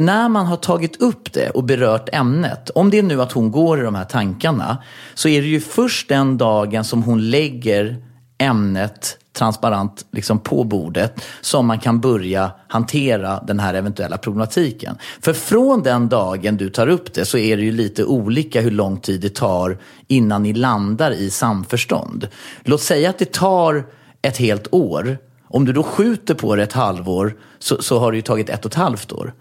när 0.00 0.28
man 0.28 0.46
har 0.46 0.56
tagit 0.56 1.02
upp 1.02 1.32
det 1.32 1.50
och 1.50 1.64
berört 1.64 2.08
ämnet, 2.12 2.70
om 2.70 2.90
det 2.90 2.98
är 2.98 3.02
nu 3.02 3.22
att 3.22 3.32
hon 3.32 3.50
går 3.50 3.80
i 3.80 3.82
de 3.82 3.94
här 3.94 4.04
tankarna, 4.04 4.78
så 5.14 5.28
är 5.28 5.42
det 5.42 5.48
ju 5.48 5.60
först 5.60 6.08
den 6.08 6.38
dagen 6.38 6.84
som 6.84 7.02
hon 7.02 7.30
lägger 7.30 7.96
ämnet 8.38 9.16
transparent 9.32 10.06
liksom 10.12 10.38
på 10.38 10.64
bordet 10.64 11.24
som 11.40 11.66
man 11.66 11.78
kan 11.78 12.00
börja 12.00 12.52
hantera 12.68 13.40
den 13.46 13.60
här 13.60 13.74
eventuella 13.74 14.18
problematiken. 14.18 14.98
För 15.20 15.32
från 15.32 15.82
den 15.82 16.08
dagen 16.08 16.56
du 16.56 16.70
tar 16.70 16.86
upp 16.86 17.14
det 17.14 17.24
så 17.24 17.38
är 17.38 17.56
det 17.56 17.62
ju 17.62 17.72
lite 17.72 18.04
olika 18.04 18.60
hur 18.60 18.70
lång 18.70 19.00
tid 19.00 19.20
det 19.20 19.34
tar 19.34 19.78
innan 20.08 20.42
ni 20.42 20.52
landar 20.52 21.10
i 21.10 21.30
samförstånd. 21.30 22.28
Låt 22.64 22.80
säga 22.80 23.10
att 23.10 23.18
det 23.18 23.32
tar 23.32 23.84
ett 24.22 24.36
helt 24.36 24.74
år. 24.74 25.18
Om 25.48 25.64
du 25.64 25.72
då 25.72 25.82
skjuter 25.82 26.34
på 26.34 26.56
det 26.56 26.62
ett 26.62 26.72
halvår 26.72 27.36
så, 27.58 27.82
så 27.82 27.98
har 27.98 28.12
det 28.12 28.16
ju 28.16 28.22
tagit 28.22 28.50
ett 28.50 28.64
och 28.64 28.72
ett 28.72 28.78
halvt 28.78 29.12
år 29.12 29.32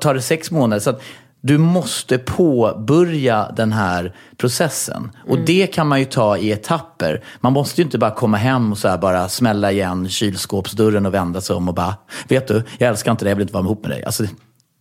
tar 0.00 0.14
det 0.14 0.22
sex 0.22 0.50
månader. 0.50 0.80
Så 0.80 0.90
att 0.90 1.02
du 1.40 1.58
måste 1.58 2.18
påbörja 2.18 3.52
den 3.56 3.72
här 3.72 4.14
processen. 4.36 5.10
Och 5.28 5.38
det 5.38 5.66
kan 5.66 5.88
man 5.88 5.98
ju 5.98 6.04
ta 6.04 6.36
i 6.36 6.50
etapper. 6.50 7.24
Man 7.40 7.52
måste 7.52 7.80
ju 7.80 7.84
inte 7.84 7.98
bara 7.98 8.10
komma 8.10 8.36
hem 8.36 8.72
och 8.72 8.78
så 8.78 8.98
bara 8.98 9.28
smälla 9.28 9.72
igen 9.72 10.08
kylskåpsdörren 10.08 11.06
och 11.06 11.14
vända 11.14 11.40
sig 11.40 11.56
om 11.56 11.68
och 11.68 11.74
bara, 11.74 11.96
vet 12.28 12.48
du, 12.48 12.62
jag 12.78 12.88
älskar 12.88 13.10
inte 13.10 13.24
dig, 13.24 13.30
jag 13.30 13.36
vill 13.36 13.42
inte 13.42 13.54
vara 13.54 13.64
ihop 13.64 13.82
med 13.82 13.90
dig. 13.90 14.04
Alltså, 14.04 14.24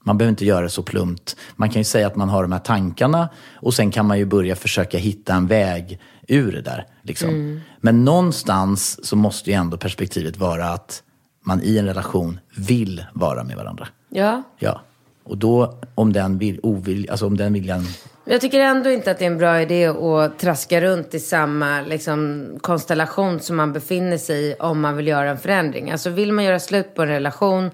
man 0.05 0.17
behöver 0.17 0.29
inte 0.29 0.45
göra 0.45 0.61
det 0.61 0.69
så 0.69 0.83
plumpt. 0.83 1.35
Man 1.55 1.69
kan 1.69 1.79
ju 1.79 1.83
säga 1.83 2.07
att 2.07 2.15
man 2.15 2.29
har 2.29 2.41
de 2.41 2.51
här 2.51 2.59
tankarna 2.59 3.29
och 3.55 3.73
sen 3.73 3.91
kan 3.91 4.05
man 4.05 4.17
ju 4.19 4.25
börja 4.25 4.55
försöka 4.55 4.97
hitta 4.97 5.33
en 5.33 5.47
väg 5.47 5.99
ur 6.27 6.51
det 6.51 6.61
där. 6.61 6.85
Liksom. 7.01 7.61
Men 7.81 8.05
någonstans 8.05 9.05
så 9.05 9.15
måste 9.15 9.49
ju 9.49 9.55
ändå 9.55 9.77
perspektivet 9.77 10.37
vara 10.37 10.69
att 10.69 11.03
man 11.45 11.61
i 11.63 11.77
en 11.77 11.85
relation 11.85 12.39
vill 12.57 13.05
vara 13.13 13.43
med 13.43 13.57
varandra. 13.57 13.87
Ja. 14.09 14.43
Ja. 14.59 14.81
Och 15.23 15.37
då, 15.37 15.79
om 15.95 16.13
den, 16.13 16.37
vill, 16.37 16.59
ovilj, 16.63 17.09
alltså 17.09 17.25
om 17.25 17.37
den 17.37 17.53
viljan... 17.53 17.85
Jag 18.25 18.41
tycker 18.41 18.59
ändå 18.59 18.89
inte 18.89 19.11
att 19.11 19.19
det 19.19 19.25
är 19.25 19.31
en 19.31 19.37
bra 19.37 19.61
idé 19.61 19.87
att 19.87 20.39
traska 20.39 20.81
runt 20.81 21.13
i 21.13 21.19
samma 21.19 21.81
liksom, 21.81 22.47
konstellation 22.61 23.39
som 23.39 23.55
man 23.55 23.73
befinner 23.73 24.17
sig 24.17 24.43
i 24.43 24.55
om 24.59 24.81
man 24.81 24.97
vill 24.97 25.07
göra 25.07 25.29
en 25.29 25.37
förändring. 25.37 25.91
Alltså 25.91 26.09
vill 26.09 26.31
man 26.31 26.45
göra 26.45 26.59
slut 26.59 26.95
på 26.95 27.01
en 27.01 27.07
relation 27.07 27.71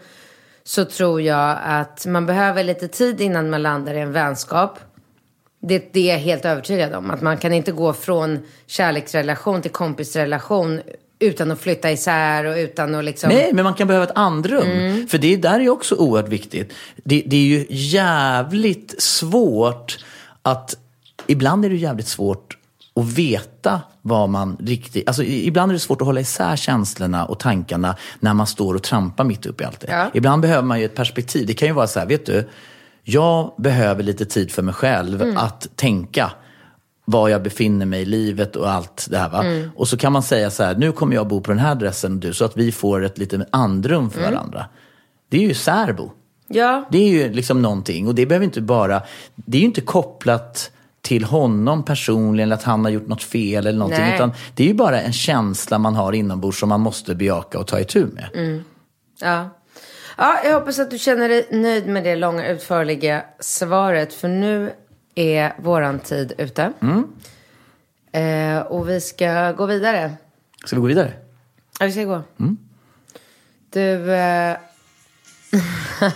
så 0.64 0.86
tror 0.86 1.22
jag 1.22 1.58
att 1.64 2.06
man 2.06 2.26
behöver 2.26 2.64
lite 2.64 2.88
tid 2.88 3.22
innan 3.22 3.50
man 3.50 3.62
landar 3.62 3.94
i 3.94 4.00
en 4.00 4.12
vänskap. 4.12 4.80
Det, 5.62 5.94
det 5.94 6.10
är 6.10 6.14
jag 6.14 6.20
helt 6.20 6.46
övertygad 6.46 6.94
om. 6.94 7.12
Att 7.12 7.22
man 7.22 7.38
kan 7.38 7.54
inte 7.54 7.72
gå 7.72 7.94
från 7.94 8.40
kärleksrelation 8.66 9.62
till 9.62 9.72
kompisrelation 9.72 10.82
utan 11.20 11.52
att 11.52 11.60
flytta 11.60 11.92
isär 11.92 12.46
och 12.46 12.56
utan 12.56 12.96
att 12.96 13.06
liksom... 13.06 13.30
Nej, 13.30 13.50
men 13.54 13.64
man 13.64 13.74
kan 13.74 13.88
behöva 13.88 14.06
ett 14.06 14.18
andrum. 14.18 15.08
För 15.08 15.18
det 15.18 15.36
där 15.36 15.60
är 15.60 15.70
också 15.70 15.96
oerhört 15.96 16.30
viktigt. 16.30 16.74
Det, 16.96 17.24
det 17.26 17.36
är 17.36 17.46
ju 17.46 17.66
jävligt 17.70 19.02
svårt 19.02 20.06
att... 20.42 20.76
Ibland 21.28 21.66
är 21.66 21.70
det 21.70 21.76
jävligt 21.76 22.08
svårt 22.08 22.58
att 22.96 23.06
veta 23.06 23.82
vad 24.02 24.30
man 24.30 24.58
riktigt... 24.60 25.08
Alltså, 25.08 25.24
ibland 25.24 25.72
är 25.72 25.74
det 25.74 25.80
svårt 25.80 26.02
att 26.02 26.08
hålla 26.08 26.22
isär 26.22 26.56
känslorna 26.56 27.26
och 27.26 27.40
tankarna 27.40 27.96
när 28.20 28.34
man 28.34 28.48
står 28.48 28.76
och 28.76 28.84
trampar 28.84 29.24
mitt 29.24 29.46
upp 29.46 29.62
i 29.62 29.64
allt 29.64 29.80
det. 29.80 29.92
Ja. 29.92 30.12
Ibland 30.14 30.42
behöver 30.42 30.64
man 30.64 30.80
ju 30.80 30.86
ett 30.86 30.96
perspektiv. 30.96 31.48
Det 31.48 31.54
kan 31.54 31.68
ju 31.68 31.74
vara 31.74 31.88
så 31.88 32.00
här, 32.00 32.08
vet 32.08 32.26
du, 32.26 32.50
jag 33.04 33.54
behöver 33.58 34.04
lite 34.04 34.26
tid 34.26 34.52
för 34.52 34.62
mig 34.62 34.74
själv 34.74 35.36
att 35.38 35.68
tänka 35.76 36.32
var 37.12 37.30
jag 37.30 37.44
befinner 37.44 37.86
mig 37.86 38.02
i 38.02 38.06
livet 38.06 38.56
och 38.56 38.70
allt 38.70 39.08
det 39.10 39.18
här. 39.18 39.30
Va? 39.30 39.44
Och 39.76 39.88
så 39.88 39.98
kan 39.98 40.14
man 40.14 40.24
säga 40.24 40.52
så 40.52 40.64
här, 40.64 40.76
nu 40.76 40.92
kommer 40.92 41.16
jag 41.16 41.28
bo 41.28 41.42
på 41.42 41.52
den 41.52 41.60
här 41.60 41.72
adressen 41.72 42.14
och 42.14 42.20
du, 42.20 42.34
så 42.34 42.46
att 42.46 42.58
vi 42.58 42.72
får 42.72 43.06
ett 43.06 43.18
litet 43.18 43.42
andrum 43.52 44.10
för 44.10 44.22
varandra. 44.22 44.66
Det 45.30 45.38
är 45.38 45.42
ju 45.42 45.54
särbo. 45.54 46.12
Ja. 46.48 46.88
Det 46.92 46.98
är 46.98 47.10
ju 47.10 47.34
liksom 47.34 47.62
någonting 47.62 48.08
och 48.08 48.16
det 48.16 48.26
behöver 48.26 48.46
inte 48.46 48.62
bara, 48.62 49.02
det 49.36 49.58
är 49.58 49.60
ju 49.60 49.66
inte 49.66 49.82
kopplat 49.82 50.72
till 51.02 51.24
honom 51.24 51.84
personligen 51.84 52.48
eller 52.48 52.56
att 52.56 52.64
han 52.64 52.86
har 52.86 52.92
gjort 52.92 53.08
något 53.08 53.24
fel 53.24 53.68
eller 53.68 53.80
någonting. 53.80 54.04
Nej. 54.04 54.16
Utan 54.16 54.32
det 54.56 54.64
är 54.64 54.68
ju 54.68 54.74
bara 54.74 55.02
en 55.02 55.14
känsla 55.14 55.78
man 55.78 55.96
har 55.96 56.14
inombords 56.14 56.60
som 56.60 56.70
man 56.70 56.82
måste 56.82 57.16
bejaka 57.16 57.60
och 57.60 57.68
ta 57.68 57.80
itu 57.80 58.06
med. 58.06 58.30
Mm. 58.34 58.64
Ja. 59.22 59.50
ja, 60.18 60.40
jag 60.44 60.54
hoppas 60.54 60.80
att 60.80 60.92
du 60.92 60.98
känner 60.98 61.30
dig 61.30 61.48
nöjd 61.52 61.88
med 61.88 62.04
det 62.04 62.16
långa 62.16 62.48
utförliga 62.48 63.24
svaret. 63.40 64.14
För 64.14 64.28
nu 64.28 64.74
är 65.16 65.54
våran 65.58 66.00
tid 66.00 66.34
ute. 66.38 66.74
Mm. 66.82 67.08
Eh, 68.12 68.62
och 68.62 68.90
vi 68.90 69.02
ska 69.02 69.52
gå 69.52 69.66
vidare. 69.66 70.14
Ska 70.66 70.76
vi 70.76 70.82
gå 70.82 70.88
vidare? 70.88 71.14
Ja, 71.80 71.86
vi 71.86 71.92
ska 71.92 72.04
gå. 72.04 72.24
Mm. 72.40 72.58
Du... 73.70 74.14
Eh... 74.14 74.58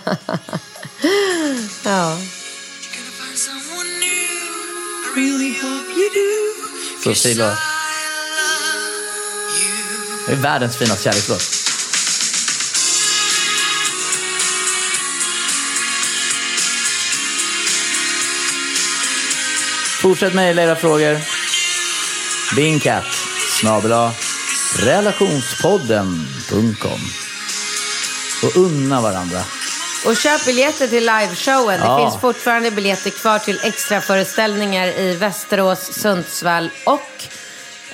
ja. 1.85 2.17
Så 7.03 7.15
säg 7.15 7.35
då. 7.35 7.51
Det 10.27 10.33
är 10.33 10.35
världens 10.35 10.77
finaste 10.77 11.03
kärlekslåt. 11.03 11.62
Fortsätt 20.03 20.33
mejla 20.33 20.61
era 20.63 20.75
frågor. 20.75 21.17
Bingcat 22.55 23.05
snabel-a 23.59 24.11
relationspodden.com 24.79 26.99
Och 28.43 28.57
unna 28.57 29.01
varandra. 29.01 29.39
Och 30.05 30.17
köp 30.17 30.45
biljetter 30.45 30.87
till 30.87 31.05
liveshowen. 31.05 31.79
Det 31.79 31.85
Ja. 31.85 31.97
finns 32.11 32.21
fortfarande 32.21 32.71
biljetter 32.71 33.09
kvar 33.09 33.39
till 33.39 33.59
extra 33.63 34.01
föreställningar 34.01 34.87
i 34.87 35.15
Västerås, 35.15 35.79
Sundsvall 35.93 36.69
och 36.85 37.23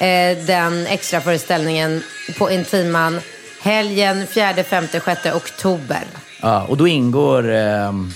eh, 0.04 0.38
den 0.38 0.88
extra 0.88 1.22
föreställningen 1.22 2.04
på 2.38 2.52
Intiman 2.52 3.22
helgen 3.62 4.28
4, 4.32 4.54
5, 4.70 4.88
6 4.92 5.06
oktober. 5.36 6.04
Ja, 6.42 6.64
och 6.64 6.78
då 6.78 6.88
ingår... 6.88 7.50
ehm, 7.52 8.14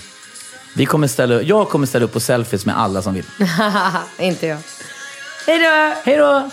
vi 0.76 0.86
kommer 0.86 1.06
ställa, 1.06 1.42
jag 1.42 1.68
kommer 1.68 1.86
ställa 1.86 2.04
upp 2.04 2.12
på 2.12 2.20
selfies 2.20 2.66
med 2.66 2.78
alla 2.80 3.02
som 3.02 3.14
vill. 3.14 3.24
Inte 4.18 4.46
jag. 4.46 4.58
Hej 5.46 5.58
då! 5.58 5.94
Hej 6.04 6.16
då! 6.16 6.50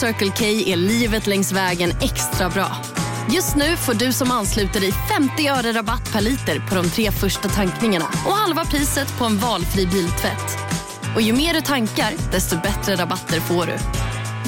Circle 0.00 0.32
K 0.38 0.44
är 0.44 0.76
livet 0.76 1.26
längs 1.26 1.52
vägen 1.52 1.90
extra 1.90 2.48
bra. 2.48 2.76
Just 3.34 3.56
nu 3.56 3.76
får 3.76 3.94
du 3.94 4.12
som 4.12 4.30
ansluter 4.30 4.80
dig 4.80 4.92
50 4.92 5.48
öre 5.48 5.72
rabatt 5.72 6.12
per 6.12 6.20
liter 6.20 6.68
på 6.68 6.74
de 6.74 6.90
tre 6.90 7.10
första 7.10 7.48
tankningarna 7.48 8.04
och 8.04 8.32
halva 8.32 8.64
priset 8.64 9.18
på 9.18 9.24
en 9.24 9.38
valfri 9.38 9.86
biltvätt. 9.86 10.58
Och 11.14 11.22
ju 11.22 11.32
mer 11.32 11.54
du 11.54 11.60
tankar, 11.60 12.32
desto 12.32 12.56
bättre 12.56 12.96
rabatter 12.96 13.40
får 13.40 13.66
du. 13.66 13.72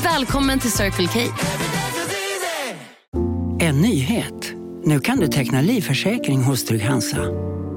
Välkommen 0.03 0.59
till 0.59 0.73
Circle 0.73 1.09
K. 1.09 1.21
En 3.61 3.81
nyhet. 3.81 4.53
Nu 4.85 5.01
kan 5.01 5.19
du 5.19 5.29
teckna 5.29 5.61
livförsäkring 5.61 6.43
hos 6.43 6.65
Trygg-Hansa. 6.65 7.25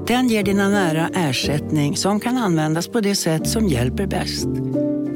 Den 0.06 0.28
ger 0.28 0.42
dina 0.42 0.68
nära 0.68 1.08
ersättning 1.14 1.96
som 1.96 2.20
kan 2.20 2.36
användas 2.36 2.88
på 2.88 3.00
det 3.00 3.14
sätt 3.14 3.48
som 3.48 3.68
hjälper 3.68 4.06
bäst. 4.06 4.48